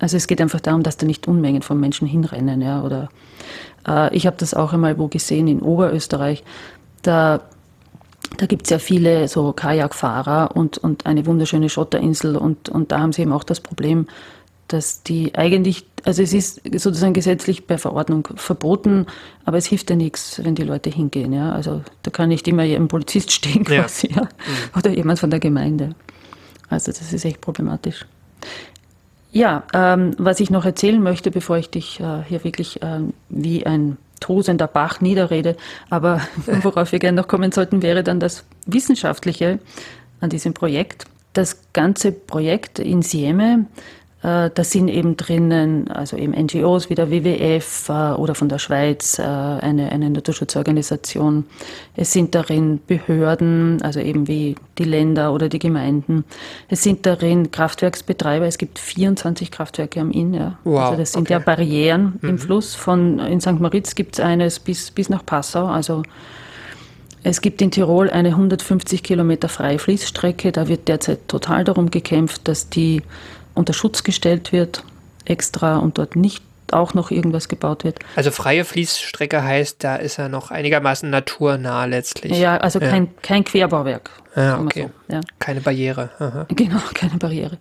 Also 0.00 0.16
es 0.16 0.26
geht 0.26 0.40
einfach 0.40 0.58
darum, 0.58 0.82
dass 0.82 0.96
da 0.96 1.06
nicht 1.06 1.28
Unmengen 1.28 1.62
von 1.62 1.78
Menschen 1.78 2.08
hinrennen. 2.08 2.60
Ja. 2.60 2.82
Oder 2.82 3.08
äh, 3.86 4.12
ich 4.16 4.26
habe 4.26 4.34
das 4.36 4.54
auch 4.54 4.72
einmal 4.72 4.98
wo 4.98 5.06
gesehen 5.06 5.46
in 5.46 5.60
Oberösterreich. 5.60 6.42
Da 7.02 7.40
da 8.36 8.46
gibt 8.46 8.64
es 8.64 8.70
ja 8.70 8.78
viele 8.78 9.28
so 9.28 9.52
Kajakfahrer 9.52 10.56
und, 10.56 10.78
und 10.78 11.06
eine 11.06 11.26
wunderschöne 11.26 11.68
Schotterinsel 11.68 12.36
und, 12.36 12.68
und 12.68 12.92
da 12.92 13.00
haben 13.00 13.12
sie 13.12 13.22
eben 13.22 13.32
auch 13.32 13.44
das 13.44 13.60
Problem, 13.60 14.06
dass 14.68 15.02
die 15.02 15.34
eigentlich, 15.34 15.86
also 16.04 16.22
es 16.22 16.32
ist 16.32 16.62
sozusagen 16.64 17.12
gesetzlich 17.12 17.66
per 17.66 17.78
Verordnung 17.78 18.28
verboten, 18.36 19.06
aber 19.44 19.58
es 19.58 19.66
hilft 19.66 19.90
ja 19.90 19.96
nichts, 19.96 20.42
wenn 20.42 20.54
die 20.54 20.62
Leute 20.62 20.90
hingehen. 20.90 21.32
Ja? 21.32 21.52
Also 21.52 21.82
da 22.02 22.10
kann 22.10 22.28
nicht 22.28 22.48
immer 22.48 22.62
ein 22.62 22.88
Polizist 22.88 23.32
stehen 23.32 23.64
quasi 23.64 24.08
ja. 24.08 24.16
ja? 24.16 24.22
Mhm. 24.22 24.78
oder 24.78 24.90
jemand 24.90 25.18
von 25.18 25.30
der 25.30 25.40
Gemeinde. 25.40 25.94
Also 26.68 26.92
das 26.92 27.12
ist 27.12 27.24
echt 27.24 27.40
problematisch. 27.40 28.06
Ja, 29.32 29.64
ähm, 29.74 30.12
was 30.16 30.40
ich 30.40 30.50
noch 30.50 30.64
erzählen 30.64 31.02
möchte, 31.02 31.30
bevor 31.30 31.56
ich 31.56 31.68
dich 31.68 31.98
äh, 32.00 32.22
hier 32.28 32.44
wirklich 32.44 32.82
äh, 32.82 33.00
wie 33.28 33.66
ein 33.66 33.96
tosender 34.24 34.66
Bach 34.66 35.02
niederrede. 35.02 35.54
Aber 35.90 36.22
worauf 36.62 36.92
wir 36.92 36.98
gerne 36.98 37.20
noch 37.20 37.28
kommen 37.28 37.52
sollten, 37.52 37.82
wäre 37.82 38.02
dann 38.02 38.20
das 38.20 38.44
Wissenschaftliche 38.64 39.58
an 40.20 40.30
diesem 40.30 40.54
Projekt. 40.54 41.04
Das 41.34 41.58
ganze 41.74 42.10
Projekt 42.10 42.78
in 42.78 43.02
Sieme 43.02 43.66
äh, 44.24 44.50
da 44.54 44.64
sind 44.64 44.88
eben 44.88 45.18
drinnen, 45.18 45.90
also 45.90 46.16
eben 46.16 46.32
NGOs 46.32 46.88
wie 46.88 46.94
der 46.94 47.10
WWF 47.10 47.90
äh, 47.90 47.92
oder 48.14 48.34
von 48.34 48.48
der 48.48 48.58
Schweiz 48.58 49.18
äh, 49.18 49.22
eine, 49.22 49.92
eine 49.92 50.08
Naturschutzorganisation. 50.08 51.44
Es 51.94 52.14
sind 52.14 52.34
darin 52.34 52.80
Behörden, 52.86 53.82
also 53.82 54.00
eben 54.00 54.26
wie 54.26 54.54
die 54.78 54.84
Länder 54.84 55.34
oder 55.34 55.50
die 55.50 55.58
Gemeinden. 55.58 56.24
Es 56.70 56.82
sind 56.82 57.04
darin 57.04 57.50
Kraftwerksbetreiber. 57.50 58.46
Es 58.46 58.56
gibt 58.56 58.78
24 58.78 59.50
Kraftwerke 59.50 60.00
am 60.00 60.10
Inn. 60.10 60.32
Ja. 60.32 60.56
Wow, 60.64 60.80
also 60.80 60.98
das 60.98 61.12
sind 61.12 61.24
okay. 61.24 61.34
ja 61.34 61.38
Barrieren 61.40 62.18
mhm. 62.22 62.28
im 62.30 62.38
Fluss. 62.38 62.74
Von 62.74 63.18
in 63.18 63.42
St. 63.42 63.60
Moritz 63.60 63.94
gibt 63.94 64.14
es 64.14 64.24
eines 64.24 64.58
bis, 64.58 64.90
bis 64.90 65.10
nach 65.10 65.26
Passau. 65.26 65.66
Also 65.66 66.02
es 67.22 67.42
gibt 67.42 67.60
in 67.60 67.70
Tirol 67.70 68.08
eine 68.08 68.30
150 68.30 69.02
Kilometer 69.02 69.50
freie 69.50 69.78
Fließstrecke. 69.78 70.50
Da 70.50 70.66
wird 70.66 70.88
derzeit 70.88 71.28
total 71.28 71.64
darum 71.64 71.90
gekämpft, 71.90 72.48
dass 72.48 72.70
die 72.70 73.02
unter 73.54 73.72
Schutz 73.72 74.02
gestellt 74.02 74.52
wird, 74.52 74.84
extra 75.24 75.78
und 75.78 75.98
dort 75.98 76.16
nicht 76.16 76.42
auch 76.72 76.94
noch 76.94 77.10
irgendwas 77.10 77.48
gebaut 77.48 77.84
wird. 77.84 77.98
Also 78.16 78.30
freie 78.30 78.64
Fließstrecke 78.64 79.42
heißt, 79.42 79.82
da 79.84 79.96
ist 79.96 80.18
er 80.18 80.28
noch 80.28 80.50
einigermaßen 80.50 81.08
naturnah 81.08 81.84
letztlich. 81.84 82.38
Ja, 82.38 82.56
also 82.56 82.78
ja. 82.78 82.88
Kein, 82.88 83.08
kein 83.22 83.44
Querbauwerk. 83.44 84.10
Ja, 84.34 84.60
okay. 84.60 84.88
So, 85.08 85.14
ja. 85.14 85.20
Keine 85.38 85.60
Barriere. 85.60 86.10
Aha. 86.18 86.46
Genau, 86.48 86.80
keine 86.94 87.16
Barriere. 87.16 87.58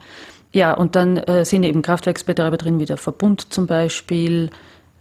Ja, 0.51 0.73
und 0.73 0.95
dann 0.95 1.17
äh, 1.17 1.45
sind 1.45 1.63
eben 1.63 1.81
Kraftwerksbetreiber 1.81 2.57
drin, 2.57 2.79
wie 2.79 2.85
der 2.85 2.97
Verbund 2.97 3.53
zum 3.53 3.67
Beispiel, 3.67 4.51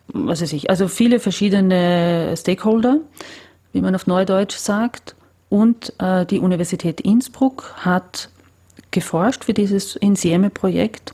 was 0.09 0.40
weiß 0.43 0.53
ich, 0.55 0.70
also 0.70 0.88
viele 0.88 1.20
verschiedene 1.20 2.34
Stakeholder, 2.36 2.99
wie 3.72 3.80
man 3.80 3.95
auf 3.95 4.07
Neudeutsch 4.07 4.57
sagt. 4.57 5.14
Und 5.49 5.93
äh, 5.99 6.24
die 6.24 6.38
Universität 6.38 7.03
Innsbruck 7.03 7.74
hat 7.76 8.30
geforscht 8.93 9.45
für 9.45 9.55
dieses 9.55 9.97
Insieme-Projekt. 9.97 11.12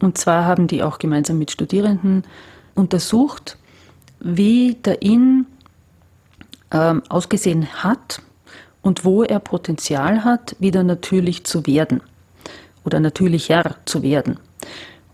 Und 0.00 0.16
zwar 0.16 0.44
haben 0.44 0.66
die 0.66 0.82
auch 0.82 0.98
gemeinsam 0.98 1.38
mit 1.38 1.50
Studierenden 1.50 2.24
untersucht, 2.74 3.58
wie 4.20 4.74
der 4.84 5.02
Inn 5.02 5.46
ähm, 6.70 7.02
ausgesehen 7.08 7.66
hat 7.82 8.22
und 8.82 9.04
wo 9.04 9.22
er 9.22 9.40
Potenzial 9.40 10.24
hat, 10.24 10.56
wieder 10.58 10.82
natürlich 10.82 11.44
zu 11.44 11.66
werden 11.66 12.00
oder 12.84 13.00
natürlicher 13.00 13.76
zu 13.84 14.02
werden. 14.02 14.38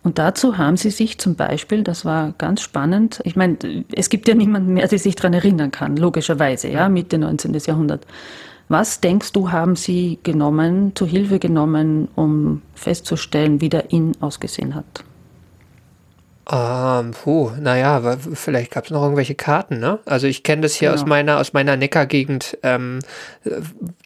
Und 0.02 0.18
dazu 0.18 0.58
haben 0.58 0.76
sie 0.76 0.90
sich 0.90 1.18
zum 1.18 1.34
Beispiel, 1.34 1.82
das 1.82 2.04
war 2.04 2.34
ganz 2.36 2.60
spannend, 2.60 3.20
ich 3.24 3.36
meine, 3.36 3.56
es 3.92 4.10
gibt 4.10 4.28
ja 4.28 4.34
niemanden 4.34 4.74
mehr, 4.74 4.86
der 4.86 4.98
sich 4.98 5.16
daran 5.16 5.32
erinnern 5.32 5.70
kann, 5.70 5.96
logischerweise, 5.96 6.68
ja, 6.68 6.90
Mitte 6.90 7.16
19. 7.16 7.54
Jahrhundert. 7.54 8.06
Was 8.76 8.98
denkst 8.98 9.30
du, 9.30 9.52
haben 9.52 9.76
Sie 9.76 10.18
genommen, 10.24 10.96
zur 10.96 11.06
Hilfe 11.06 11.38
genommen, 11.38 12.08
um 12.16 12.60
festzustellen, 12.74 13.60
wie 13.60 13.68
der 13.68 13.92
Inn 13.92 14.16
ausgesehen 14.20 14.74
hat? 14.74 15.04
Ähm, 16.50 17.12
puh, 17.12 17.52
naja, 17.60 18.16
vielleicht 18.32 18.72
gab 18.72 18.86
es 18.86 18.90
noch 18.90 19.04
irgendwelche 19.04 19.36
Karten, 19.36 19.78
ne? 19.78 20.00
Also 20.06 20.26
ich 20.26 20.42
kenne 20.42 20.62
das 20.62 20.74
hier 20.74 20.88
genau. 20.88 21.00
aus 21.00 21.06
meiner, 21.06 21.38
aus 21.38 21.52
meiner 21.52 21.76
Neckargegend. 21.76 22.58
Ähm, 22.64 22.98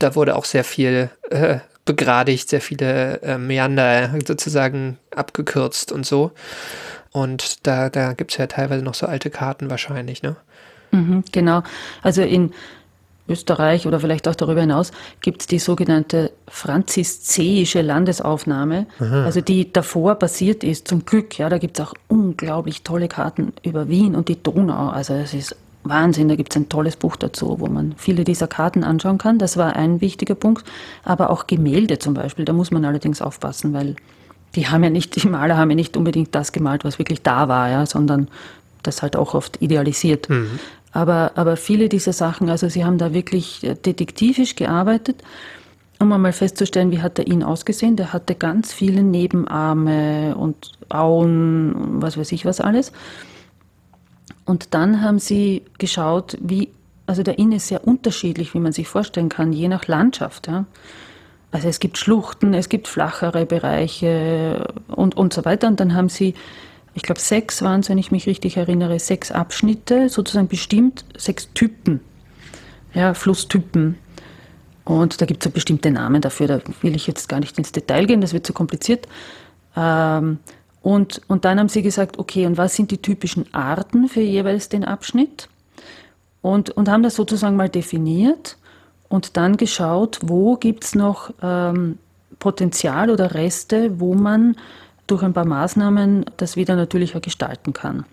da 0.01 0.15
wurde 0.15 0.37
auch 0.37 0.45
sehr 0.45 0.65
viel 0.65 1.09
äh, 1.31 1.61
begradigt, 1.87 2.51
sehr 2.51 2.61
viele 2.61 3.23
äh, 3.23 3.39
Meander 3.39 4.11
sozusagen 4.27 4.99
abgekürzt 5.17 5.93
und 5.93 6.05
so. 6.05 6.33
Und 7.11 7.67
da, 7.67 7.89
da 7.89 8.13
gibt 8.13 8.33
es 8.33 8.37
ja 8.37 8.47
teilweise 8.47 8.85
noch 8.85 8.93
so 8.93 9.07
alte 9.07 9.31
Karten 9.31 9.71
wahrscheinlich, 9.71 10.23
ne? 10.23 10.37
Mhm, 10.91 11.25
genau. 11.33 11.63
Also 12.03 12.21
in 12.21 12.53
Österreich 13.29 13.87
oder 13.87 14.01
vielleicht 14.01 14.27
auch 14.29 14.35
darüber 14.35 14.61
hinaus 14.61 14.93
gibt 15.21 15.43
es 15.43 15.47
die 15.47 15.59
sogenannte 15.59 16.33
franziszeische 16.49 17.83
Landesaufnahme, 17.83 18.87
Aha. 19.01 19.25
also 19.25 19.41
die 19.41 19.73
davor 19.73 20.15
basiert 20.15 20.65
ist, 20.65 20.89
zum 20.89 21.05
Glück. 21.05 21.39
Ja, 21.39 21.49
da 21.49 21.59
gibt 21.59 21.79
es 21.79 21.87
auch 21.87 21.95
unglaublich 22.09 22.83
tolle 22.83 23.09
Karten 23.09 23.53
über 23.63 23.89
Wien 23.89 24.15
und 24.15 24.29
die 24.29 24.43
Donau. 24.43 24.89
Also 24.89 25.15
es 25.15 25.35
ist 25.35 25.57
Wahnsinn, 25.85 26.29
da 26.29 26.37
gibt 26.37 26.53
es 26.53 26.57
ein 26.57 26.69
tolles 26.69 26.97
Buch 26.97 27.17
dazu, 27.17 27.61
wo 27.61 27.67
man 27.67 27.95
viele 27.97 28.25
dieser 28.25 28.47
Karten 28.47 28.85
anschauen 28.85 29.19
kann. 29.19 29.39
Das 29.39 29.57
war 29.57 29.77
ein 29.77 30.01
wichtiger 30.01 30.35
Punkt. 30.35 30.65
Aber 31.05 31.31
auch 31.31 31.47
Gemälde 31.47 31.99
zum 31.99 32.15
Beispiel, 32.15 32.45
da 32.45 32.53
muss 32.53 32.71
man 32.71 32.85
allerdings 32.85 33.23
aufpassen, 33.23 33.73
weil 33.73 33.97
die 34.55 34.67
haben 34.67 34.83
ja 34.83 34.91
nicht, 34.91 35.23
die 35.23 35.29
Maler 35.29 35.57
haben 35.57 35.71
ja 35.71 35.77
nicht 35.77 35.97
unbedingt 35.97 36.35
das 36.35 36.53
gemalt, 36.53 36.85
was 36.85 36.99
wirklich 36.99 37.23
da 37.23 37.49
war, 37.49 37.69
ja, 37.71 37.87
sondern 37.87 38.29
das 38.83 39.03
halt 39.03 39.17
auch 39.17 39.35
oft 39.35 39.61
idealisiert. 39.61 40.29
Mhm. 40.29 40.59
Aber, 40.93 41.33
aber 41.35 41.57
viele 41.57 41.89
dieser 41.89 42.13
Sachen, 42.13 42.49
also 42.49 42.69
sie 42.69 42.85
haben 42.85 42.99
da 42.99 43.13
wirklich 43.13 43.63
äh, 43.65 43.75
detektivisch 43.75 44.57
gearbeitet, 44.57 45.23
um 46.01 46.13
einmal 46.13 46.33
festzustellen, 46.33 46.91
wie 46.93 47.03
hat 47.03 47.19
er 47.19 47.27
ihn 47.27 47.43
ausgesehen. 47.43 47.97
Der 47.97 48.13
hatte 48.13 48.35
ganz 48.35 48.73
viele 48.73 49.03
Nebenarme 49.03 50.37
und 50.37 50.73
Auen, 50.89 52.01
was 52.01 52.17
weiß 52.17 52.33
ich 52.33 52.45
was 52.45 52.61
alles. 52.61 52.93
Und 54.45 54.73
dann 54.75 55.03
haben 55.03 55.19
sie 55.19 55.63
geschaut, 55.79 56.39
wie, 56.41 56.71
also 57.07 57.23
der 57.23 57.39
Inn 57.39 57.53
ist 57.53 57.69
sehr 57.69 57.87
unterschiedlich, 57.87 58.55
wie 58.55 58.61
man 58.61 58.73
sich 58.73 58.89
vorstellen 58.89 59.29
kann, 59.29 59.53
je 59.53 59.69
nach 59.69 59.87
Landschaft. 59.89 60.47
Ja. 60.47 60.65
Also 61.51 61.69
es 61.69 61.81
gibt 61.81 61.99
Schluchten, 61.99 62.55
es 62.55 62.69
gibt 62.69 62.89
flachere 62.89 63.45
Bereiche 63.45 64.73
und, 64.89 65.17
und 65.17 65.33
so 65.33 65.45
weiter. 65.45 65.67
Und 65.67 65.81
dann 65.81 65.95
haben 65.95 66.09
sie 66.09 66.35
ich 66.99 67.05
glaube, 67.05 67.21
sechs 67.21 67.63
waren 67.63 67.79
es, 67.79 67.89
wenn 67.89 67.97
ich 67.97 68.11
mich 68.11 68.27
richtig 68.27 68.57
erinnere, 68.57 68.99
sechs 68.99 69.31
Abschnitte, 69.31 70.09
sozusagen 70.09 70.49
bestimmt, 70.49 71.05
sechs 71.17 71.49
Typen, 71.55 72.01
ja, 72.93 73.15
Flusstypen. 73.15 73.97
Und 74.85 75.21
da 75.21 75.27
gibt 75.27 75.45
es 75.45 75.49
so 75.49 75.55
bestimmte 75.55 75.93
Namen 75.93 76.21
dafür, 76.21 76.49
da 76.49 76.61
will 76.83 76.97
ich 76.97 77.07
jetzt 77.07 77.29
gar 77.29 77.39
nicht 77.39 77.57
ins 77.57 77.71
Detail 77.71 78.07
gehen, 78.07 78.21
das 78.21 78.33
wird 78.33 78.45
zu 78.45 78.53
kompliziert. 78.53 79.07
Ähm, 79.77 80.41
und, 80.83 81.21
und 81.29 81.45
dann 81.45 81.61
haben 81.61 81.69
sie 81.69 81.83
gesagt, 81.83 82.19
okay, 82.19 82.47
und 82.47 82.59
was 82.59 82.75
sind 82.75 82.91
die 82.91 82.99
typischen 82.99 83.55
Arten 83.55 84.09
für 84.09 84.21
jeweils 84.21 84.69
den 84.69 84.85
Abschnitt? 84.85 85.49
Und, 86.43 86.71
und 86.71 86.89
haben 86.89 87.05
das 87.05 87.15
sozusagen 87.15 87.55
mal 87.55 87.69
definiert 87.69 88.57
und 89.09 89.37
dann 89.37 89.57
geschaut, 89.57 90.19
wo 90.23 90.57
gibt 90.57 90.83
es 90.83 90.95
noch 90.97 91.33
ähm, 91.43 91.99
Potenzial 92.41 93.11
oder 93.11 93.35
Reste, 93.35 94.01
wo 94.01 94.15
man 94.15 94.57
durch 95.09 95.23
ein 95.23 95.33
paar 95.33 95.47
Maßnahmen 95.47 96.27
das 96.37 96.57
wieder 96.57 96.77
natürlicher 96.77 97.21
gestalten 97.21 97.73
kann. 97.73 98.05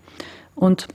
Und 0.54 0.88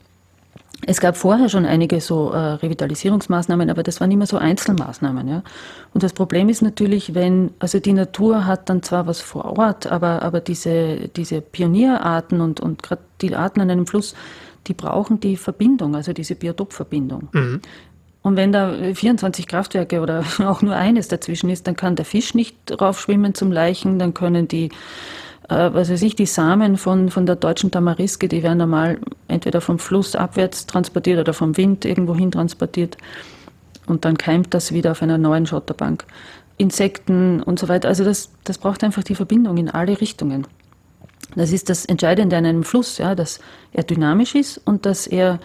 es 0.87 0.99
gab 0.99 1.15
vorher 1.15 1.47
schon 1.47 1.65
einige 1.65 2.01
so 2.01 2.31
äh, 2.31 2.37
Revitalisierungsmaßnahmen, 2.37 3.69
aber 3.69 3.83
das 3.83 4.01
waren 4.01 4.09
immer 4.09 4.25
so 4.25 4.37
Einzelmaßnahmen. 4.37 5.27
Ja? 5.27 5.43
Und 5.93 6.01
das 6.01 6.13
Problem 6.13 6.49
ist 6.49 6.61
natürlich, 6.61 7.13
wenn, 7.13 7.51
also 7.59 7.79
die 7.79 7.93
Natur 7.93 8.47
hat 8.47 8.67
dann 8.69 8.81
zwar 8.81 9.05
was 9.05 9.21
vor 9.21 9.57
Ort, 9.57 9.85
aber, 9.85 10.23
aber 10.23 10.39
diese, 10.39 11.09
diese 11.09 11.41
Pionierarten 11.41 12.41
und, 12.41 12.59
und 12.59 12.81
gerade 12.81 13.01
die 13.21 13.35
Arten 13.35 13.61
an 13.61 13.69
einem 13.69 13.85
Fluss, 13.85 14.15
die 14.67 14.73
brauchen 14.73 15.19
die 15.19 15.37
Verbindung, 15.37 15.95
also 15.95 16.13
diese 16.13 16.35
Biotopverbindung. 16.35 17.29
Mhm. 17.31 17.61
Und 18.23 18.35
wenn 18.35 18.51
da 18.51 18.73
24 18.93 19.47
Kraftwerke 19.47 20.01
oder 20.01 20.23
auch 20.45 20.63
nur 20.63 20.75
eines 20.75 21.07
dazwischen 21.07 21.51
ist, 21.51 21.67
dann 21.67 21.75
kann 21.75 21.95
der 21.95 22.05
Fisch 22.05 22.33
nicht 22.33 22.55
raufschwimmen 22.79 23.35
zum 23.35 23.51
Leichen, 23.51 23.99
dann 23.99 24.15
können 24.15 24.47
die 24.47 24.69
was 25.51 25.91
weiß 25.91 26.01
ich, 26.03 26.15
die 26.15 26.25
Samen 26.25 26.77
von, 26.77 27.09
von 27.09 27.25
der 27.25 27.35
deutschen 27.35 27.71
Tamariske, 27.71 28.29
die 28.29 28.41
werden 28.41 28.59
normal 28.59 28.99
entweder 29.27 29.59
vom 29.59 29.79
Fluss 29.79 30.15
abwärts 30.15 30.65
transportiert 30.65 31.19
oder 31.19 31.33
vom 31.33 31.57
Wind 31.57 31.83
irgendwo 31.83 32.15
hin 32.15 32.31
transportiert. 32.31 32.95
Und 33.85 34.05
dann 34.05 34.17
keimt 34.17 34.53
das 34.53 34.71
wieder 34.71 34.91
auf 34.91 35.01
einer 35.01 35.17
neuen 35.17 35.45
Schotterbank. 35.45 36.05
Insekten 36.57 37.43
und 37.43 37.59
so 37.59 37.67
weiter. 37.67 37.89
Also 37.89 38.05
das, 38.05 38.31
das 38.45 38.59
braucht 38.59 38.81
einfach 38.83 39.03
die 39.03 39.15
Verbindung 39.15 39.57
in 39.57 39.69
alle 39.69 39.99
Richtungen. 39.99 40.47
Das 41.35 41.51
ist 41.51 41.69
das 41.69 41.85
Entscheidende 41.85 42.37
an 42.37 42.45
einem 42.45 42.63
Fluss, 42.63 42.97
ja, 42.97 43.13
dass 43.13 43.41
er 43.73 43.83
dynamisch 43.83 44.35
ist 44.35 44.57
und 44.63 44.85
dass 44.85 45.05
er, 45.05 45.39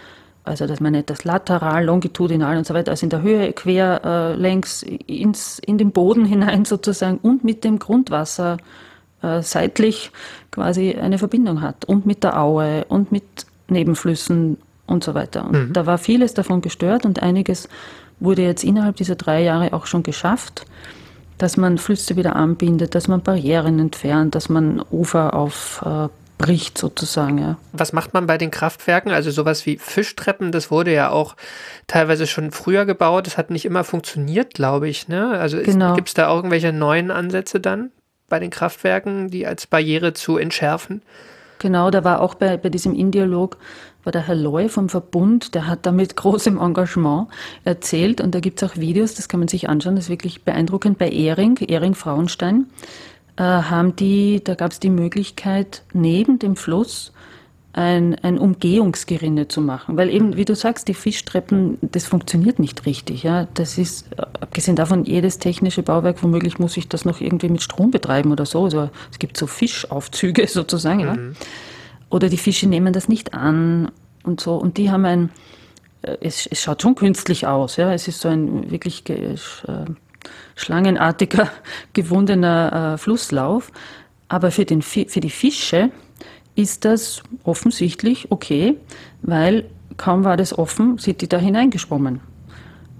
also 0.45 0.69
dass 0.69 0.79
man 0.79 0.93
nicht 0.93 1.11
das 1.11 1.25
lateral, 1.25 1.85
longitudinal 1.85 2.57
und 2.57 2.67
so 2.67 2.75
weiter, 2.75 2.93
also 2.93 3.07
in 3.07 3.11
der 3.11 3.23
Höhe, 3.23 3.53
quer, 3.53 4.03
äh, 4.05 4.35
längs, 4.35 4.83
ins, 4.83 5.59
in 5.59 5.79
den 5.79 5.91
Boden 5.91 6.25
hinein 6.25 6.65
sozusagen 6.65 7.19
und 7.19 7.43
mit 7.43 7.65
dem 7.65 7.81
Grundwasser 7.81 8.59
äh, 9.23 9.43
seitlich 9.43 10.11
quasi 10.51 10.95
eine 10.95 11.19
Verbindung 11.19 11.61
hat 11.61 11.85
und 11.85 12.07
mit 12.07 12.25
der 12.25 12.41
Aue 12.41 12.85
und 12.89 13.13
mit 13.13 13.25
Nebenflüssen 13.69 14.59
und 14.87 15.05
so 15.05 15.15
weiter. 15.15 15.45
Und 15.45 15.69
mhm. 15.69 15.73
da 15.73 15.87
war 15.87 15.99
vieles 15.99 16.35
davon 16.35 16.61
gestört 16.61 17.05
und 17.05 17.23
einiges 17.23 17.69
wurde 18.21 18.43
jetzt 18.43 18.65
innerhalb 18.65 18.97
dieser 18.97 19.17
drei 19.17 19.43
Jahre 19.43 19.73
auch 19.73 19.87
schon 19.87 20.03
geschafft, 20.03 20.65
dass 21.39 21.57
man 21.57 21.79
Flüsse 21.79 22.17
wieder 22.17 22.37
anbindet, 22.37 22.95
dass 22.95 23.09
man 23.09 23.21
Barrieren 23.23 23.79
entfernt, 23.79 24.35
dass 24.35 24.49
man 24.49 24.83
Ufer 24.91 25.35
aufbricht 25.35 26.79
sozusagen. 26.79 27.39
Ja. 27.39 27.57
Was 27.73 27.93
macht 27.93 28.15
man 28.15 28.27
bei 28.27 28.39
den 28.39 28.51
Kraftwerken? 28.51 29.13
Also 29.13 29.31
sowas 29.31 29.67
wie 29.67 29.77
Fischtreppen, 29.77 30.51
das 30.51 30.71
wurde 30.71 30.95
ja 30.95 31.11
auch 31.11 31.37
teilweise 31.87 32.27
schon 32.27 32.53
früher 32.53 32.87
gebaut. 32.87 33.27
Das 33.27 33.37
hat 33.37 33.51
nicht 33.51 33.67
immer 33.67 33.85
funktioniert, 33.85 34.55
glaube 34.55 34.89
ich. 34.89 35.09
Ne? 35.09 35.29
Also 35.39 35.59
genau. 35.59 35.95
gibt 35.95 36.09
es 36.09 36.15
da 36.15 36.33
irgendwelche 36.35 36.73
neuen 36.73 37.11
Ansätze 37.11 37.61
dann? 37.61 37.91
Bei 38.29 38.39
den 38.39 38.51
Kraftwerken, 38.51 39.31
die 39.31 39.47
als 39.47 39.67
Barriere 39.67 40.13
zu 40.13 40.37
entschärfen? 40.37 41.03
Genau, 41.59 41.91
da 41.91 42.05
war 42.05 42.21
auch 42.21 42.35
bei, 42.35 42.57
bei 42.57 42.69
diesem 42.69 42.95
Indialog 42.95 43.57
war 44.05 44.13
der 44.13 44.27
Herr 44.27 44.37
Loy 44.37 44.69
vom 44.69 44.89
Verbund, 44.89 45.55
der 45.55 45.67
hat 45.67 45.85
da 45.85 45.93
mit 45.93 46.17
großem 46.17 46.59
Engagement 46.59 47.29
erzählt 47.65 48.21
und 48.21 48.35
da 48.35 48.41
gibt 48.41 48.63
es 48.63 48.71
auch 48.71 48.77
Videos, 48.77 49.15
das 49.15 49.29
kann 49.29 49.41
man 49.41 49.49
sich 49.49 49.69
anschauen, 49.69 49.97
das 49.97 50.05
ist 50.07 50.11
wirklich 50.11 50.45
beeindruckend. 50.45 50.99
Bei 50.99 51.09
Ehring, 51.09 51.57
Ehring 51.57 51.95
Frauenstein, 51.95 52.67
äh, 53.37 53.43
haben 53.43 53.97
die, 53.97 54.43
da 54.43 54.55
gab 54.55 54.71
es 54.71 54.81
die 54.81 54.91
Möglichkeit, 54.91 55.83
neben 55.93 56.39
dem 56.39 56.57
Fluss 56.57 57.13
ein, 57.77 58.15
ein 58.23 58.39
Umgehungsgerinne 58.39 59.49
zu 59.49 59.61
machen. 59.61 59.99
Weil 59.99 60.09
eben, 60.09 60.37
wie 60.37 60.47
du 60.47 60.55
sagst, 60.55 60.89
die 60.89 60.95
Fischtreppen, 60.95 61.77
das 61.83 62.07
funktioniert 62.07 62.59
nicht 62.59 62.87
richtig. 62.87 63.23
Ja? 63.23 63.47
Das 63.53 63.77
ist, 63.77 64.07
abgesehen 64.17 64.77
davon, 64.77 65.05
jedes 65.05 65.39
technische 65.39 65.83
Bauwerk, 65.83 66.23
womöglich 66.23 66.59
muss 66.59 66.77
ich 66.79 66.89
das 66.89 67.05
noch 67.05 67.21
irgendwie 67.21 67.51
mit 67.51 67.63
Strom 67.63 67.91
betreiben 67.91 68.33
oder 68.33 68.47
so. 68.47 68.65
Also 68.65 68.89
es 69.13 69.19
gibt 69.19 69.37
so 69.37 69.47
Fischaufzüge 69.47 70.47
sozusagen. 70.49 71.01
Mhm. 71.01 71.05
Ja? 71.07 71.17
Oder 72.09 72.31
die 72.31 72.39
Fische 72.39 72.67
nehmen 72.67 72.95
das 72.95 73.09
nicht 73.09 73.35
an 73.35 73.93
und 74.25 74.41
so. 74.41 74.57
Und 74.57 74.79
die 74.79 74.91
haben 74.91 75.05
ein, 75.05 75.31
äh, 76.01 76.17
es, 76.23 76.47
es 76.47 76.63
schaut 76.63 76.81
schon 76.81 76.95
künstlich 76.95 77.47
aus. 77.47 77.77
Ja? 77.77 77.93
Es 77.93 78.09
ist 78.09 78.21
so 78.21 78.29
ein 78.29 78.71
wirklich 78.71 79.07
äh, 79.11 79.35
schlangenartiger, 80.55 81.51
gewundener 81.93 82.95
äh, 82.95 82.99
Flusslauf. 82.99 83.71
Aber 84.29 84.51
für, 84.51 84.65
den, 84.65 84.81
für 84.81 85.21
die 85.21 85.31
Fische 85.31 85.91
ist 86.57 86.85
das 86.85 87.23
offensichtlich 87.45 88.33
okay, 88.33 88.77
weil 89.23 89.67
kaum 89.97 90.25
war 90.25 90.37
das 90.37 90.57
offen, 90.57 90.99
sind 90.99 91.21
die 91.21 91.29
da 91.29 91.39
hineingeschwommen 91.39 92.21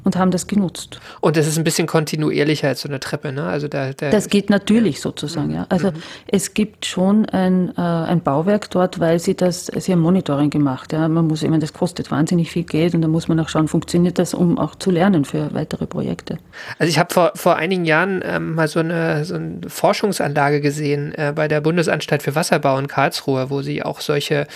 und 0.07 0.15
haben 0.15 0.31
das 0.31 0.47
genutzt. 0.47 1.01
Und 1.21 1.37
das 1.37 1.49
ist 1.49 1.59
ein 1.59 1.65
bisschen 1.65 1.89
kontinuierlicher 1.89 2.69
als 2.69 2.83
so 2.83 2.89
eine 2.89 3.01
Treppe, 3.01 3.33
ne? 3.33 3.43
Also 3.43 3.67
da, 3.67 3.93
da 3.93 4.11
das 4.11 4.29
geht 4.29 4.51
natürlich 4.51 5.01
sozusagen, 5.01 5.51
ja. 5.51 5.67
Also 5.69 5.91
mhm. 5.91 5.97
es 6.29 6.55
gibt 6.55 6.87
schon 6.87 7.27
ein, 7.27 7.77
äh, 7.77 7.81
ein 7.81 8.23
Bauwerk 8.23 8.71
dort, 8.71 9.01
weil 9.01 9.19
sie 9.19 9.35
das, 9.35 9.67
sie 9.67 9.91
haben 9.91 10.01
Monitoring 10.01 10.51
gemacht, 10.51 10.93
ja. 10.93 11.09
Man 11.09 11.27
muss 11.27 11.43
immer, 11.43 11.59
das 11.59 11.73
kostet 11.73 12.13
wahnsinnig 12.13 12.53
viel 12.53 12.63
Geld 12.63 12.95
und 12.95 13.03
da 13.03 13.09
muss 13.09 13.27
man 13.27 13.41
auch 13.41 13.49
schauen, 13.49 13.67
funktioniert 13.67 14.21
das, 14.21 14.33
um 14.33 14.59
auch 14.59 14.77
zu 14.77 14.93
lernen 14.93 15.25
für 15.25 15.53
weitere 15.53 15.89
Projekte. 15.89 16.39
Also 16.79 16.89
ich 16.89 17.01
habe 17.01 17.13
vor, 17.13 17.33
vor 17.35 17.57
einigen 17.57 17.85
Jahren 17.85 18.23
ähm, 18.25 18.55
mal 18.55 18.69
so 18.69 18.79
eine, 18.79 19.25
so 19.25 19.35
eine 19.35 19.63
Forschungsanlage 19.67 20.61
gesehen 20.61 21.15
äh, 21.17 21.33
bei 21.35 21.49
der 21.49 21.61
Bundesanstalt 21.61 22.23
für 22.23 22.37
Wasserbau 22.37 22.79
in 22.79 22.87
Karlsruhe, 22.87 23.51
wo 23.51 23.61
sie 23.61 23.83
auch 23.83 24.01
solche 24.01 24.47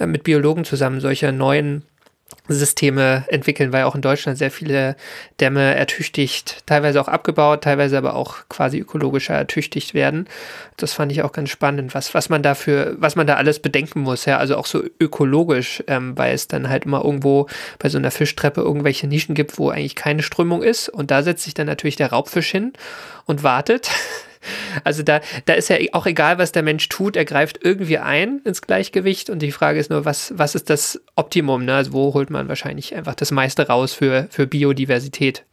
äh, 0.00 0.06
mit 0.06 0.24
Biologen 0.24 0.64
zusammen 0.64 0.98
solche 0.98 1.30
neuen 1.30 1.84
Systeme 2.48 3.24
entwickeln, 3.28 3.72
weil 3.72 3.84
auch 3.84 3.94
in 3.94 4.02
Deutschland 4.02 4.38
sehr 4.38 4.50
viele 4.50 4.96
Dämme 5.40 5.74
ertüchtigt, 5.74 6.62
teilweise 6.66 7.00
auch 7.00 7.08
abgebaut, 7.08 7.64
teilweise 7.64 7.98
aber 7.98 8.14
auch 8.14 8.36
quasi 8.48 8.78
ökologischer 8.78 9.34
ertüchtigt 9.34 9.94
werden. 9.94 10.28
Das 10.76 10.92
fand 10.92 11.12
ich 11.12 11.22
auch 11.22 11.32
ganz 11.32 11.50
spannend, 11.50 11.94
was, 11.94 12.14
was 12.14 12.28
man 12.28 12.42
dafür, 12.42 12.96
was 12.98 13.16
man 13.16 13.26
da 13.26 13.34
alles 13.34 13.60
bedenken 13.60 14.00
muss, 14.00 14.24
ja, 14.24 14.38
also 14.38 14.56
auch 14.56 14.66
so 14.66 14.82
ökologisch, 15.00 15.82
ähm, 15.86 16.16
weil 16.16 16.34
es 16.34 16.48
dann 16.48 16.68
halt 16.68 16.84
immer 16.84 17.04
irgendwo 17.04 17.48
bei 17.78 17.88
so 17.88 17.98
einer 17.98 18.10
Fischtreppe 18.10 18.60
irgendwelche 18.60 19.06
Nischen 19.06 19.34
gibt, 19.34 19.58
wo 19.58 19.70
eigentlich 19.70 19.96
keine 19.96 20.22
Strömung 20.22 20.62
ist. 20.62 20.88
Und 20.88 21.10
da 21.10 21.22
setzt 21.22 21.44
sich 21.44 21.54
dann 21.54 21.66
natürlich 21.66 21.96
der 21.96 22.10
Raubfisch 22.10 22.50
hin 22.50 22.72
und 23.24 23.42
wartet 23.42 23.90
also 24.84 25.02
da, 25.02 25.20
da 25.44 25.54
ist 25.54 25.68
ja 25.68 25.76
auch 25.92 26.06
egal, 26.06 26.38
was 26.38 26.52
der 26.52 26.62
Mensch 26.62 26.88
tut, 26.88 27.16
er 27.16 27.24
greift 27.24 27.58
irgendwie 27.62 27.98
ein 27.98 28.40
ins 28.44 28.62
Gleichgewicht 28.62 29.30
und 29.30 29.40
die 29.40 29.52
Frage 29.52 29.78
ist 29.78 29.90
nur, 29.90 30.04
was, 30.04 30.32
was 30.36 30.54
ist 30.54 30.70
das 30.70 31.00
Optimum? 31.14 31.64
Ne? 31.64 31.74
Also 31.74 31.92
wo 31.92 32.14
holt 32.14 32.30
man 32.30 32.48
wahrscheinlich 32.48 32.94
einfach 32.94 33.14
das 33.14 33.30
meiste 33.30 33.66
raus 33.66 33.92
für, 33.92 34.26
für 34.30 34.46
Biodiversität? 34.46 35.44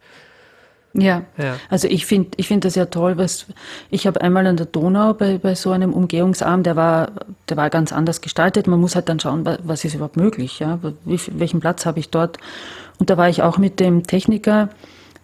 Ja. 0.96 1.24
ja, 1.36 1.56
also 1.70 1.88
ich 1.88 2.06
finde 2.06 2.30
ich 2.36 2.46
finde 2.46 2.68
das 2.68 2.76
ja 2.76 2.86
toll, 2.86 3.18
was 3.18 3.46
ich 3.90 4.06
habe 4.06 4.20
einmal 4.20 4.46
an 4.46 4.56
der 4.56 4.66
Donau 4.66 5.12
bei, 5.12 5.38
bei 5.38 5.56
so 5.56 5.72
einem 5.72 5.92
Umgehungsarm, 5.92 6.62
der 6.62 6.76
war, 6.76 7.10
der 7.48 7.56
war 7.56 7.68
ganz 7.68 7.92
anders 7.92 8.20
gestaltet. 8.20 8.68
Man 8.68 8.78
muss 8.78 8.94
halt 8.94 9.08
dann 9.08 9.18
schauen, 9.18 9.44
was 9.64 9.84
ist 9.84 9.94
überhaupt 9.94 10.16
möglich, 10.16 10.60
ja, 10.60 10.78
Wie, 11.04 11.18
welchen 11.32 11.58
Platz 11.58 11.84
habe 11.84 11.98
ich 11.98 12.10
dort. 12.10 12.38
Und 13.00 13.10
da 13.10 13.16
war 13.16 13.28
ich 13.28 13.42
auch 13.42 13.58
mit 13.58 13.80
dem 13.80 14.06
Techniker, 14.06 14.68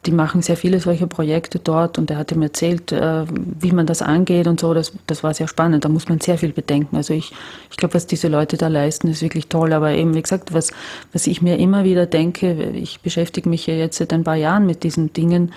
die 0.07 0.13
machen 0.13 0.41
sehr 0.41 0.57
viele 0.57 0.81
solche 0.81 1.07
Projekte 1.07 1.59
dort 1.59 1.99
und 1.99 2.11
er 2.11 2.17
hatte 2.17 2.37
mir 2.37 2.47
erzählt, 2.47 2.91
äh, 2.91 3.25
wie 3.29 3.73
man 3.73 3.87
das 3.87 4.01
angeht 4.01 4.47
und 4.47 4.59
so. 4.59 4.73
Das, 4.73 4.93
das 5.07 5.23
war 5.23 5.35
sehr 5.35 5.47
spannend. 5.47 5.85
Da 5.85 5.91
muss 5.91 6.09
man 6.09 6.21
sehr 6.21 6.39
viel 6.39 6.53
bedenken. 6.53 6.97
Also 6.97 7.13
ich, 7.13 7.33
ich 7.71 7.77
glaube, 7.77 7.95
was 7.95 8.07
diese 8.07 8.29
Leute 8.29 8.57
da 8.57 8.69
leisten, 8.69 9.09
ist 9.09 9.21
wirklich 9.21 9.49
toll. 9.49 9.75
Aber 9.75 9.93
eben, 9.93 10.15
wie 10.15 10.23
gesagt, 10.23 10.55
was, 10.55 10.73
was 11.13 11.27
ich 11.27 11.43
mir 11.43 11.59
immer 11.59 11.85
wieder 11.85 12.07
denke, 12.07 12.71
ich 12.71 13.01
beschäftige 13.01 13.49
mich 13.49 13.67
ja 13.67 13.75
jetzt 13.75 13.99
seit 13.99 14.13
ein 14.15 14.25
paar 14.25 14.37
Jahren 14.37 14.65
mit 14.65 14.85
diesen 14.85 15.13
Dingen. 15.13 15.53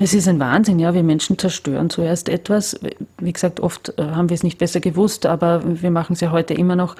Es 0.00 0.14
ist 0.14 0.26
ein 0.26 0.40
Wahnsinn, 0.40 0.80
ja. 0.80 0.92
Wir 0.92 1.04
Menschen 1.04 1.38
zerstören 1.38 1.90
zuerst 1.90 2.28
etwas. 2.28 2.80
Wie 3.18 3.32
gesagt, 3.32 3.60
oft 3.60 3.94
äh, 3.98 4.02
haben 4.02 4.30
wir 4.30 4.34
es 4.34 4.42
nicht 4.42 4.58
besser 4.58 4.80
gewusst, 4.80 5.26
aber 5.26 5.62
wir 5.64 5.92
machen 5.92 6.14
es 6.14 6.20
ja 6.20 6.32
heute 6.32 6.54
immer 6.54 6.74
noch. 6.74 6.96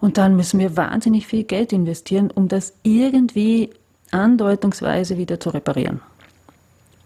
Und 0.00 0.18
dann 0.18 0.34
müssen 0.34 0.58
wir 0.58 0.76
wahnsinnig 0.76 1.28
viel 1.28 1.44
Geld 1.44 1.72
investieren, 1.72 2.32
um 2.32 2.48
das 2.48 2.74
irgendwie 2.82 3.70
andeutungsweise 4.10 5.18
wieder 5.18 5.40
zu 5.40 5.50
reparieren. 5.50 6.00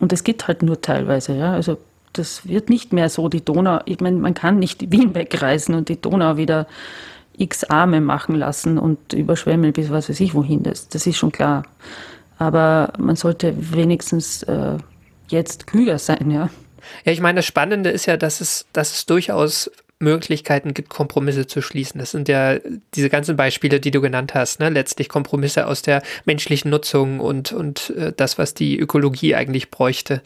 Und 0.01 0.13
es 0.13 0.25
geht 0.25 0.47
halt 0.47 0.63
nur 0.63 0.81
teilweise, 0.81 1.35
ja. 1.35 1.53
Also 1.53 1.79
das 2.13 2.47
wird 2.47 2.71
nicht 2.71 2.93
mehr 2.93 3.09
so 3.09 3.29
die 3.29 3.45
Donau, 3.45 3.81
ich 3.85 4.01
meine, 4.01 4.17
man 4.17 4.35
kann 4.35 4.59
nicht 4.59 4.91
Wien 4.93 5.15
wegreißen 5.15 5.75
und 5.75 5.89
die 5.89 6.01
Donau 6.01 6.37
wieder 6.37 6.67
x 7.37 7.65
Arme 7.65 8.01
machen 8.01 8.35
lassen 8.35 8.79
und 8.79 9.13
überschwemmen 9.13 9.73
bis 9.73 9.91
was 9.91 10.09
weiß 10.09 10.21
ich 10.21 10.35
wohin. 10.35 10.63
Das, 10.65 10.89
das 10.89 11.07
ist 11.07 11.17
schon 11.17 11.33
klar. 11.33 11.63
Aber 12.37 12.93
man 12.99 13.17
sollte 13.17 13.55
wenigstens 13.57 14.43
äh, 14.45 14.79
jetzt 15.29 15.67
klüger 15.67 15.99
sein, 15.99 16.31
ja. 16.31 16.51
Ja, 17.05 17.13
ich 17.13 17.21
meine, 17.21 17.39
das 17.39 17.47
Spannende 17.47 17.91
ist 17.91 18.07
ja, 18.07 18.17
dass 18.17 18.41
es, 18.41 18.67
dass 18.73 18.93
es 18.93 19.07
durchaus 19.07 19.71
Möglichkeiten 20.01 20.75
gibt, 20.75 20.91
Kompromisse 20.91 21.47
zu 21.47 21.61
schließen. 21.61 21.99
Das 21.99 22.13
sind 22.13 22.29
ja 22.29 22.59
diese 22.95 23.11
ganzen 23.11 23.37
Beispiele, 23.37 23.81
die 23.81 23.91
du 23.91 24.01
genannt 24.01 24.35
hast, 24.35 24.61
ne? 24.61 24.69
letztlich 24.69 25.09
Kompromisse 25.09 25.67
aus 25.67 25.83
der 25.83 26.03
menschlichen 26.25 26.71
Nutzung 26.71 27.19
und, 27.19 27.53
und 27.53 27.91
äh, 27.91 28.13
das, 28.17 28.39
was 28.39 28.55
die 28.55 28.79
Ökologie 28.79 29.35
eigentlich 29.35 29.71
bräuchte. 29.71 30.23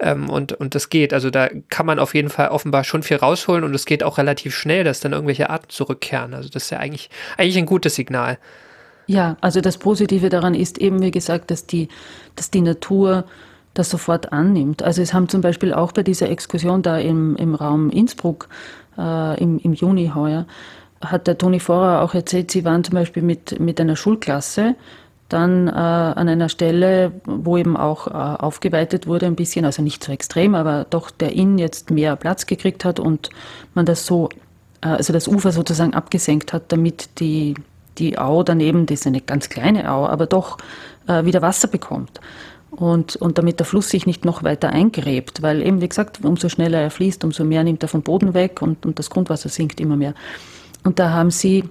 Ähm, 0.00 0.28
und, 0.28 0.52
und 0.52 0.74
das 0.74 0.90
geht. 0.90 1.14
Also 1.14 1.30
da 1.30 1.48
kann 1.68 1.86
man 1.86 2.00
auf 2.00 2.14
jeden 2.14 2.30
Fall 2.30 2.48
offenbar 2.48 2.82
schon 2.82 3.04
viel 3.04 3.18
rausholen 3.18 3.62
und 3.62 3.74
es 3.74 3.86
geht 3.86 4.02
auch 4.02 4.18
relativ 4.18 4.56
schnell, 4.56 4.82
dass 4.82 5.00
dann 5.00 5.12
irgendwelche 5.12 5.50
Arten 5.50 5.68
zurückkehren. 5.68 6.34
Also 6.34 6.48
das 6.48 6.64
ist 6.64 6.70
ja 6.70 6.78
eigentlich, 6.78 7.08
eigentlich 7.36 7.58
ein 7.58 7.66
gutes 7.66 7.94
Signal. 7.94 8.38
Ja, 9.06 9.36
also 9.40 9.60
das 9.60 9.78
Positive 9.78 10.30
daran 10.30 10.54
ist 10.54 10.78
eben, 10.78 11.00
wie 11.00 11.10
gesagt, 11.12 11.50
dass 11.50 11.66
die, 11.66 11.88
dass 12.34 12.50
die 12.50 12.60
Natur 12.60 13.24
das 13.74 13.88
sofort 13.88 14.32
annimmt. 14.32 14.82
Also 14.82 15.00
es 15.00 15.14
haben 15.14 15.28
zum 15.28 15.40
Beispiel 15.40 15.72
auch 15.72 15.92
bei 15.92 16.02
dieser 16.02 16.28
Exkursion 16.28 16.82
da 16.82 16.98
im, 16.98 17.36
im 17.36 17.54
Raum 17.54 17.90
Innsbruck 17.90 18.48
äh, 18.98 19.42
im, 19.42 19.58
im 19.58 19.72
Juni 19.72 20.12
heuer, 20.14 20.46
hat 21.00 21.26
der 21.26 21.38
Toni 21.38 21.60
Vorer 21.60 22.02
auch 22.02 22.14
erzählt, 22.14 22.50
sie 22.50 22.64
waren 22.64 22.84
zum 22.84 22.94
Beispiel 22.94 23.22
mit, 23.22 23.58
mit 23.58 23.80
einer 23.80 23.96
Schulklasse 23.96 24.76
dann 25.28 25.66
äh, 25.68 25.70
an 25.70 26.28
einer 26.28 26.48
Stelle, 26.48 27.12
wo 27.24 27.56
eben 27.56 27.76
auch 27.76 28.06
äh, 28.06 28.10
aufgeweitet 28.10 29.06
wurde 29.06 29.26
ein 29.26 29.34
bisschen, 29.34 29.64
also 29.64 29.82
nicht 29.82 30.04
so 30.04 30.12
extrem, 30.12 30.54
aber 30.54 30.86
doch 30.88 31.10
der 31.10 31.32
Inn 31.32 31.58
jetzt 31.58 31.90
mehr 31.90 32.16
Platz 32.16 32.46
gekriegt 32.46 32.84
hat 32.84 33.00
und 33.00 33.30
man 33.74 33.86
das 33.86 34.04
so, 34.04 34.28
äh, 34.82 34.88
also 34.88 35.12
das 35.12 35.28
Ufer 35.28 35.52
sozusagen 35.52 35.94
abgesenkt 35.94 36.52
hat, 36.52 36.64
damit 36.68 37.18
die, 37.18 37.54
die 37.98 38.18
Au 38.18 38.42
daneben, 38.42 38.84
das 38.84 39.00
ist 39.00 39.06
eine 39.06 39.22
ganz 39.22 39.48
kleine 39.48 39.90
Au, 39.90 40.06
aber 40.06 40.26
doch 40.26 40.58
äh, 41.06 41.24
wieder 41.24 41.40
Wasser 41.40 41.68
bekommt 41.68 42.20
und, 42.72 43.16
und 43.16 43.38
damit 43.38 43.58
der 43.58 43.66
Fluss 43.66 43.90
sich 43.90 44.06
nicht 44.06 44.24
noch 44.24 44.42
weiter 44.42 44.70
eingräbt, 44.70 45.42
weil 45.42 45.62
eben, 45.62 45.80
wie 45.80 45.88
gesagt, 45.88 46.24
umso 46.24 46.48
schneller 46.48 46.80
er 46.80 46.90
fließt, 46.90 47.22
umso 47.22 47.44
mehr 47.44 47.62
nimmt 47.64 47.82
er 47.82 47.88
vom 47.88 48.02
Boden 48.02 48.34
weg 48.34 48.62
und, 48.62 48.86
und 48.86 48.98
das 48.98 49.10
Grundwasser 49.10 49.50
sinkt 49.50 49.80
immer 49.80 49.96
mehr. 49.96 50.14
Und 50.82 50.98
da 50.98 51.10
haben 51.10 51.30
sie 51.30 51.64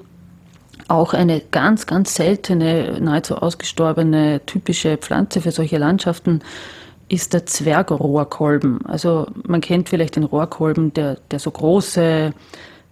auch 0.87 1.13
eine 1.13 1.41
ganz, 1.41 1.87
ganz 1.87 2.15
seltene, 2.15 2.99
nahezu 3.01 3.35
ausgestorbene 3.35 4.41
typische 4.45 4.97
Pflanze 4.97 5.41
für 5.41 5.51
solche 5.51 5.77
Landschaften 5.77 6.41
ist 7.09 7.33
der 7.33 7.45
Zwergrohrkolben. 7.45 8.85
Also 8.85 9.27
man 9.45 9.59
kennt 9.59 9.89
vielleicht 9.89 10.15
den 10.15 10.23
Rohrkolben, 10.23 10.93
der, 10.93 11.17
der 11.29 11.39
so 11.39 11.51
große, 11.51 12.33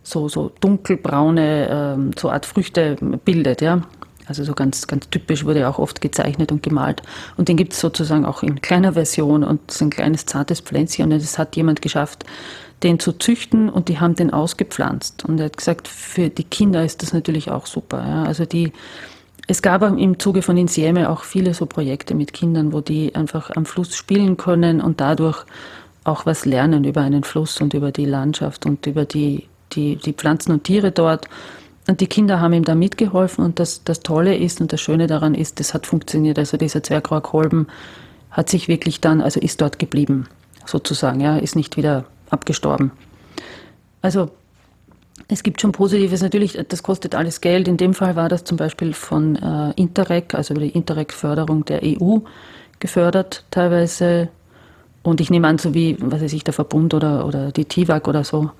so, 0.04 0.28
so 0.28 0.52
dunkelbraune, 0.60 1.70
ähm, 1.70 2.12
so 2.18 2.30
Art 2.30 2.46
Früchte 2.46 2.98
bildet, 3.24 3.62
ja. 3.62 3.82
Also 4.30 4.44
so 4.44 4.54
ganz, 4.54 4.88
ganz 4.88 5.10
typisch 5.10 5.44
wurde 5.44 5.68
auch 5.68 5.80
oft 5.80 6.02
gezeichnet 6.02 6.52
und 6.52 6.64
gemalt. 6.64 7.02
Und 7.36 7.50
den 7.50 7.58
gibt 7.58 7.74
es 7.74 7.80
sozusagen 7.80 8.26
auch 8.26 8.44
in 8.44 8.62
kleiner 8.62 8.94
Version 8.94 9.44
und 9.44 9.60
es 9.68 9.76
ist 9.76 9.82
ein 9.82 9.90
kleines 9.90 10.26
zartes 10.26 10.62
Pflänzchen 10.62 11.06
und 11.06 11.12
es 11.14 11.38
hat 11.38 11.56
jemand 11.56 11.82
geschafft, 11.82 12.26
den 12.84 13.00
zu 13.00 13.14
züchten 13.14 13.70
und 13.70 13.90
die 13.90 14.00
haben 14.00 14.16
den 14.16 14.32
ausgepflanzt. 14.32 15.26
Und 15.26 15.40
er 15.40 15.46
hat 15.46 15.58
gesagt, 15.58 15.88
für 15.88 16.30
die 16.30 16.44
Kinder 16.44 16.86
ist 16.86 17.02
das 17.02 17.14
natürlich 17.14 17.52
auch 17.52 17.66
super. 17.66 18.06
Ja. 18.08 18.24
Also 18.24 18.46
die, 18.46 18.72
es 19.48 19.62
gab 19.62 19.82
im 19.82 20.20
Zuge 20.20 20.42
von 20.42 20.58
Insieme 20.58 21.10
auch 21.10 21.24
viele 21.24 21.54
so 21.54 21.66
Projekte 21.66 22.14
mit 22.16 22.34
Kindern, 22.34 22.72
wo 22.72 22.82
die 22.82 23.16
einfach 23.16 23.52
am 23.56 23.66
Fluss 23.66 23.96
spielen 23.96 24.38
können 24.38 24.80
und 24.80 25.02
dadurch 25.02 25.44
auch 26.04 26.26
was 26.26 26.46
lernen 26.46 26.84
über 26.84 27.02
einen 27.02 27.24
Fluss 27.24 27.60
und 27.60 27.74
über 27.74 27.92
die 27.92 28.06
Landschaft 28.06 28.66
und 28.66 28.86
über 28.86 29.06
die, 29.06 29.48
die, 29.74 29.98
die 29.98 30.14
Pflanzen 30.14 30.52
und 30.52 30.64
Tiere 30.64 30.92
dort. 30.92 31.28
Und 31.90 32.02
die 32.02 32.08
Kinder 32.08 32.40
haben 32.40 32.54
ihm 32.54 32.64
da 32.64 32.76
mitgeholfen 32.76 33.44
und 33.44 33.60
das, 33.60 33.84
das 33.84 34.02
Tolle 34.02 34.38
ist 34.38 34.62
und 34.62 34.72
das 34.72 34.80
Schöne 34.80 35.08
daran 35.08 35.34
ist, 35.34 35.60
das 35.60 35.74
hat 35.74 35.88
funktioniert. 35.88 36.38
Also 36.38 36.56
dieser 36.56 36.84
Zwergrohrkolben 36.84 37.66
hat 38.30 38.48
sich 38.48 38.68
wirklich 38.68 39.02
dann, 39.02 39.22
also 39.22 39.40
ist 39.40 39.60
dort 39.60 39.80
geblieben, 39.80 40.28
sozusagen, 40.68 41.20
ja, 41.20 41.38
ist 41.38 41.56
nicht 41.56 41.78
wieder 41.78 42.06
abgestorben. 42.30 42.92
Also 44.04 44.30
Es 45.32 45.44
gibt 45.44 45.62
schon 45.62 45.72
Positives, 45.72 46.22
natürlich, 46.22 46.60
das 46.70 46.82
kostet 46.82 47.14
alles 47.14 47.40
Geld. 47.40 47.68
In 47.68 47.78
dem 47.78 47.94
Fall 47.94 48.16
war 48.16 48.30
das 48.30 48.44
zum 48.44 48.58
Beispiel 48.58 48.94
von 48.94 49.36
äh, 49.36 49.74
Interreg, 49.76 50.34
also 50.34 50.56
die 50.56 50.70
Interreg-Förderung 50.70 51.66
der 51.66 51.82
EU 51.84 52.20
gefördert, 52.80 53.46
teilweise. 53.52 54.30
Und 55.04 55.22
ich 55.22 55.30
nehme 55.30 55.48
an, 55.48 55.60
so 55.60 55.74
wie, 55.76 55.98
was 56.00 56.22
weiß 56.22 56.34
ich, 56.34 56.44
der 56.44 56.54
Verbund 56.54 56.94
oder, 56.96 57.26
oder 57.28 57.52
die 57.52 57.66
TIWAG 57.66 58.08
oder 58.08 58.24
so, 58.24 58.52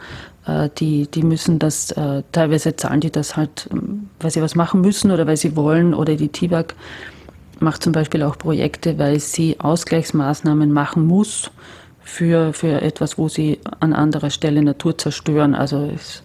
die, 0.78 1.08
die 1.08 1.24
müssen 1.24 1.60
das, 1.60 1.92
äh, 1.92 2.24
teilweise 2.32 2.76
zahlen 2.76 3.02
die 3.02 3.12
das 3.12 3.36
halt, 3.36 3.68
ähm, 3.72 4.10
weil 4.20 4.32
sie 4.32 4.42
was 4.42 4.56
machen 4.56 4.82
müssen 4.82 5.12
oder 5.12 5.28
weil 5.28 5.38
sie 5.38 5.56
wollen. 5.56 5.94
Oder 5.94 6.16
die 6.16 6.30
TIWAG 6.30 6.76
macht 7.60 7.84
zum 7.84 7.94
Beispiel 7.94 8.24
auch 8.24 8.38
Projekte, 8.38 8.98
weil 8.98 9.20
sie 9.20 9.60
Ausgleichsmaßnahmen 9.60 10.72
machen 10.72 11.06
muss 11.06 11.52
für, 12.02 12.54
für 12.54 12.82
etwas, 12.82 13.18
wo 13.18 13.30
sie 13.30 13.60
an 13.80 13.94
anderer 13.94 14.30
Stelle 14.30 14.62
Natur 14.62 14.98
zerstören. 14.98 15.56
Also 15.56 15.90
es, 15.94 16.24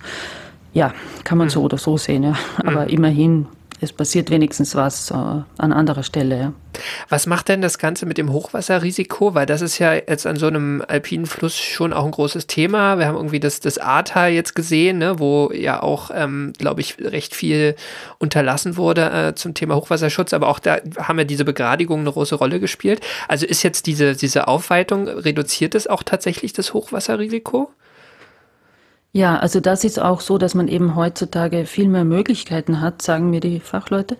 ja, 0.72 0.92
kann 1.24 1.38
man 1.38 1.48
so 1.48 1.60
mhm. 1.60 1.66
oder 1.66 1.78
so 1.78 1.96
sehen. 1.96 2.22
Ja. 2.22 2.34
Aber 2.64 2.82
mhm. 2.82 2.88
immerhin 2.88 3.46
es 3.80 3.92
passiert 3.92 4.30
wenigstens 4.30 4.74
was 4.74 5.10
äh, 5.10 5.14
an 5.14 5.72
anderer 5.72 6.02
Stelle. 6.02 6.38
Ja. 6.38 6.52
Was 7.08 7.26
macht 7.26 7.48
denn 7.48 7.60
das 7.60 7.78
Ganze 7.78 8.06
mit 8.06 8.18
dem 8.18 8.32
Hochwasserrisiko? 8.32 9.34
Weil 9.34 9.46
das 9.46 9.60
ist 9.60 9.78
ja 9.78 9.94
jetzt 9.94 10.26
an 10.26 10.36
so 10.36 10.46
einem 10.46 10.82
alpinen 10.86 11.26
Fluss 11.26 11.56
schon 11.56 11.92
auch 11.92 12.04
ein 12.04 12.10
großes 12.10 12.46
Thema. 12.46 12.98
Wir 12.98 13.06
haben 13.06 13.16
irgendwie 13.16 13.40
das, 13.40 13.60
das 13.60 13.78
Ahrtal 13.78 14.32
jetzt 14.32 14.54
gesehen, 14.54 14.98
ne, 14.98 15.18
wo 15.18 15.50
ja 15.52 15.82
auch, 15.82 16.10
ähm, 16.14 16.52
glaube 16.58 16.80
ich, 16.80 16.96
recht 16.98 17.34
viel 17.34 17.76
unterlassen 18.18 18.76
wurde 18.76 19.10
äh, 19.10 19.34
zum 19.34 19.54
Thema 19.54 19.76
Hochwasserschutz. 19.76 20.32
Aber 20.32 20.48
auch 20.48 20.58
da 20.58 20.78
haben 20.98 21.18
ja 21.18 21.24
diese 21.24 21.44
Begradigungen 21.44 22.04
eine 22.06 22.12
große 22.12 22.34
Rolle 22.34 22.60
gespielt. 22.60 23.00
Also 23.28 23.46
ist 23.46 23.62
jetzt 23.62 23.86
diese, 23.86 24.16
diese 24.16 24.48
Aufweitung, 24.48 25.08
reduziert 25.08 25.74
es 25.74 25.86
auch 25.86 26.02
tatsächlich 26.02 26.52
das 26.52 26.74
Hochwasserrisiko? 26.74 27.70
Ja, 29.14 29.38
also 29.38 29.60
das 29.60 29.84
ist 29.84 30.02
auch 30.02 30.20
so, 30.20 30.38
dass 30.38 30.56
man 30.56 30.66
eben 30.66 30.96
heutzutage 30.96 31.66
viel 31.66 31.88
mehr 31.88 32.04
Möglichkeiten 32.04 32.80
hat, 32.80 33.00
sagen 33.00 33.30
mir 33.30 33.38
die 33.38 33.60
Fachleute, 33.60 34.16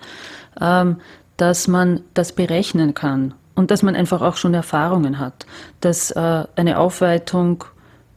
ähm, 0.61 0.99
dass 1.36 1.66
man 1.66 2.03
das 2.14 2.30
berechnen 2.30 2.95
kann 2.95 3.34
und 3.57 3.72
dass 3.72 3.82
man 3.82 3.97
einfach 3.97 4.22
auch 4.22 4.36
schon 4.36 4.55
Erfahrungen 4.55 5.18
hat, 5.18 5.47
dass 5.80 6.12
äh, 6.12 6.45
eine 6.55 6.78
Aufweitung 6.78 7.64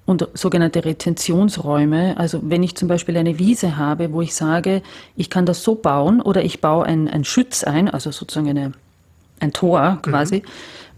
und 0.06 0.30
sogenannte 0.36 0.86
Retentionsräume, 0.86 2.16
also 2.20 2.42
wenn 2.44 2.62
ich 2.62 2.76
zum 2.76 2.88
Beispiel 2.88 3.18
eine 3.18 3.40
Wiese 3.40 3.78
habe, 3.78 4.14
wo 4.14 4.22
ich 4.22 4.36
sage, 4.36 4.84
ich 5.16 5.32
kann 5.32 5.48
das 5.48 5.64
so 5.64 5.74
bauen 5.74 6.22
oder 6.22 6.44
ich 6.44 6.62
baue 6.62 6.86
ein, 6.86 7.08
ein 7.08 7.24
Schütz 7.24 7.64
ein, 7.64 7.90
also 7.90 8.12
sozusagen 8.12 8.50
eine, 8.50 8.74
ein 9.40 9.52
Tor 9.52 9.98
quasi, 10.04 10.42
mhm. 10.46 10.50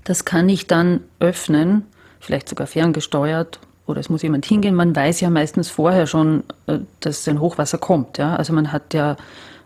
das 0.04 0.26
kann 0.26 0.50
ich 0.50 0.68
dann 0.68 1.06
öffnen, 1.22 1.86
vielleicht 2.20 2.50
sogar 2.50 2.68
ferngesteuert 2.68 3.62
oder 3.90 4.00
es 4.00 4.10
muss 4.10 4.22
jemand 4.22 4.46
hingehen. 4.46 4.76
Man 4.76 4.96
weiß 4.96 5.20
ja 5.22 5.30
meistens 5.30 5.70
vorher 5.70 6.08
schon, 6.08 6.44
äh, 6.68 6.80
dass 7.00 7.28
ein 7.28 7.40
Hochwasser 7.40 7.78
kommt. 7.78 8.18
Ja? 8.18 8.36
Also 8.36 8.54
man 8.54 8.72
hat 8.72 8.94
ja 8.94 9.18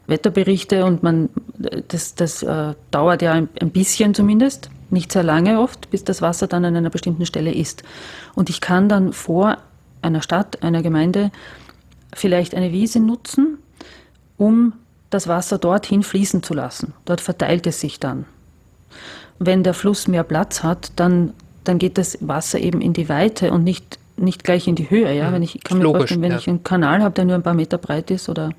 Wetterberichte 0.08 0.86
und 0.86 1.04
man, 1.04 1.30
das, 1.90 2.16
das 2.16 2.44
äh, 2.44 2.74
dauert 2.92 3.22
ja 3.22 3.34
ein, 3.34 3.50
ein 3.60 3.72
bisschen 3.72 4.14
zumindest, 4.14 4.70
nicht 4.90 5.12
sehr 5.12 5.24
lange 5.24 5.60
oft, 5.60 5.90
bis 5.90 6.04
das 6.04 6.22
Wasser 6.22 6.48
dann 6.48 6.66
an 6.66 6.76
einer 6.76 6.90
bestimmten 6.90 7.26
Stelle 7.26 7.54
ist. 7.54 7.84
Und 8.36 8.50
ich 8.50 8.62
kann 8.62 8.90
dann 8.90 9.14
vor 9.14 9.58
einer 10.02 10.22
Stadt, 10.22 10.64
einer 10.64 10.82
Gemeinde 10.82 11.32
vielleicht 12.14 12.56
eine 12.56 12.72
Wiese 12.72 13.00
nutzen, 13.00 13.58
um 14.38 14.74
das 15.10 15.28
Wasser 15.28 15.58
dorthin 15.58 16.04
fließen 16.04 16.44
zu 16.44 16.54
lassen. 16.54 16.94
Dort 17.06 17.22
verteilt 17.22 17.68
es 17.68 17.80
sich 17.80 18.00
dann. 18.00 18.26
Wenn 19.40 19.64
der 19.64 19.74
Fluss 19.74 20.08
mehr 20.08 20.24
Platz 20.24 20.64
hat, 20.64 20.92
dann, 20.96 21.34
dann 21.64 21.80
geht 21.80 21.98
das 21.98 22.18
Wasser 22.22 22.60
eben 22.60 22.82
in 22.82 22.94
die 22.94 23.10
Weite 23.10 23.52
und 23.52 23.64
nicht 23.64 24.00
nicht 24.16 24.44
gleich 24.44 24.68
in 24.68 24.76
die 24.76 24.90
Höhe. 24.90 25.14
Ja? 25.14 25.30
Mhm. 25.30 25.34
Wenn 25.34 25.44
ich, 25.44 25.64
kann 25.64 25.78
mir 25.78 25.84
Logisch, 25.84 26.00
vorstellen, 26.00 26.22
wenn 26.22 26.32
ja. 26.32 26.38
ich 26.38 26.48
einen 26.48 26.64
Kanal 26.64 27.02
habe, 27.02 27.16
der 27.16 27.26
nur 27.26 27.36
ein 27.36 27.44
paar 27.44 27.54
Meter 27.54 27.78
breit 27.78 28.12
ist 28.12 28.30
oder 28.30 28.52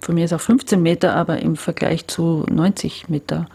von 0.00 0.14
mir 0.14 0.24
ist 0.24 0.32
auch 0.32 0.40
15 0.40 0.82
Meter, 0.82 1.14
aber 1.14 1.40
im 1.40 1.56
Vergleich 1.56 2.06
zu 2.08 2.44
90 2.50 3.08
Meter 3.08 3.46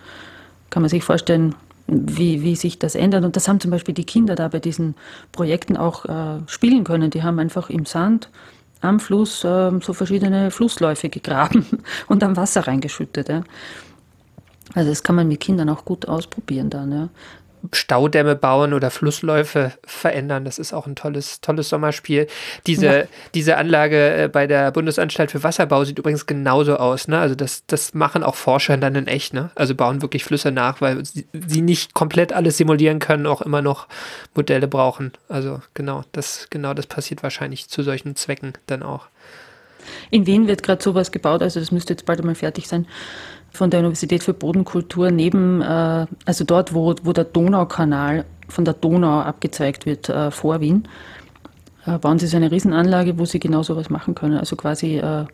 kann 0.69 0.81
man 0.81 0.89
sich 0.89 1.03
vorstellen, 1.03 1.55
wie, 1.87 2.41
wie 2.41 2.55
sich 2.55 2.79
das 2.79 2.95
ändert. 2.95 3.23
Und 3.23 3.35
das 3.35 3.47
haben 3.47 3.59
zum 3.59 3.71
Beispiel 3.71 3.93
die 3.93 4.05
Kinder 4.05 4.35
da 4.35 4.47
bei 4.47 4.59
diesen 4.59 4.95
Projekten 5.31 5.77
auch 5.77 6.05
äh, 6.05 6.41
spielen 6.47 6.83
können. 6.83 7.09
Die 7.09 7.23
haben 7.23 7.39
einfach 7.39 7.69
im 7.69 7.85
Sand 7.85 8.29
am 8.81 8.99
Fluss 8.99 9.43
äh, 9.43 9.71
so 9.81 9.93
verschiedene 9.93 10.51
Flussläufe 10.51 11.09
gegraben 11.09 11.65
und 12.07 12.21
dann 12.21 12.35
Wasser 12.35 12.67
reingeschüttet. 12.67 13.29
Ja. 13.29 13.43
Also 14.73 14.89
das 14.89 15.03
kann 15.03 15.15
man 15.15 15.27
mit 15.27 15.39
Kindern 15.39 15.69
auch 15.69 15.85
gut 15.85 16.07
ausprobieren 16.07 16.69
dann. 16.69 16.91
Ja. 16.91 17.09
Staudämme 17.74 18.36
bauen 18.36 18.74
oder 18.74 18.91
Flussläufe 18.91 19.74
verändern. 19.86 20.45
Das 20.45 20.60
ist 20.60 20.74
auch 20.74 20.88
ein 20.88 20.95
tolles, 20.95 21.41
tolles 21.41 21.70
Sommerspiel. 21.70 22.28
Diese, 22.66 22.86
ja. 22.86 23.03
diese 23.34 23.58
Anlage 23.58 24.24
äh, 24.24 24.28
bei 24.28 24.47
der 24.47 24.72
Bundesanstalt 24.72 25.32
für 25.32 25.43
Wasserbau 25.43 25.84
sieht 25.84 25.99
übrigens 25.99 26.26
genauso 26.26 26.78
aus. 26.78 27.08
Ne? 27.08 27.20
Also 27.20 27.36
das, 27.36 27.64
das 27.68 27.93
machen 27.93 28.24
auch 28.24 28.36
Forscher 28.36 28.78
dann 28.78 28.95
in 28.95 29.08
echt. 29.08 29.34
Ne? 29.34 29.49
Also 29.55 29.76
bauen 29.76 30.01
wirklich 30.01 30.24
Flüsse 30.24 30.51
nach, 30.51 30.82
weil 30.82 31.03
sie, 31.03 31.28
sie 31.34 31.62
nicht 31.62 31.93
komplett 31.93 32.32
alles 32.34 32.58
simulieren 32.58 32.99
können, 32.99 33.26
auch 33.26 33.41
immer 33.41 33.62
noch 33.62 33.88
Modelle 34.36 34.68
brauchen. 34.68 35.14
Also 35.28 35.62
genau, 35.74 36.03
das, 36.12 36.47
genau 36.49 36.74
das 36.74 36.88
passiert 36.88 37.24
wahrscheinlich 37.24 37.70
zu 37.70 37.84
solchen 37.84 38.16
Zwecken 38.16 38.53
dann 38.68 38.84
auch. 38.84 39.08
In 40.12 40.26
Wien 40.26 40.47
wird 40.47 40.64
gerade 40.64 40.84
sowas 40.84 41.12
gebaut, 41.12 41.41
also 41.41 41.60
das 41.60 41.72
müsste 41.72 41.93
jetzt 41.93 42.05
bald 42.05 42.20
einmal 42.20 42.36
fertig 42.36 42.68
sein 42.68 42.88
von 43.58 43.72
der 43.72 43.80
Universität 43.80 44.24
für 44.24 44.34
Bodenkultur 44.34 45.12
neben, 45.12 45.62
äh, 45.62 46.05
also 46.26 46.43
dort, 46.45 46.74
wo, 46.74 46.95
wo 47.03 47.12
der 47.12 47.26
Donaukanal 47.26 48.26
von 48.47 48.66
der 48.66 48.76
Donau 48.76 49.22
abgezweigt 49.22 49.86
wird, 49.86 50.10
äh, 50.10 50.32
vor 50.32 50.62
Wien, 50.62 50.88
äh, 51.86 51.97
bauen 51.97 52.20
sie 52.20 52.28
so 52.28 52.38
eine 52.38 52.51
Riesenanlage, 52.51 53.18
wo 53.18 53.26
sie 53.26 53.39
genau 53.39 53.64
sowas 53.64 53.89
machen 53.89 54.16
können. 54.16 54.38
Also 54.38 54.55
quasi 54.55 54.97
äh, 54.97 55.26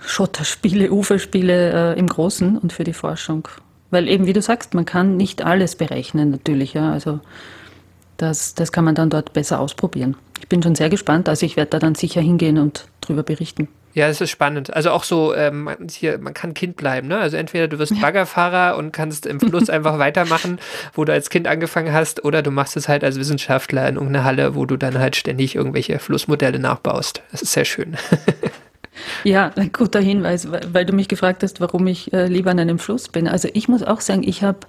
Schotterspiele, 0.00 0.90
Uferspiele 0.90 1.94
äh, 1.94 1.98
im 1.98 2.06
Großen 2.06 2.58
und 2.58 2.72
für 2.72 2.84
die 2.84 2.94
Forschung. 2.94 3.46
Weil 3.90 4.08
eben, 4.08 4.26
wie 4.26 4.32
du 4.32 4.42
sagst, 4.42 4.74
man 4.74 4.84
kann 4.84 5.16
nicht 5.16 5.44
alles 5.44 5.76
berechnen 5.76 6.30
natürlich. 6.30 6.74
Ja? 6.74 6.90
Also 6.92 7.20
das, 8.16 8.54
das 8.54 8.72
kann 8.72 8.84
man 8.84 8.94
dann 8.94 9.10
dort 9.10 9.32
besser 9.32 9.60
ausprobieren. 9.60 10.16
Ich 10.40 10.48
bin 10.48 10.62
schon 10.62 10.74
sehr 10.74 10.90
gespannt, 10.90 11.28
also 11.28 11.44
ich 11.44 11.56
werde 11.56 11.70
da 11.70 11.78
dann 11.78 11.94
sicher 11.94 12.20
hingehen 12.20 12.58
und 12.58 12.88
drüber 13.00 13.22
berichten. 13.22 13.68
Ja, 13.96 14.08
das 14.08 14.20
ist 14.20 14.28
spannend. 14.28 14.76
Also 14.76 14.90
auch 14.90 15.04
so, 15.04 15.34
ähm, 15.34 15.70
hier, 15.90 16.18
man 16.18 16.34
kann 16.34 16.52
Kind 16.52 16.76
bleiben, 16.76 17.08
ne? 17.08 17.16
Also 17.16 17.38
entweder 17.38 17.66
du 17.66 17.78
wirst 17.78 17.98
Baggerfahrer 17.98 18.76
und 18.76 18.92
kannst 18.92 19.24
im 19.24 19.40
Fluss 19.40 19.70
einfach 19.70 19.98
weitermachen, 19.98 20.58
wo 20.92 21.06
du 21.06 21.14
als 21.14 21.30
Kind 21.30 21.48
angefangen 21.48 21.94
hast, 21.94 22.22
oder 22.22 22.42
du 22.42 22.50
machst 22.50 22.76
es 22.76 22.88
halt 22.88 23.02
als 23.02 23.18
Wissenschaftler 23.18 23.88
in 23.88 23.94
irgendeiner 23.94 24.24
Halle, 24.24 24.54
wo 24.54 24.66
du 24.66 24.76
dann 24.76 24.98
halt 24.98 25.16
ständig 25.16 25.54
irgendwelche 25.54 25.98
Flussmodelle 25.98 26.58
nachbaust. 26.58 27.22
Das 27.32 27.40
ist 27.40 27.52
sehr 27.52 27.64
schön. 27.64 27.96
Ja, 29.24 29.52
ein 29.56 29.72
guter 29.72 30.00
Hinweis, 30.00 30.48
weil 30.50 30.86
du 30.86 30.94
mich 30.94 31.06
gefragt 31.06 31.42
hast, 31.42 31.60
warum 31.60 31.86
ich 31.86 32.14
äh, 32.14 32.28
lieber 32.28 32.50
an 32.50 32.58
einem 32.58 32.78
Fluss 32.78 33.10
bin. 33.10 33.28
Also 33.28 33.46
ich 33.52 33.68
muss 33.68 33.82
auch 33.82 34.00
sagen, 34.00 34.22
ich 34.22 34.42
habe 34.42 34.60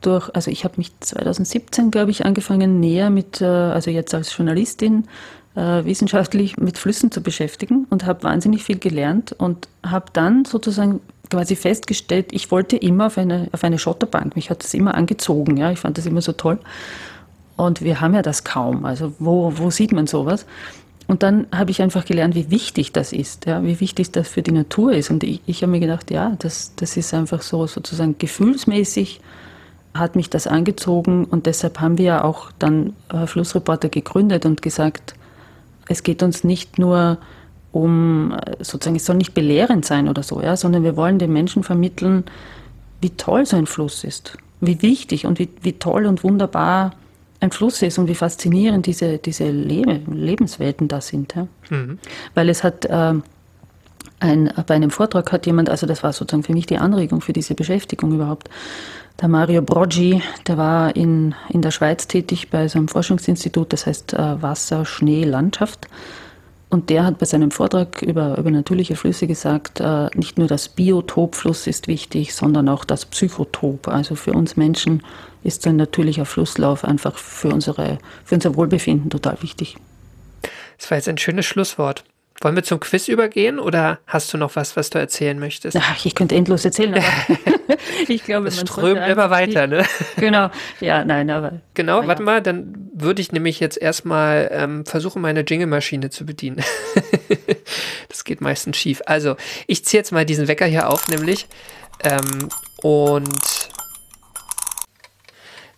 durch, 0.00 0.28
also 0.34 0.50
ich 0.50 0.64
habe 0.64 0.74
mich 0.78 0.90
2017, 0.98 1.92
glaube 1.92 2.10
ich, 2.10 2.24
angefangen 2.26 2.80
näher 2.80 3.08
mit, 3.08 3.40
äh, 3.40 3.44
also 3.44 3.92
jetzt 3.92 4.12
als 4.14 4.36
Journalistin 4.36 5.06
äh, 5.58 5.84
wissenschaftlich 5.84 6.56
mit 6.56 6.78
Flüssen 6.78 7.10
zu 7.10 7.20
beschäftigen 7.20 7.86
und 7.90 8.06
habe 8.06 8.22
wahnsinnig 8.22 8.62
viel 8.62 8.78
gelernt 8.78 9.32
und 9.32 9.68
habe 9.84 10.06
dann 10.12 10.44
sozusagen 10.44 11.00
quasi 11.30 11.56
festgestellt, 11.56 12.28
ich 12.30 12.50
wollte 12.52 12.76
immer 12.76 13.06
auf 13.06 13.18
eine, 13.18 13.48
auf 13.52 13.64
eine 13.64 13.78
Schotterbank. 13.78 14.36
Mich 14.36 14.50
hat 14.50 14.62
das 14.62 14.72
immer 14.72 14.94
angezogen, 14.94 15.56
ja, 15.56 15.72
ich 15.72 15.80
fand 15.80 15.98
das 15.98 16.06
immer 16.06 16.22
so 16.22 16.32
toll. 16.32 16.58
Und 17.56 17.82
wir 17.82 18.00
haben 18.00 18.14
ja 18.14 18.22
das 18.22 18.44
kaum. 18.44 18.84
Also 18.84 19.14
wo, 19.18 19.52
wo 19.56 19.70
sieht 19.70 19.90
man 19.90 20.06
sowas? 20.06 20.46
Und 21.08 21.24
dann 21.24 21.48
habe 21.52 21.72
ich 21.72 21.82
einfach 21.82 22.04
gelernt, 22.04 22.36
wie 22.36 22.50
wichtig 22.50 22.92
das 22.92 23.12
ist, 23.12 23.46
ja, 23.46 23.64
wie 23.64 23.80
wichtig 23.80 24.12
das 24.12 24.28
für 24.28 24.42
die 24.42 24.52
Natur 24.52 24.92
ist. 24.92 25.10
Und 25.10 25.24
ich, 25.24 25.40
ich 25.46 25.62
habe 25.62 25.72
mir 25.72 25.80
gedacht, 25.80 26.12
ja, 26.12 26.36
das, 26.38 26.74
das 26.76 26.96
ist 26.96 27.12
einfach 27.12 27.42
so 27.42 27.66
sozusagen 27.66 28.16
gefühlsmäßig 28.16 29.20
hat 29.94 30.14
mich 30.14 30.30
das 30.30 30.46
angezogen 30.46 31.24
und 31.24 31.46
deshalb 31.46 31.80
haben 31.80 31.98
wir 31.98 32.04
ja 32.04 32.24
auch 32.24 32.52
dann 32.58 32.92
äh, 33.12 33.26
Flussreporter 33.26 33.88
gegründet 33.88 34.46
und 34.46 34.62
gesagt, 34.62 35.14
es 35.88 36.02
geht 36.02 36.22
uns 36.22 36.44
nicht 36.44 36.78
nur 36.78 37.18
um, 37.72 38.36
sozusagen, 38.60 38.96
es 38.96 39.04
soll 39.04 39.16
nicht 39.16 39.34
belehrend 39.34 39.84
sein 39.84 40.08
oder 40.08 40.22
so, 40.22 40.40
ja, 40.40 40.56
sondern 40.56 40.84
wir 40.84 40.96
wollen 40.96 41.18
den 41.18 41.32
Menschen 41.32 41.62
vermitteln, 41.62 42.24
wie 43.00 43.10
toll 43.10 43.46
so 43.46 43.56
ein 43.56 43.66
Fluss 43.66 44.04
ist, 44.04 44.36
wie 44.60 44.82
wichtig 44.82 45.26
und 45.26 45.38
wie, 45.38 45.48
wie 45.62 45.74
toll 45.74 46.06
und 46.06 46.24
wunderbar 46.24 46.92
ein 47.40 47.52
Fluss 47.52 47.82
ist 47.82 47.98
und 47.98 48.08
wie 48.08 48.14
faszinierend 48.14 48.86
diese, 48.86 49.18
diese 49.18 49.50
Lebe, 49.50 50.00
Lebenswelten 50.10 50.88
da 50.88 51.00
sind. 51.00 51.34
Ja. 51.34 51.46
Mhm. 51.70 51.98
Weil 52.34 52.48
es 52.48 52.64
hat 52.64 52.84
äh, 52.86 53.14
ein, 54.20 54.52
bei 54.66 54.74
einem 54.74 54.90
Vortrag 54.90 55.30
hat 55.30 55.46
jemand, 55.46 55.70
also 55.70 55.86
das 55.86 56.02
war 56.02 56.12
sozusagen 56.12 56.42
für 56.42 56.52
mich 56.52 56.66
die 56.66 56.78
Anregung 56.78 57.20
für 57.20 57.32
diese 57.32 57.54
Beschäftigung 57.54 58.12
überhaupt, 58.12 58.50
der 59.20 59.28
Mario 59.28 59.62
Broggi, 59.62 60.22
der 60.46 60.56
war 60.56 60.94
in, 60.94 61.34
in 61.48 61.62
der 61.62 61.70
Schweiz 61.70 62.06
tätig 62.06 62.50
bei 62.50 62.68
so 62.68 62.78
einem 62.78 62.88
Forschungsinstitut, 62.88 63.72
das 63.72 63.86
heißt 63.86 64.14
äh, 64.14 64.42
Wasser, 64.42 64.84
Schnee, 64.84 65.24
Landschaft. 65.24 65.88
Und 66.70 66.90
der 66.90 67.04
hat 67.04 67.18
bei 67.18 67.24
seinem 67.24 67.50
Vortrag 67.50 68.02
über, 68.02 68.36
über 68.36 68.50
natürliche 68.50 68.94
Flüsse 68.94 69.26
gesagt, 69.26 69.80
äh, 69.80 70.08
nicht 70.14 70.38
nur 70.38 70.46
das 70.46 70.68
Biotopfluss 70.68 71.66
ist 71.66 71.88
wichtig, 71.88 72.34
sondern 72.34 72.68
auch 72.68 72.84
das 72.84 73.06
Psychotop. 73.06 73.88
Also 73.88 74.14
für 74.14 74.34
uns 74.34 74.56
Menschen 74.56 75.02
ist 75.42 75.62
so 75.62 75.70
ein 75.70 75.76
natürlicher 75.76 76.26
Flusslauf 76.26 76.84
einfach 76.84 77.16
für, 77.16 77.48
unsere, 77.48 77.98
für 78.24 78.34
unser 78.34 78.54
Wohlbefinden 78.54 79.08
total 79.08 79.42
wichtig. 79.42 79.76
Das 80.76 80.90
war 80.90 80.98
jetzt 80.98 81.08
ein 81.08 81.18
schönes 81.18 81.46
Schlusswort. 81.46 82.04
Wollen 82.40 82.54
wir 82.54 82.62
zum 82.62 82.78
Quiz 82.78 83.08
übergehen 83.08 83.58
oder 83.58 83.98
hast 84.06 84.32
du 84.32 84.38
noch 84.38 84.54
was, 84.54 84.76
was 84.76 84.90
du 84.90 84.98
erzählen 84.98 85.38
möchtest? 85.38 85.76
Ach, 85.76 86.04
ich 86.04 86.14
könnte 86.14 86.36
endlos 86.36 86.64
erzählen, 86.64 86.94
aber 86.94 87.04
ich 88.08 88.22
glaube, 88.22 88.48
es 88.48 88.60
strömt 88.60 89.04
immer 89.08 89.30
weiter, 89.30 89.66
ne? 89.66 89.84
Genau, 90.16 90.48
ja, 90.80 91.04
nein, 91.04 91.30
aber. 91.30 91.60
Genau, 91.74 92.06
warte 92.06 92.22
mal, 92.22 92.40
dann 92.40 92.90
würde 92.94 93.20
ich 93.22 93.32
nämlich 93.32 93.58
jetzt 93.58 93.76
erstmal 93.76 94.48
ähm, 94.52 94.86
versuchen, 94.86 95.20
meine 95.20 95.40
Jingle-Maschine 95.40 96.10
zu 96.10 96.24
bedienen. 96.24 96.62
das 98.08 98.22
geht 98.22 98.40
meistens 98.40 98.76
schief. 98.76 99.02
Also, 99.06 99.36
ich 99.66 99.84
ziehe 99.84 99.98
jetzt 99.98 100.12
mal 100.12 100.24
diesen 100.24 100.46
Wecker 100.46 100.66
hier 100.66 100.88
auf, 100.88 101.08
nämlich. 101.08 101.48
Ähm, 102.04 102.48
und 102.82 103.68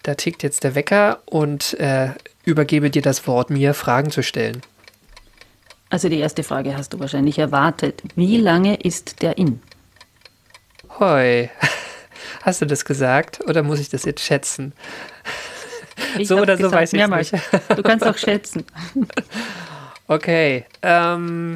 da 0.02 0.14
tickt 0.14 0.42
jetzt 0.42 0.64
der 0.64 0.74
Wecker 0.74 1.22
und 1.24 1.72
äh, 1.80 2.11
übergebe 2.44 2.90
dir 2.90 3.02
das 3.02 3.26
Wort, 3.26 3.48
mir 3.48 3.72
Fragen 3.72 4.11
zu 4.11 4.22
stellen. 4.22 4.61
Also 5.91 6.09
die 6.09 6.18
erste 6.20 6.45
Frage 6.45 6.76
hast 6.76 6.93
du 6.93 7.01
wahrscheinlich 7.01 7.38
erwartet. 7.38 8.03
Wie 8.14 8.36
lange 8.36 8.76
ist 8.76 9.22
der 9.22 9.36
in? 9.36 9.61
Hoi. 10.99 11.51
Hast 12.43 12.62
du 12.62 12.66
das 12.66 12.84
gesagt 12.84 13.41
oder 13.47 13.62
muss 13.62 13.80
ich 13.80 13.88
das 13.88 14.05
jetzt 14.05 14.22
schätzen? 14.22 14.72
Ich 16.16 16.28
so 16.28 16.38
oder 16.38 16.57
so 16.57 16.64
gesagt, 16.64 16.82
weiß 16.82 16.93
ich 16.93 16.99
mehrmals. 16.99 17.32
nicht. 17.32 17.45
Du 17.76 17.82
kannst 17.82 18.07
auch 18.07 18.16
schätzen. 18.16 18.64
Okay, 20.07 20.64
ähm, 20.82 21.55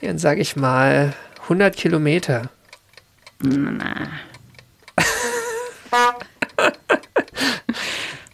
dann 0.00 0.18
sage 0.18 0.40
ich 0.40 0.54
mal 0.54 1.14
100 1.42 1.74
Kilometer. 1.74 2.48
Na. 3.40 4.06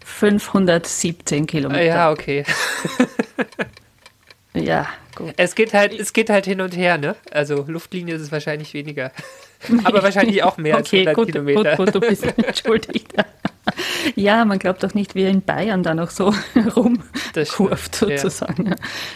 517 0.04 1.46
Kilometer. 1.46 1.82
Ja, 1.82 2.10
okay. 2.10 2.44
Ja, 4.64 4.88
gut. 5.14 5.34
Es 5.36 5.54
geht 5.54 5.74
halt, 5.74 5.92
es 5.92 6.12
geht 6.12 6.30
halt 6.30 6.46
hin 6.46 6.60
und 6.60 6.76
her, 6.76 6.98
ne? 6.98 7.16
Also 7.30 7.64
Luftlinie 7.68 8.14
ist 8.14 8.22
es 8.22 8.32
wahrscheinlich 8.32 8.74
weniger. 8.74 9.12
Aber 9.84 10.02
wahrscheinlich 10.02 10.42
auch 10.42 10.56
mehr 10.56 10.78
okay, 10.78 10.80
als 10.80 10.92
100 10.92 11.14
gut, 11.14 11.26
Kilometer. 11.26 11.76
Gut, 11.76 11.86
gut, 11.86 11.94
du 11.94 12.00
bist 12.00 12.24
entschuldigt. 12.38 13.12
Ja, 14.14 14.44
man 14.44 14.58
glaubt 14.58 14.82
doch 14.82 14.94
nicht, 14.94 15.14
wie 15.14 15.22
er 15.22 15.30
in 15.30 15.42
Bayern 15.42 15.82
da 15.82 15.94
noch 15.94 16.10
so 16.10 16.32
rumkurft, 16.76 17.96
sozusagen. 17.96 18.74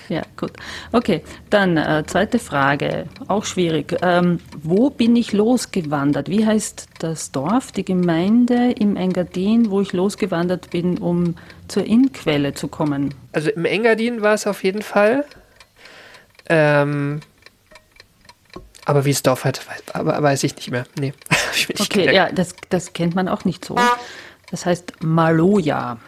Ja. 0.08 0.16
ja. 0.16 0.22
gut. 0.36 0.52
Okay, 0.92 1.22
dann 1.50 1.76
äh, 1.76 2.04
zweite 2.06 2.38
Frage, 2.38 3.06
auch 3.28 3.44
schwierig. 3.44 3.96
Ähm, 4.02 4.40
wo 4.62 4.90
bin 4.90 5.14
ich 5.16 5.32
losgewandert? 5.32 6.28
Wie 6.28 6.44
heißt 6.44 6.88
das 6.98 7.30
Dorf, 7.30 7.72
die 7.72 7.84
Gemeinde 7.84 8.72
im 8.72 8.96
Engadin, 8.96 9.70
wo 9.70 9.80
ich 9.80 9.92
losgewandert 9.92 10.70
bin, 10.70 10.98
um 10.98 11.36
zur 11.68 11.84
Innquelle 11.84 12.54
zu 12.54 12.68
kommen? 12.68 13.14
Also 13.32 13.50
im 13.50 13.64
Engadin 13.64 14.22
war 14.22 14.34
es 14.34 14.46
auf 14.46 14.64
jeden 14.64 14.82
Fall. 14.82 15.24
Ähm, 16.48 17.20
aber 18.84 19.04
wie 19.04 19.10
es 19.10 19.22
Dorf 19.22 19.44
hat, 19.44 19.60
weiß, 19.66 20.22
weiß 20.22 20.44
ich 20.44 20.56
nicht 20.56 20.70
mehr. 20.70 20.84
Nee. 20.98 21.12
okay, 21.78 22.06
gedacht. 22.06 22.14
ja, 22.14 22.32
das, 22.32 22.54
das 22.68 22.92
kennt 22.92 23.14
man 23.14 23.28
auch 23.28 23.44
nicht 23.44 23.64
so. 23.64 23.76
Das 24.50 24.66
heißt 24.66 25.02
Maloja. 25.02 25.98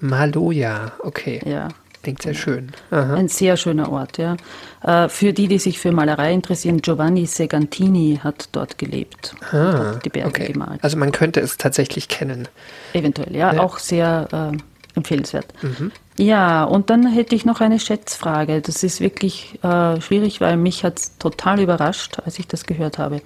Maloja, 0.00 0.92
okay. 1.00 1.40
Ja. 1.44 1.68
Klingt 2.02 2.22
sehr 2.22 2.34
schön. 2.34 2.70
Aha. 2.92 3.14
Ein 3.14 3.26
sehr 3.26 3.56
schöner 3.56 3.90
Ort, 3.90 4.18
ja. 4.18 4.36
Äh, 4.84 5.08
für 5.08 5.32
die, 5.32 5.48
die 5.48 5.58
sich 5.58 5.80
für 5.80 5.90
Malerei 5.90 6.32
interessieren, 6.32 6.80
Giovanni 6.80 7.26
Segantini 7.26 8.20
hat 8.22 8.48
dort 8.52 8.78
gelebt. 8.78 9.34
Ah, 9.50 9.94
hat 9.94 10.04
die 10.04 10.10
Berge 10.10 10.28
okay. 10.28 10.52
gemalt. 10.52 10.84
Also 10.84 10.96
man 10.98 11.10
könnte 11.10 11.40
es 11.40 11.56
tatsächlich 11.56 12.06
kennen. 12.06 12.46
Eventuell, 12.92 13.34
ja. 13.34 13.54
ja. 13.54 13.60
Auch 13.60 13.80
sehr 13.80 14.52
äh, 14.54 14.56
empfehlenswert. 14.96 15.46
Mhm. 15.62 15.92
Ja, 16.18 16.64
und 16.64 16.90
dann 16.90 17.06
hätte 17.06 17.34
ich 17.34 17.44
noch 17.44 17.60
eine 17.60 17.78
Schätzfrage. 17.78 18.60
Das 18.62 18.82
ist 18.82 19.00
wirklich 19.00 19.58
äh, 19.62 20.00
schwierig, 20.00 20.40
weil 20.40 20.56
mich 20.56 20.82
hat 20.82 20.98
es 20.98 21.18
total 21.18 21.60
überrascht, 21.60 22.18
als 22.24 22.38
ich 22.38 22.48
das 22.48 22.64
gehört 22.64 22.98
habe. 22.98 23.20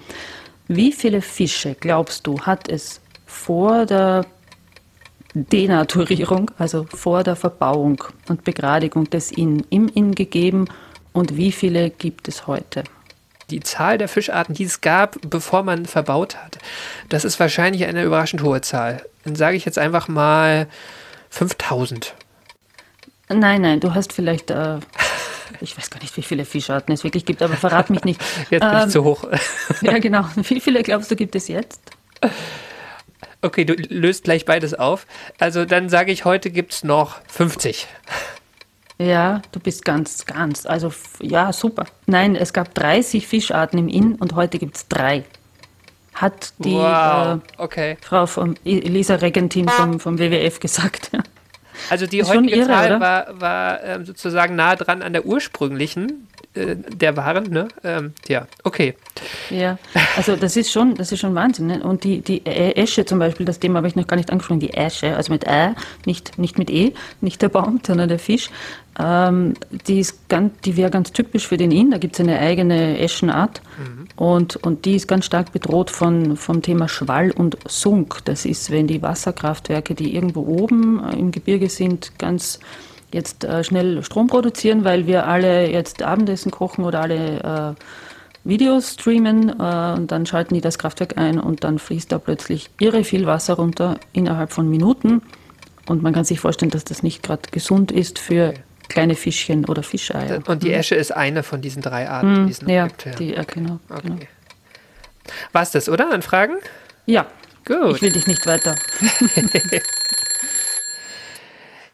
Wie 0.69 0.93
viele 0.93 1.23
Fische, 1.23 1.75
glaubst 1.79 2.27
du, 2.27 2.41
hat 2.41 2.69
es 2.69 3.01
vor 3.27 3.87
der 3.87 4.27
Denaturierung, 5.35 6.51
also 6.59 6.87
vor 6.93 7.23
der 7.23 7.37
Verbauung 7.37 8.03
und 8.29 8.45
Begradigung 8.45 9.09
des 9.09 9.31
Inn 9.31 9.65
im 9.71 9.89
Inn 9.89 10.15
gegeben 10.15 10.67
und 11.13 11.37
wie 11.37 11.53
viele 11.53 11.91
gibt 11.91 12.27
es 12.29 12.47
heute? 12.47 12.85
Die 13.51 13.61
Zahl 13.61 13.99
der 13.99 14.09
Fischarten, 14.09 14.55
die 14.55 14.65
es 14.65 14.81
gab, 14.81 15.17
bevor 15.29 15.63
man 15.63 15.87
verbaut 15.87 16.37
hat, 16.37 16.59
das 17.09 17.25
ist 17.25 17.39
wahrscheinlich 17.41 17.85
eine 17.87 18.05
überraschend 18.05 18.43
hohe 18.43 18.61
Zahl. 18.61 19.05
Dann 19.25 19.35
sage 19.35 19.57
ich 19.57 19.65
jetzt 19.65 19.79
einfach 19.79 20.09
mal 20.09 20.69
5000. 21.31 22.15
Nein, 23.29 23.63
nein, 23.63 23.81
du 23.81 23.95
hast 23.95 24.13
vielleicht, 24.13 24.51
äh, 24.51 24.79
ich 25.61 25.77
weiß 25.79 25.91
gar 25.91 26.01
nicht, 26.01 26.17
wie 26.17 26.23
viele 26.23 26.45
Fischarten 26.45 26.93
es 26.93 27.05
wirklich 27.05 27.25
gibt, 27.25 27.43
aber 27.43 27.55
verrat 27.55 27.91
mich 27.91 28.05
nicht. 28.05 28.21
Jetzt 28.51 28.61
bin 28.61 28.71
ähm, 28.73 28.87
ich 28.87 28.93
zu 28.93 29.05
hoch. 29.05 29.25
ja, 29.81 29.99
genau. 29.99 30.25
Wie 30.37 30.61
viele 30.61 30.83
glaubst 30.83 31.11
du 31.11 31.17
gibt 31.17 31.35
es 31.35 31.49
jetzt? 31.49 31.81
Okay, 33.43 33.65
du 33.65 33.75
löst 33.75 34.25
gleich 34.25 34.45
beides 34.45 34.75
auf. 34.75 35.07
Also 35.39 35.65
dann 35.65 35.89
sage 35.89 36.13
ich, 36.13 36.25
heute 36.25 36.51
gibt 36.51 36.73
es 36.75 36.85
noch 36.85 37.21
50. 37.29 37.87
Ja, 38.99 39.41
du 39.53 39.61
bist 39.61 39.87
ganz, 39.87 40.27
ganz, 40.27 40.67
also 40.67 40.93
ja, 41.23 41.55
super. 41.55 41.87
Nein, 42.07 42.37
es 42.37 42.53
gab 42.53 42.75
30 42.75 43.27
Fischarten 43.27 43.79
im 43.79 43.89
Inn 43.89 44.17
und 44.17 44.35
heute 44.35 44.59
gibt 44.59 44.77
es 44.77 44.89
drei. 44.89 45.25
Hat 46.21 46.53
die 46.59 46.75
wow, 46.75 47.39
äh, 47.39 47.63
okay. 47.63 47.97
Frau 48.03 48.27
von 48.27 48.57
Elisa 48.65 49.15
Regentin 49.15 49.69
vom, 49.69 49.99
vom 50.01 50.19
WWF 50.19 50.61
gesagt. 50.61 51.11
Ja. 51.13 51.21
Also 51.89 52.07
die 52.07 52.23
heutige 52.23 52.57
irre, 52.57 52.67
Zahl 52.67 53.01
war, 53.01 53.41
war 53.41 53.83
ähm, 53.83 54.05
sozusagen 54.05 54.55
nah 54.55 54.77
dran 54.77 55.01
an 55.01 55.15
der 55.15 55.25
ursprünglichen 55.25 56.29
äh, 56.55 56.75
der 56.75 57.17
Waren, 57.17 57.51
ne? 57.51 57.69
Ähm, 57.85 58.13
ja, 58.27 58.49
okay. 58.65 58.97
Ja, 59.51 59.79
also 60.17 60.35
das 60.35 60.57
ist 60.57 60.73
schon, 60.73 60.97
das 60.97 61.13
ist 61.13 61.21
schon 61.21 61.37
Wahnsinn. 61.37 61.69
Ne? 61.69 61.81
Und 61.81 62.03
die, 62.03 62.23
die 62.23 62.45
Esche 62.45 63.05
zum 63.05 63.21
Beispiel, 63.21 63.47
das 63.47 63.61
Thema 63.61 63.77
habe 63.77 63.87
ich 63.87 63.95
noch 63.95 64.09
gar 64.09 64.17
nicht 64.17 64.33
angesprochen, 64.33 64.59
die 64.59 64.73
Esche, 64.73 65.17
also 65.17 65.33
mit 65.33 65.47
Ä, 65.47 65.75
nicht, 66.07 66.39
nicht 66.39 66.59
mit 66.59 66.69
E, 66.69 66.93
nicht 67.21 67.41
der 67.43 67.51
Baum, 67.51 67.81
sondern 67.87 68.09
der 68.09 68.19
Fisch, 68.19 68.51
ähm, 68.99 69.55
die, 69.87 70.01
ist 70.01 70.29
ganz, 70.29 70.61
die 70.63 70.77
wäre 70.77 70.91
ganz 70.91 71.13
typisch 71.13 71.47
für 71.47 71.57
den 71.57 71.71
Inn. 71.71 71.93
Da 71.93 71.99
gibt 71.99 72.15
es 72.15 72.21
eine 72.21 72.41
eigene 72.41 72.99
Eschenart 72.99 73.63
mhm. 73.79 74.09
und, 74.17 74.57
und 74.57 74.87
die 74.87 74.97
ist 74.97 75.07
ganz 75.07 75.27
stark 75.27 75.53
bedroht 75.53 75.91
von, 75.91 76.37
vom 76.37 76.63
Thema 76.63 76.89
Schwall 76.89 77.31
und 77.31 77.59
Sunk. 77.69 78.25
Das 78.25 78.45
ist, 78.45 78.73
wenn 78.73 78.89
die 78.89 79.03
Wasserkraftwerke, 79.03 79.95
die 79.95 80.17
irgendwo 80.17 80.41
oben 80.41 81.09
im 81.17 81.31
Gebirge 81.31 81.69
sind, 81.69 82.19
ganz 82.19 82.59
jetzt 83.13 83.45
äh, 83.45 83.65
schnell 83.65 84.03
Strom 84.03 84.27
produzieren, 84.27 84.85
weil 84.85 85.07
wir 85.07 85.27
alle 85.27 85.71
jetzt 85.71 86.03
Abendessen 86.03 86.51
kochen 86.51 86.85
oder 86.85 87.01
alle 87.01 87.77
äh, 87.77 88.49
Videos 88.49 88.95
streamen 88.95 89.49
äh, 89.49 89.95
und 89.97 90.11
dann 90.13 90.27
schalten 90.27 90.55
die 90.55 90.61
das 90.61 90.79
Kraftwerk 90.79 91.19
ein 91.19 91.39
und 91.39 91.65
dann 91.65 91.79
fließt 91.79 92.11
da 92.11 92.19
plötzlich 92.19 92.71
irre 92.79 93.05
viel 93.05 93.27
Wasser 93.27 93.55
runter 93.55 93.99
innerhalb 94.13 94.53
von 94.53 94.69
Minuten. 94.69 95.23
Und 95.87 96.03
man 96.03 96.13
kann 96.13 96.25
sich 96.25 96.41
vorstellen, 96.41 96.71
dass 96.71 96.85
das 96.85 97.03
nicht 97.03 97.23
gerade 97.23 97.43
gesund 97.51 97.91
ist 97.91 98.19
für 98.19 98.55
kleine 98.89 99.15
Fischchen 99.15 99.65
oder 99.67 99.83
Fischeier. 99.83 100.41
Und 100.47 100.63
die 100.63 100.69
mhm. 100.69 100.75
Esche 100.75 100.95
ist 100.95 101.11
eine 101.15 101.43
von 101.43 101.61
diesen 101.61 101.83
drei 101.83 102.09
Arten, 102.09 102.47
die 102.47 102.53
es 102.53 102.63
noch 102.63 102.69
ja, 102.69 102.87
gibt. 102.87 103.07
Ja, 103.07 103.13
die, 103.15 103.31
ja, 103.33 103.43
genau. 103.45 103.79
Okay. 103.89 104.03
genau. 104.05 104.17
War 105.53 105.63
es 105.63 105.71
das, 105.71 105.89
oder? 105.89 106.13
An 106.13 106.23
Fragen? 106.23 106.55
Ja. 107.07 107.27
Gut. 107.65 107.97
Ich 107.97 108.03
will 108.03 108.13
dich 108.13 108.27
nicht 108.27 108.47
weiter. 108.47 108.75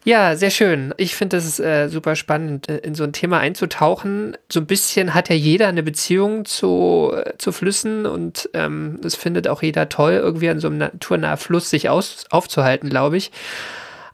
Ja, 0.07 0.37
sehr 0.37 0.51
schön. 0.51 0.93
Ich 0.95 1.15
finde 1.17 1.35
es 1.35 1.59
äh, 1.59 1.89
super 1.89 2.15
spannend, 2.15 2.69
äh, 2.69 2.77
in 2.77 2.95
so 2.95 3.03
ein 3.03 3.11
Thema 3.11 3.39
einzutauchen. 3.39 4.37
So 4.49 4.61
ein 4.61 4.65
bisschen 4.65 5.13
hat 5.13 5.27
ja 5.27 5.35
jeder 5.35 5.67
eine 5.67 5.83
Beziehung 5.83 6.45
zu, 6.45 7.11
äh, 7.13 7.33
zu 7.37 7.51
Flüssen 7.51 8.05
und 8.05 8.49
ähm, 8.53 8.99
das 9.01 9.15
findet 9.15 9.49
auch 9.49 9.61
jeder 9.61 9.89
toll, 9.89 10.13
irgendwie 10.13 10.47
an 10.47 10.61
so 10.61 10.67
einem 10.67 10.77
naturnahen 10.77 11.35
Fluss 11.35 11.69
sich 11.69 11.89
aus, 11.89 12.23
aufzuhalten, 12.29 12.89
glaube 12.89 13.17
ich. 13.17 13.33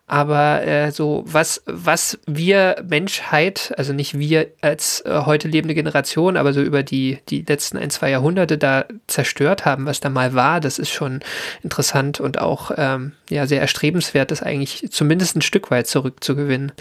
Aber 0.06 0.68
äh, 0.68 0.92
so, 0.92 1.24
was, 1.26 1.64
was 1.66 2.20
wir 2.28 2.76
Menschheit, 2.88 3.74
also 3.78 3.94
nicht 3.94 4.20
wir 4.20 4.48
als 4.62 5.02
äh, 5.06 5.22
heute 5.26 5.48
lebende 5.48 5.74
Generation, 5.74 6.36
aber 6.36 6.52
so 6.52 6.62
über 6.62 6.84
die, 6.84 7.20
die 7.30 7.44
letzten 7.48 7.78
ein, 7.78 7.90
zwei 7.90 8.10
Jahrhunderte 8.10 8.58
da 8.58 8.86
zerstört 9.08 9.64
haben, 9.64 9.86
was 9.86 10.02
da 10.02 10.10
mal 10.10 10.34
war, 10.34 10.60
das 10.60 10.78
ist 10.78 10.92
schon 10.92 11.22
interessant 11.64 12.20
und 12.20 12.40
auch 12.40 12.72
ähm, 12.76 13.14
ja, 13.30 13.48
sehr 13.48 13.62
erstrebenswert, 13.62 14.32
das 14.32 14.44
eigentlich 14.44 14.92
zumindest 14.92 15.38
ein 15.38 15.42
Stück 15.42 15.72
weit 15.72 15.88
zurückzugewinnen. 15.88 16.74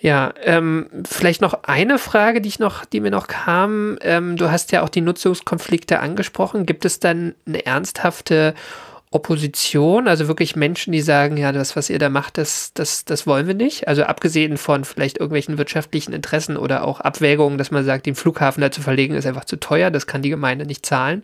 Ja, 0.00 0.34
ähm, 0.42 0.88
vielleicht 1.06 1.40
noch 1.40 1.64
eine 1.64 1.98
Frage, 1.98 2.40
die 2.40 2.48
ich 2.48 2.58
noch, 2.58 2.84
die 2.84 3.00
mir 3.00 3.10
noch 3.10 3.26
kam. 3.26 3.98
Ähm, 4.02 4.36
du 4.36 4.50
hast 4.50 4.72
ja 4.72 4.82
auch 4.82 4.90
die 4.90 5.00
Nutzungskonflikte 5.00 6.00
angesprochen. 6.00 6.66
Gibt 6.66 6.84
es 6.84 7.00
dann 7.00 7.34
eine 7.46 7.64
ernsthafte 7.64 8.54
Opposition, 9.14 10.08
also 10.08 10.26
wirklich 10.26 10.56
Menschen, 10.56 10.92
die 10.92 11.00
sagen, 11.00 11.36
ja, 11.36 11.52
das, 11.52 11.76
was 11.76 11.88
ihr 11.88 12.00
da 12.00 12.08
macht, 12.08 12.36
das, 12.36 12.72
das, 12.74 13.04
das 13.04 13.28
wollen 13.28 13.46
wir 13.46 13.54
nicht. 13.54 13.86
Also 13.86 14.02
abgesehen 14.02 14.56
von 14.56 14.84
vielleicht 14.84 15.18
irgendwelchen 15.18 15.56
wirtschaftlichen 15.56 16.12
Interessen 16.12 16.56
oder 16.56 16.84
auch 16.84 17.00
Abwägungen, 17.00 17.56
dass 17.56 17.70
man 17.70 17.84
sagt, 17.84 18.06
den 18.06 18.16
Flughafen 18.16 18.60
da 18.60 18.72
zu 18.72 18.80
verlegen, 18.80 19.14
ist 19.14 19.24
einfach 19.24 19.44
zu 19.44 19.54
teuer, 19.54 19.92
das 19.92 20.08
kann 20.08 20.22
die 20.22 20.30
Gemeinde 20.30 20.66
nicht 20.66 20.84
zahlen. 20.84 21.22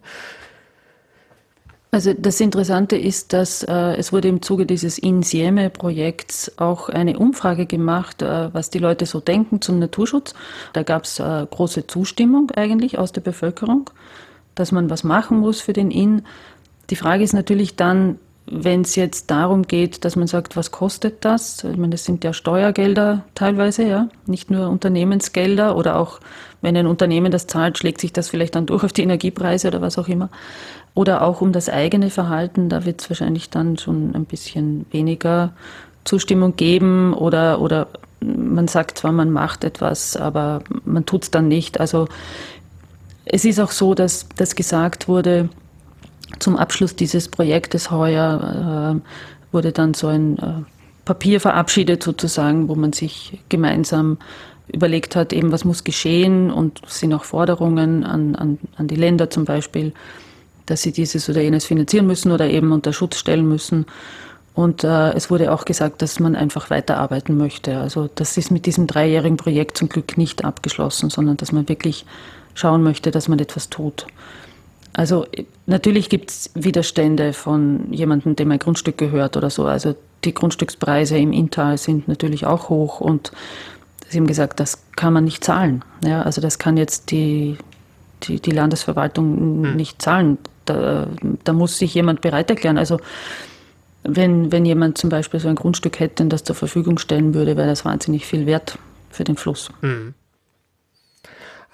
Also 1.90 2.14
das 2.16 2.40
Interessante 2.40 2.96
ist, 2.96 3.32
dass 3.32 3.64
äh, 3.64 3.96
es 3.96 4.12
wurde 4.12 4.28
im 4.28 4.40
Zuge 4.40 4.66
dieses 4.66 4.96
Insieme-Projekts 4.96 6.58
auch 6.58 6.88
eine 6.88 7.18
Umfrage 7.18 7.66
gemacht, 7.66 8.22
äh, 8.22 8.54
was 8.54 8.70
die 8.70 8.78
Leute 8.78 9.06
so 9.06 9.18
denken 9.18 9.60
zum 9.60 9.80
Naturschutz. 9.80 10.34
Da 10.72 10.84
gab 10.84 11.02
es 11.02 11.18
äh, 11.18 11.46
große 11.50 11.88
Zustimmung 11.88 12.52
eigentlich 12.52 12.98
aus 12.98 13.10
der 13.10 13.22
Bevölkerung, 13.22 13.90
dass 14.54 14.70
man 14.70 14.88
was 14.88 15.02
machen 15.02 15.40
muss 15.40 15.60
für 15.60 15.72
den 15.72 15.90
Inn. 15.90 16.22
Die 16.90 16.96
Frage 16.96 17.24
ist 17.24 17.32
natürlich 17.32 17.76
dann, 17.76 18.18
wenn 18.46 18.80
es 18.80 18.96
jetzt 18.96 19.30
darum 19.30 19.62
geht, 19.62 20.04
dass 20.04 20.16
man 20.16 20.26
sagt, 20.26 20.56
was 20.56 20.72
kostet 20.72 21.24
das? 21.24 21.62
Ich 21.62 21.76
meine, 21.76 21.90
das 21.90 22.04
sind 22.04 22.24
ja 22.24 22.32
Steuergelder 22.32 23.24
teilweise, 23.36 23.84
ja, 23.84 24.08
nicht 24.26 24.50
nur 24.50 24.68
Unternehmensgelder 24.68 25.76
oder 25.76 25.96
auch, 25.96 26.18
wenn 26.60 26.76
ein 26.76 26.88
Unternehmen 26.88 27.30
das 27.30 27.46
zahlt, 27.46 27.78
schlägt 27.78 28.00
sich 28.00 28.12
das 28.12 28.28
vielleicht 28.28 28.56
dann 28.56 28.66
durch 28.66 28.82
auf 28.82 28.92
die 28.92 29.02
Energiepreise 29.02 29.68
oder 29.68 29.80
was 29.80 29.98
auch 29.98 30.08
immer. 30.08 30.30
Oder 30.94 31.22
auch 31.22 31.40
um 31.40 31.52
das 31.52 31.68
eigene 31.68 32.10
Verhalten, 32.10 32.68
da 32.68 32.84
wird 32.84 33.00
es 33.00 33.08
wahrscheinlich 33.08 33.50
dann 33.50 33.78
schon 33.78 34.14
ein 34.16 34.24
bisschen 34.24 34.84
weniger 34.90 35.52
Zustimmung 36.04 36.56
geben 36.56 37.14
oder, 37.14 37.60
oder 37.60 37.86
man 38.20 38.66
sagt 38.66 38.98
zwar, 38.98 39.12
man 39.12 39.30
macht 39.30 39.62
etwas, 39.62 40.16
aber 40.16 40.62
man 40.84 41.06
tut 41.06 41.22
es 41.22 41.30
dann 41.30 41.46
nicht. 41.46 41.78
Also 41.78 42.08
es 43.24 43.44
ist 43.44 43.60
auch 43.60 43.70
so, 43.70 43.94
dass 43.94 44.26
das 44.36 44.56
gesagt 44.56 45.06
wurde, 45.06 45.48
zum 46.38 46.56
Abschluss 46.56 46.96
dieses 46.96 47.28
Projektes 47.28 47.90
heuer 47.90 49.00
äh, 49.02 49.52
wurde 49.52 49.72
dann 49.72 49.94
so 49.94 50.06
ein 50.06 50.38
äh, 50.38 50.52
Papier 51.04 51.40
verabschiedet 51.40 52.02
sozusagen, 52.02 52.68
wo 52.68 52.74
man 52.74 52.92
sich 52.92 53.40
gemeinsam 53.48 54.18
überlegt 54.72 55.16
hat, 55.16 55.32
eben 55.32 55.50
was 55.52 55.64
muss 55.64 55.84
geschehen 55.84 56.50
und 56.50 56.80
sind 56.86 57.12
auch 57.12 57.24
Forderungen 57.24 58.04
an, 58.04 58.34
an, 58.36 58.58
an 58.76 58.86
die 58.86 58.96
Länder 58.96 59.30
zum 59.30 59.44
Beispiel, 59.44 59.92
dass 60.66 60.82
sie 60.82 60.92
dieses 60.92 61.28
oder 61.28 61.40
jenes 61.40 61.64
finanzieren 61.64 62.06
müssen 62.06 62.30
oder 62.30 62.48
eben 62.48 62.70
unter 62.70 62.92
Schutz 62.92 63.16
stellen 63.16 63.48
müssen. 63.48 63.86
Und 64.54 64.84
äh, 64.84 65.12
es 65.14 65.30
wurde 65.30 65.52
auch 65.52 65.64
gesagt, 65.64 66.02
dass 66.02 66.20
man 66.20 66.36
einfach 66.36 66.70
weiterarbeiten 66.70 67.36
möchte. 67.36 67.78
Also 67.78 68.08
das 68.14 68.36
ist 68.36 68.50
mit 68.50 68.66
diesem 68.66 68.86
dreijährigen 68.86 69.36
Projekt 69.36 69.78
zum 69.78 69.88
Glück 69.88 70.18
nicht 70.18 70.44
abgeschlossen, 70.44 71.10
sondern 71.10 71.36
dass 71.36 71.52
man 71.52 71.68
wirklich 71.68 72.04
schauen 72.54 72.82
möchte, 72.82 73.10
dass 73.10 73.28
man 73.28 73.38
etwas 73.38 73.70
tut. 73.70 74.06
Also 74.92 75.26
natürlich 75.66 76.08
gibt 76.08 76.30
es 76.30 76.50
Widerstände 76.54 77.32
von 77.32 77.92
jemandem, 77.92 78.36
dem 78.36 78.50
ein 78.50 78.58
Grundstück 78.58 78.98
gehört 78.98 79.36
oder 79.36 79.50
so. 79.50 79.66
Also 79.66 79.94
die 80.24 80.34
Grundstückspreise 80.34 81.16
im 81.16 81.32
Inntal 81.32 81.78
sind 81.78 82.08
natürlich 82.08 82.44
auch 82.44 82.68
hoch 82.68 83.00
und 83.00 83.32
Sie 84.10 84.18
haben 84.18 84.26
gesagt, 84.26 84.58
das 84.58 84.82
kann 84.96 85.12
man 85.12 85.24
nicht 85.24 85.44
zahlen. 85.44 85.84
Ja, 86.04 86.22
also 86.22 86.40
das 86.40 86.58
kann 86.58 86.76
jetzt 86.76 87.12
die, 87.12 87.56
die, 88.24 88.40
die 88.40 88.50
Landesverwaltung 88.50 89.64
hm. 89.64 89.76
nicht 89.76 90.02
zahlen. 90.02 90.36
Da, 90.64 91.06
da, 91.44 91.52
muss 91.52 91.78
sich 91.78 91.94
jemand 91.94 92.20
bereit 92.20 92.50
erklären. 92.50 92.76
Also 92.76 92.98
wenn, 94.02 94.50
wenn 94.50 94.64
jemand 94.64 94.98
zum 94.98 95.10
Beispiel 95.10 95.38
so 95.38 95.46
ein 95.46 95.54
Grundstück 95.54 96.00
hätte 96.00 96.24
und 96.24 96.30
das 96.30 96.42
zur 96.42 96.56
Verfügung 96.56 96.98
stellen 96.98 97.34
würde, 97.34 97.56
wäre 97.56 97.68
das 97.68 97.84
wahnsinnig 97.84 98.26
viel 98.26 98.46
wert 98.46 98.78
für 99.10 99.22
den 99.22 99.36
Fluss. 99.36 99.70
Hm. 99.80 100.14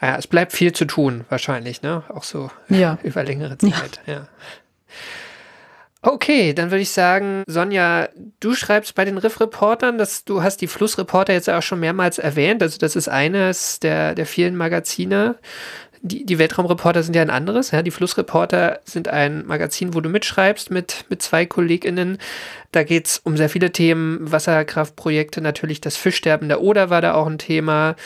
Ja, 0.01 0.17
es 0.17 0.27
bleibt 0.27 0.53
viel 0.53 0.73
zu 0.73 0.85
tun, 0.85 1.25
wahrscheinlich, 1.29 1.83
ne? 1.83 2.05
Auch 2.09 2.25
so 2.25 2.51
ja. 2.69 2.99
über 3.03 3.25
längere 3.25 3.57
Zeit, 3.59 4.01
ja. 4.07 4.13
ja. 4.13 4.29
Okay, 6.03 6.53
dann 6.53 6.71
würde 6.71 6.83
ich 6.83 6.91
sagen, 6.91 7.43
Sonja, 7.49 8.09
du 8.39 8.55
schreibst 8.55 8.95
bei 8.95 9.05
den 9.05 9.19
Riff-Reportern, 9.19 9.99
dass 9.99 10.25
du 10.25 10.41
hast 10.41 10.61
die 10.61 10.69
Flussreporter 10.69 11.33
jetzt 11.33 11.51
auch 11.51 11.63
schon 11.63 11.81
mehrmals 11.81 12.19
erwähnt. 12.19 12.63
Also 12.63 12.79
das 12.79 12.95
ist 12.95 13.09
eines 13.09 13.81
der, 13.81 14.15
der 14.15 14.25
vielen 14.25 14.57
Magazine. 14.57 15.35
Die, 16.03 16.25
die 16.25 16.39
Weltraumreporter 16.39 17.03
sind 17.03 17.17
ja 17.17 17.23
ein 17.23 17.31
anderes. 17.31 17.71
Ja? 17.71 17.83
Die 17.83 17.91
Flussreporter 17.91 18.81
sind 18.85 19.09
ein 19.09 19.47
Magazin, 19.47 19.95
wo 19.95 20.01
du 20.01 20.09
mitschreibst 20.09 20.71
mit, 20.71 21.05
mit 21.09 21.23
zwei 21.23 21.47
KollegInnen. 21.47 22.19
Da 22.73 22.85
geht 22.85 23.07
es 23.07 23.19
um 23.19 23.37
sehr 23.37 23.49
viele 23.49 23.73
Themen, 23.73 24.19
Wasserkraftprojekte, 24.31 25.41
natürlich 25.41 25.81
das 25.81 25.97
Fischsterben 25.97 26.49
der 26.49 26.61
Oder 26.61 26.91
war 26.91 27.01
da 27.01 27.15
auch 27.15 27.27
ein 27.27 27.39
Thema 27.39 27.97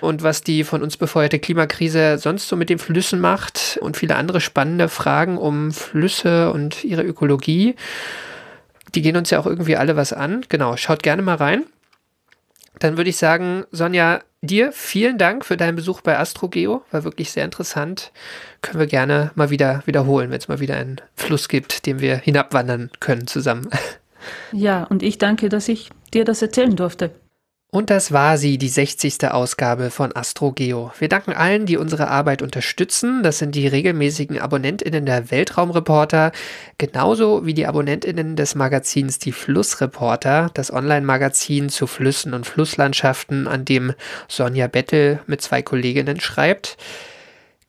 und 0.00 0.22
was 0.22 0.42
die 0.42 0.64
von 0.64 0.82
uns 0.82 0.96
befeuerte 0.96 1.38
Klimakrise 1.38 2.18
sonst 2.18 2.48
so 2.48 2.56
mit 2.56 2.70
den 2.70 2.78
Flüssen 2.78 3.20
macht 3.20 3.78
und 3.80 3.96
viele 3.96 4.16
andere 4.16 4.40
spannende 4.40 4.88
Fragen 4.88 5.38
um 5.38 5.72
Flüsse 5.72 6.52
und 6.52 6.84
ihre 6.84 7.02
Ökologie. 7.02 7.76
Die 8.94 9.02
gehen 9.02 9.16
uns 9.16 9.30
ja 9.30 9.38
auch 9.38 9.46
irgendwie 9.46 9.76
alle 9.76 9.96
was 9.96 10.12
an. 10.12 10.44
Genau, 10.48 10.76
schaut 10.76 11.02
gerne 11.02 11.22
mal 11.22 11.36
rein. 11.36 11.64
Dann 12.78 12.96
würde 12.96 13.10
ich 13.10 13.16
sagen, 13.16 13.64
Sonja, 13.70 14.20
dir 14.42 14.72
vielen 14.72 15.18
Dank 15.18 15.44
für 15.44 15.56
deinen 15.56 15.76
Besuch 15.76 16.00
bei 16.00 16.18
AstroGeo. 16.18 16.82
War 16.90 17.04
wirklich 17.04 17.30
sehr 17.30 17.44
interessant. 17.44 18.12
Können 18.60 18.80
wir 18.80 18.86
gerne 18.86 19.30
mal 19.34 19.50
wieder 19.50 19.82
wiederholen, 19.86 20.30
wenn 20.30 20.38
es 20.38 20.48
mal 20.48 20.60
wieder 20.60 20.76
einen 20.76 21.00
Fluss 21.14 21.48
gibt, 21.48 21.86
den 21.86 22.00
wir 22.00 22.16
hinabwandern 22.16 22.90
können 23.00 23.26
zusammen. 23.26 23.70
Ja, 24.52 24.84
und 24.84 25.02
ich 25.02 25.18
danke, 25.18 25.48
dass 25.48 25.66
ich 25.66 25.90
dir 26.14 26.24
das 26.24 26.42
erzählen 26.42 26.76
durfte. 26.76 27.10
Und 27.74 27.88
das 27.88 28.12
war 28.12 28.36
sie, 28.36 28.58
die 28.58 28.68
60. 28.68 29.30
Ausgabe 29.30 29.90
von 29.90 30.14
AstroGeo. 30.14 30.92
Wir 30.98 31.08
danken 31.08 31.32
allen, 31.32 31.64
die 31.64 31.78
unsere 31.78 32.08
Arbeit 32.08 32.42
unterstützen. 32.42 33.22
Das 33.22 33.38
sind 33.38 33.54
die 33.54 33.66
regelmäßigen 33.66 34.38
AbonnentInnen 34.38 35.06
der 35.06 35.30
Weltraumreporter, 35.30 36.32
genauso 36.76 37.46
wie 37.46 37.54
die 37.54 37.66
AbonnentInnen 37.66 38.36
des 38.36 38.54
Magazins 38.56 39.18
Die 39.20 39.32
Flussreporter, 39.32 40.50
das 40.52 40.70
Online-Magazin 40.70 41.70
zu 41.70 41.86
Flüssen 41.86 42.34
und 42.34 42.46
Flusslandschaften, 42.46 43.48
an 43.48 43.64
dem 43.64 43.94
Sonja 44.28 44.66
Bettel 44.66 45.20
mit 45.26 45.40
zwei 45.40 45.62
Kolleginnen 45.62 46.20
schreibt. 46.20 46.76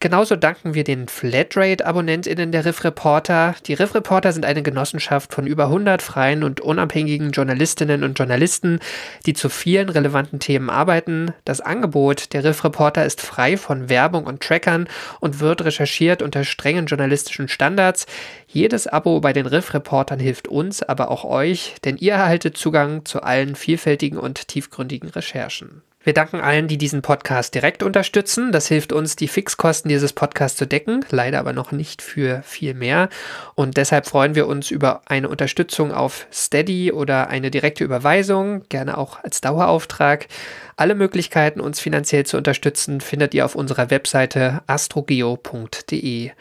Genauso 0.03 0.35
danken 0.35 0.73
wir 0.73 0.83
den 0.83 1.07
Flatrate-AbonnentInnen 1.07 2.51
der 2.51 2.65
Riff 2.65 2.83
Reporter. 2.83 3.55
Die 3.67 3.73
Riff 3.73 3.95
Reporter 3.95 4.33
sind 4.33 4.43
eine 4.43 4.61
Genossenschaft 4.61 5.33
von 5.33 5.47
über 5.47 5.67
100 5.67 6.01
freien 6.01 6.43
und 6.43 6.59
unabhängigen 6.59 7.31
Journalistinnen 7.31 8.03
und 8.03 8.19
Journalisten, 8.19 8.81
die 9.25 9.31
zu 9.31 9.47
vielen 9.47 9.87
relevanten 9.87 10.39
Themen 10.39 10.69
arbeiten. 10.69 11.31
Das 11.45 11.61
Angebot 11.61 12.33
der 12.33 12.43
Riff 12.43 12.65
Reporter 12.65 13.05
ist 13.05 13.21
frei 13.21 13.55
von 13.55 13.87
Werbung 13.87 14.25
und 14.25 14.41
Trackern 14.41 14.89
und 15.21 15.39
wird 15.39 15.63
recherchiert 15.63 16.21
unter 16.21 16.43
strengen 16.43 16.85
journalistischen 16.85 17.47
Standards. 17.47 18.05
Jedes 18.45 18.87
Abo 18.87 19.21
bei 19.21 19.31
den 19.31 19.45
Riff 19.45 19.73
Reportern 19.73 20.19
hilft 20.19 20.49
uns, 20.49 20.83
aber 20.83 21.11
auch 21.11 21.23
euch, 21.23 21.75
denn 21.85 21.95
ihr 21.95 22.15
erhaltet 22.15 22.57
Zugang 22.57 23.05
zu 23.05 23.23
allen 23.23 23.55
vielfältigen 23.55 24.17
und 24.17 24.49
tiefgründigen 24.49 25.07
Recherchen. 25.11 25.81
Wir 26.03 26.13
danken 26.13 26.41
allen, 26.41 26.67
die 26.67 26.77
diesen 26.77 27.01
Podcast 27.01 27.55
direkt 27.55 27.81
unterstützen. 27.81 28.51
Das 28.51 28.67
hilft 28.67 28.91
uns, 28.91 29.15
die 29.15 29.29
Fixkosten 29.29 29.87
dieses 29.87 30.11
Podcasts 30.11 30.57
zu 30.57 30.67
decken, 30.67 31.05
leider 31.09 31.39
aber 31.39 31.53
noch 31.53 31.71
nicht 31.71 32.01
für 32.01 32.41
viel 32.43 32.73
mehr. 32.73 33.07
Und 33.55 33.77
deshalb 33.77 34.05
freuen 34.05 34.35
wir 34.35 34.47
uns 34.47 34.69
über 34.69 35.01
eine 35.05 35.29
Unterstützung 35.29 35.93
auf 35.93 36.27
Steady 36.31 36.91
oder 36.91 37.29
eine 37.29 37.51
direkte 37.51 37.85
Überweisung, 37.85 38.63
gerne 38.67 38.97
auch 38.97 39.23
als 39.23 39.39
Dauerauftrag. 39.39 40.27
Alle 40.75 40.95
Möglichkeiten, 40.95 41.61
uns 41.61 41.79
finanziell 41.79 42.25
zu 42.25 42.35
unterstützen, 42.35 42.99
findet 42.99 43.33
ihr 43.33 43.45
auf 43.45 43.55
unserer 43.55 43.89
Webseite 43.89 44.61
astrogeo.de. 44.67 46.31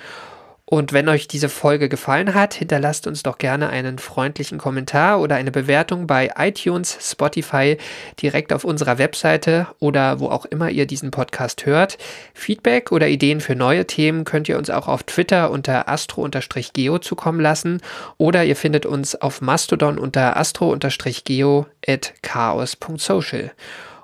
Und 0.73 0.95
wenn 0.95 1.11
euch 1.11 1.29
diese 1.29 1.51
Folge 1.51 1.91
gefallen 1.91 2.33
hat, 2.33 2.55
hinterlasst 2.55 3.07
uns 3.07 3.23
doch 3.23 3.37
gerne 3.37 3.69
einen 3.69 3.99
freundlichen 3.99 4.57
Kommentar 4.57 5.21
oder 5.21 5.37
eine 5.37 5.51
Bewertung 5.51 6.07
bei 6.07 6.31
iTunes, 6.39 6.97
Spotify, 6.99 7.77
direkt 8.23 8.55
auf 8.55 8.65
unserer 8.65 8.97
Webseite 8.97 9.67
oder 9.81 10.19
wo 10.19 10.29
auch 10.29 10.47
immer 10.47 10.71
ihr 10.71 10.87
diesen 10.87 11.11
Podcast 11.11 11.67
hört. 11.67 11.99
Feedback 12.33 12.91
oder 12.91 13.07
Ideen 13.09 13.43
für 13.43 13.55
neue 13.55 13.87
Themen 13.87 14.25
könnt 14.25 14.49
ihr 14.49 14.57
uns 14.57 14.71
auch 14.71 14.89
auf 14.89 15.03
Twitter 15.03 15.51
unter 15.51 15.91
astro-geo 15.91 16.99
zukommen 17.01 17.41
lassen 17.41 17.83
oder 18.17 18.43
ihr 18.43 18.57
findet 18.57 18.87
uns 18.87 19.15
auf 19.15 19.43
Mastodon 19.43 19.99
unter 19.99 20.39
astro-geo 20.39 21.67
at 21.87 22.15
chaos.social. 22.23 23.53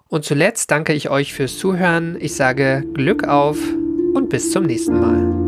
Und 0.08 0.26
zuletzt 0.26 0.70
danke 0.70 0.92
ich 0.92 1.08
euch 1.08 1.32
fürs 1.32 1.56
Zuhören. 1.56 2.18
Ich 2.20 2.34
sage 2.34 2.84
Glück 2.92 3.26
auf 3.26 3.56
und 4.12 4.28
bis 4.28 4.52
zum 4.52 4.64
nächsten 4.64 5.00
Mal. 5.00 5.47